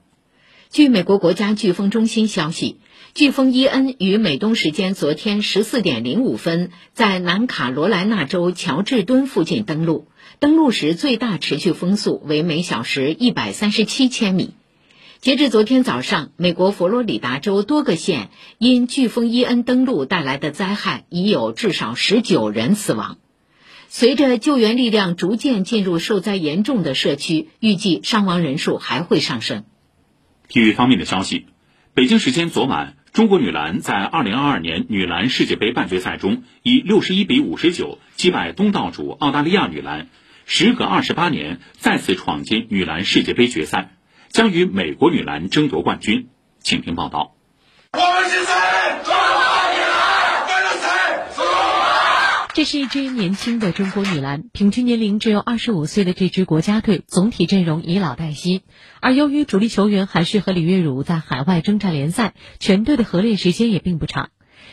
[0.68, 2.76] 据美国国家飓风中心消息。
[3.14, 10.06] 飓风伊恩于美东时间昨天十四点零五分在南卡罗来纳州乔治敦附近登陆，
[10.38, 14.52] 登陆时最大持续风速为每小时一百三十七千米。
[15.20, 23.16] 截至昨天早上，美国佛罗里达州多个县因飓风伊恩登陆带来的灾害，已有至少十九人死亡。
[23.88, 29.64] 随着救援力量逐渐进入受灾严重的社区，预计伤亡人数还会上升。
[30.48, 31.46] 体育方面的消息，
[31.94, 40.08] 北京时间昨晚，中国女篮在2022年女篮世界杯半决赛中以61比59击败东道主澳大利亚女篮，
[40.46, 43.90] 时隔28年再次闯进女篮世界杯决赛。
[44.28, 46.28] 将与美国女篮争夺冠军，
[46.60, 47.36] 请听报道。
[47.92, 48.52] 我们是谁？
[49.02, 49.22] 中国
[49.72, 50.86] 女篮，为了谁？
[52.54, 58.60] 这是一支年轻的中国女篮，平均年龄只有二十五岁的这支国家队，总体阵容以老带新。
[59.00, 64.28] 而由于主力球员韩旭和李月汝在海外征战联赛，全队的合练时间也并不长。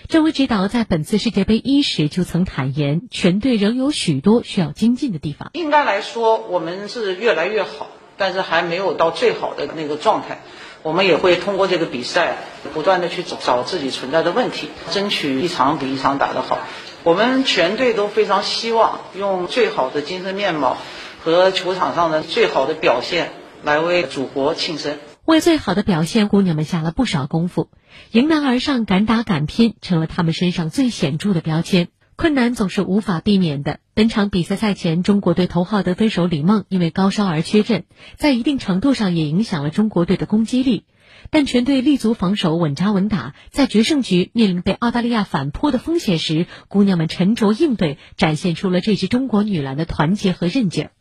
[0.08, 5.50] 这位指导在本次世界杯伊始就曾坦言，全队仍有许多需要精进的地方。
[5.54, 7.88] 应该来说，我们是越来越好。
[8.16, 10.44] 但是还没有到最好的那个状态，
[10.84, 12.38] 我们也会通过这个比赛，
[12.72, 16.60] 不断的去找找自己存在的问题，争取一场比一场打得好。
[17.04, 20.78] 我们全队都非常希望用最好的精神面貌
[21.24, 23.32] 和球场上的最好的表现
[23.64, 25.00] 来为祖国庆生。
[25.26, 27.70] 为最好的表现，姑娘们下了不少功夫，
[28.12, 31.88] 迎难而上、敢打敢拼，成了她们身上最显著的标签。
[32.18, 33.80] 困难总是无法避免的。
[33.94, 37.86] 本场比赛赛前，中国队头号得分手李梦因为高烧而缺阵，
[38.18, 40.84] 在一定程度上也影响了中国队的攻击力。
[41.30, 50.92] 但全队立足防守，稳扎稳打，在决胜局面临被澳大利亚反扑的风险时，姑娘们沉着应对，展现出了这支中国女篮的团结和韧劲儿。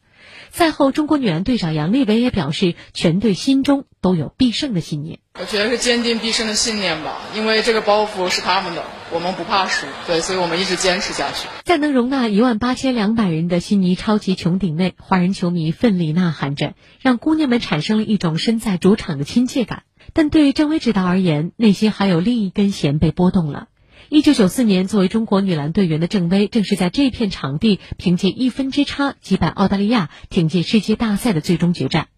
[0.53, 5.19] 赛后，中国女篮队长杨利伟也表示，全队心中都有必胜的信念。
[5.41, 11.49] 我觉得是坚定必胜的信念吧，因为这个包袱是他们的，我们不怕输，对，所以我们一直坚持下去。
[11.65, 19.85] 在能容纳一万八千两百人的悉尼超级穹顶内，华人球迷奋力呐喊着，让姑娘们产生了一种身在主场的亲切感。
[20.13, 23.69] 但对于郑薇指导而言，内心还有另一根弦被拨动了。
[24.15, 32.09] 一九九四年，作为中国女篮队员的郑薇，正是在这片场地凭借一分之差击败澳大利亚，挺进世界大赛的最终决战。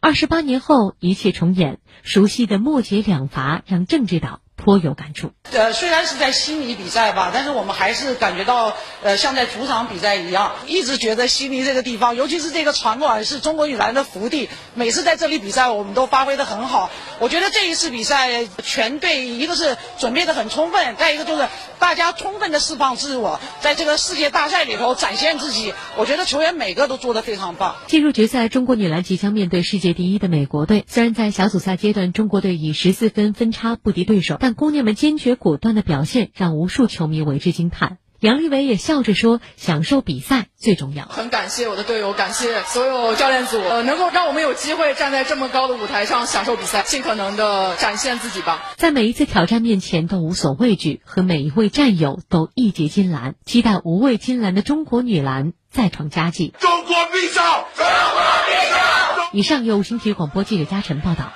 [0.00, 4.40] 二十八年后，一切重演，熟悉的末节两罚让郑指导。
[4.56, 5.32] 颇有感触。
[5.52, 10.52] 呃，虽然是在悉尼比赛吧，但是我们还是感觉到，呃，像在主场比赛一样。
[10.66, 14.48] 一直觉得悉尼这个地方，尤其是这个场馆，是中国女篮的福地。
[14.74, 16.90] 每次在这里比赛，我们都发挥的很好。
[17.20, 21.46] 我觉得这一次比赛，全队一个是准备的很充分，再一个就是
[21.78, 25.74] 大家充分的释放自我，在这个世界大赛里头展现自己。
[25.96, 27.76] 我觉得球员每个都做得非常棒。
[27.86, 30.84] 进入决赛，中国女篮即将面对世界第一的美国队。
[30.88, 37.96] 虽然在小组赛阶段，中国队以十四分分差不敌对手，但姑娘们坚决果断的表现让无数球迷为之惊叹。
[38.20, 48.74] 杨利伟也笑着说：“享受比赛最重要。”很感谢我的队友，感谢所有教练组，呃，能够让我们有机会站在这么高的舞台上享受比赛，尽可能的展现自己吧。
[48.76, 56.52] 在每一次挑战面前都无所畏惧，和每一位战友都义结金兰，期待无畏金兰的中国女篮再创佳绩。
[56.58, 57.42] 中国必胜！
[57.74, 59.30] 中国必胜！
[59.32, 61.32] 以上由新体育广播记者嘉晨报道。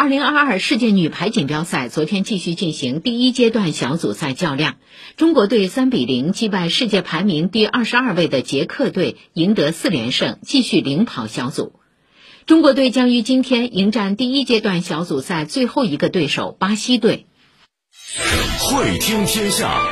[0.00, 4.76] 二零二二世界女排锦标赛昨天继续进行第一阶段小组赛较量，
[5.18, 11.74] 中国队三比零击败世界排名第二十二位的捷克队，赢得四连胜，继续领跑小组。
[12.46, 17.26] 中国队将于今天迎战第一阶段小组赛最后一个对手巴西队。
[18.58, 19.82] 会听天下，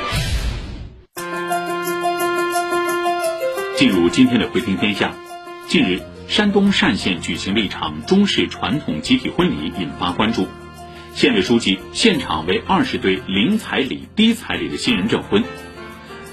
[3.76, 5.14] 进入今天的会听天下，
[5.68, 6.00] 近日。
[6.28, 10.46] 山东单县举行了一场中式传统集体婚礼，引发关注。
[11.14, 15.42] 县委书记现场为二十对零彩礼、低彩礼的新人证婚。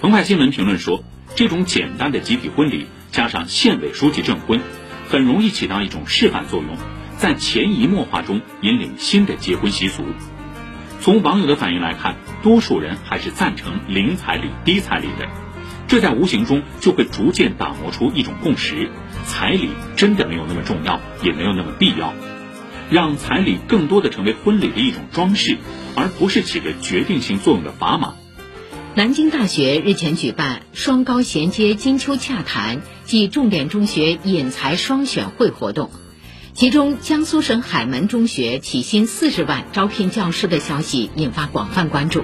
[0.01, 1.01] 澎湃新闻评论说，
[1.35, 4.59] 这种简单的集体婚礼加上县委书记证婚，
[5.07, 6.77] 很容易起到一种示范作用，
[7.17, 10.03] 在潜移默化中引领新的结婚习俗。
[10.99, 15.29] 从网友的反应来看，多数人还是赞成零彩礼、低彩礼的，
[15.87, 18.89] 这在无形中就会逐渐打磨出一种共识。
[19.25, 22.13] 彩礼真的没有那么重要，也没有那么必要，
[22.89, 25.57] 让彩礼更多的成为婚礼的一种装饰，
[25.95, 28.15] 而不是起着决定性作用的砝码。
[28.93, 35.89] 南京大学日前举办“双高衔接，金秋洽谈”暨重点中学引才双选会活动，
[36.53, 42.23] 其中江苏省海门中学起薪四十万招聘教师的消息引发广泛关注。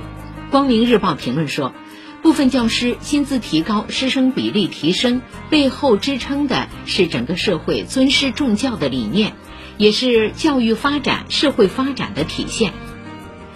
[0.50, 1.74] 光明日报评论说。
[2.22, 9.34] 部分教师薪资提高、师生比例提升，背后支撑的是整个社会尊师重教的理念，
[9.78, 12.74] 也是教育发展、社会发展的体现。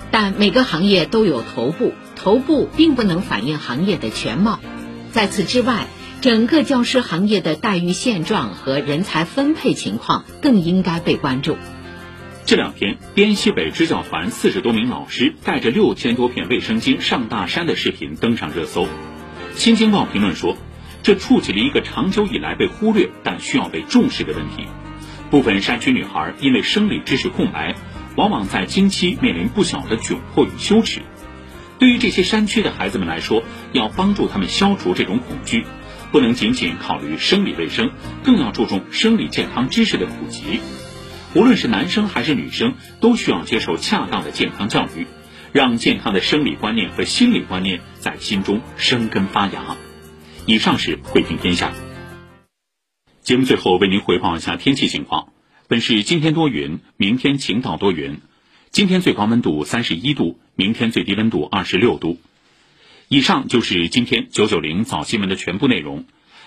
[0.10, 4.60] 但每个行业都有头部，头部并不能反映行业的全貌。
[5.12, 5.86] 在此之外，
[6.22, 11.56] 整个教师行业的待遇现状和人才分配情况更应该被关注。
[12.46, 18.88] 这两天，滇西北支教团四十多名老师带着六千多片卫生巾上大山的视频登上热搜。
[19.56, 20.56] 新京报评论说，
[21.02, 24.68] 这触及了一个长久以来被忽略但需要被重视的问题。
[25.32, 27.74] 部分山区女孩因为生理知识空白，
[28.16, 31.02] 往往在经期面临不小的窘迫与羞耻。
[31.80, 33.42] 对于这些山区的孩子们来说，
[33.72, 35.66] 要帮助他们消除这种恐惧，
[36.12, 37.90] 不能仅仅考虑生理卫生，
[38.24, 40.60] 更要注重生理健康知识的普及。
[41.36, 45.06] 无论是男生还是女生，都需要接受恰当的健康教育，
[45.52, 49.76] 让健康的生理观念和心理观念在心中生根发芽。
[50.46, 51.74] 以上是汇评天下。
[53.22, 55.34] 节目最后为您汇报一下天气情况：
[55.68, 58.20] 本市今天多云，明天晴到多云。
[58.72, 62.18] 今天最高温度三十一度，明天最低温度二十六度。
[63.10, 66.06] 以上就是今天九九零早新闻的全部内容。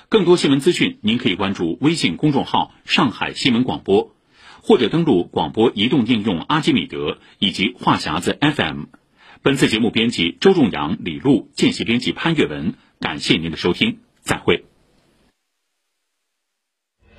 [0.09, 4.15] 更多新闻资讯，您可以关注微信公众号“上海新闻广播”，
[4.63, 8.85] 或者登录广播移动应用阿基米德以及话匣子 FM。
[9.43, 12.75] 本次节目编辑周仲阳、李璐，见习编辑潘越文。
[13.01, 14.65] 感谢您的收听，再会。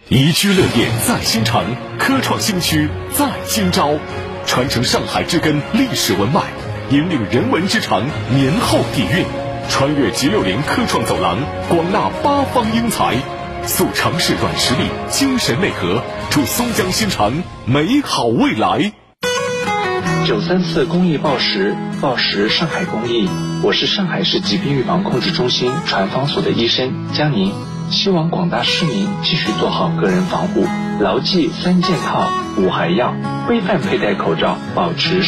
[0.10, 4.00] 宜居乐业在新城，科创新区在今朝，
[4.46, 6.52] 传承上海之根历史文脉，
[6.92, 9.24] 引领人文之城年后底蕴，
[9.70, 11.38] 穿越 G 六零科创走廊，
[11.70, 13.16] 广纳八方英才，
[13.70, 16.02] 速长试短实力，精神内核，
[16.32, 18.92] 祝松江新城美好未来。
[20.26, 23.30] 九三四公益报时，报时上海公益，
[23.64, 27.54] 我是上海市疾病预防控制中心传防所的医生江宁。
[27.92, 30.66] 希望广大市民继续做好个人防护，
[31.00, 32.28] 牢记三件套、
[32.58, 33.14] 五还要，
[33.46, 35.22] 规范佩戴口罩，保持。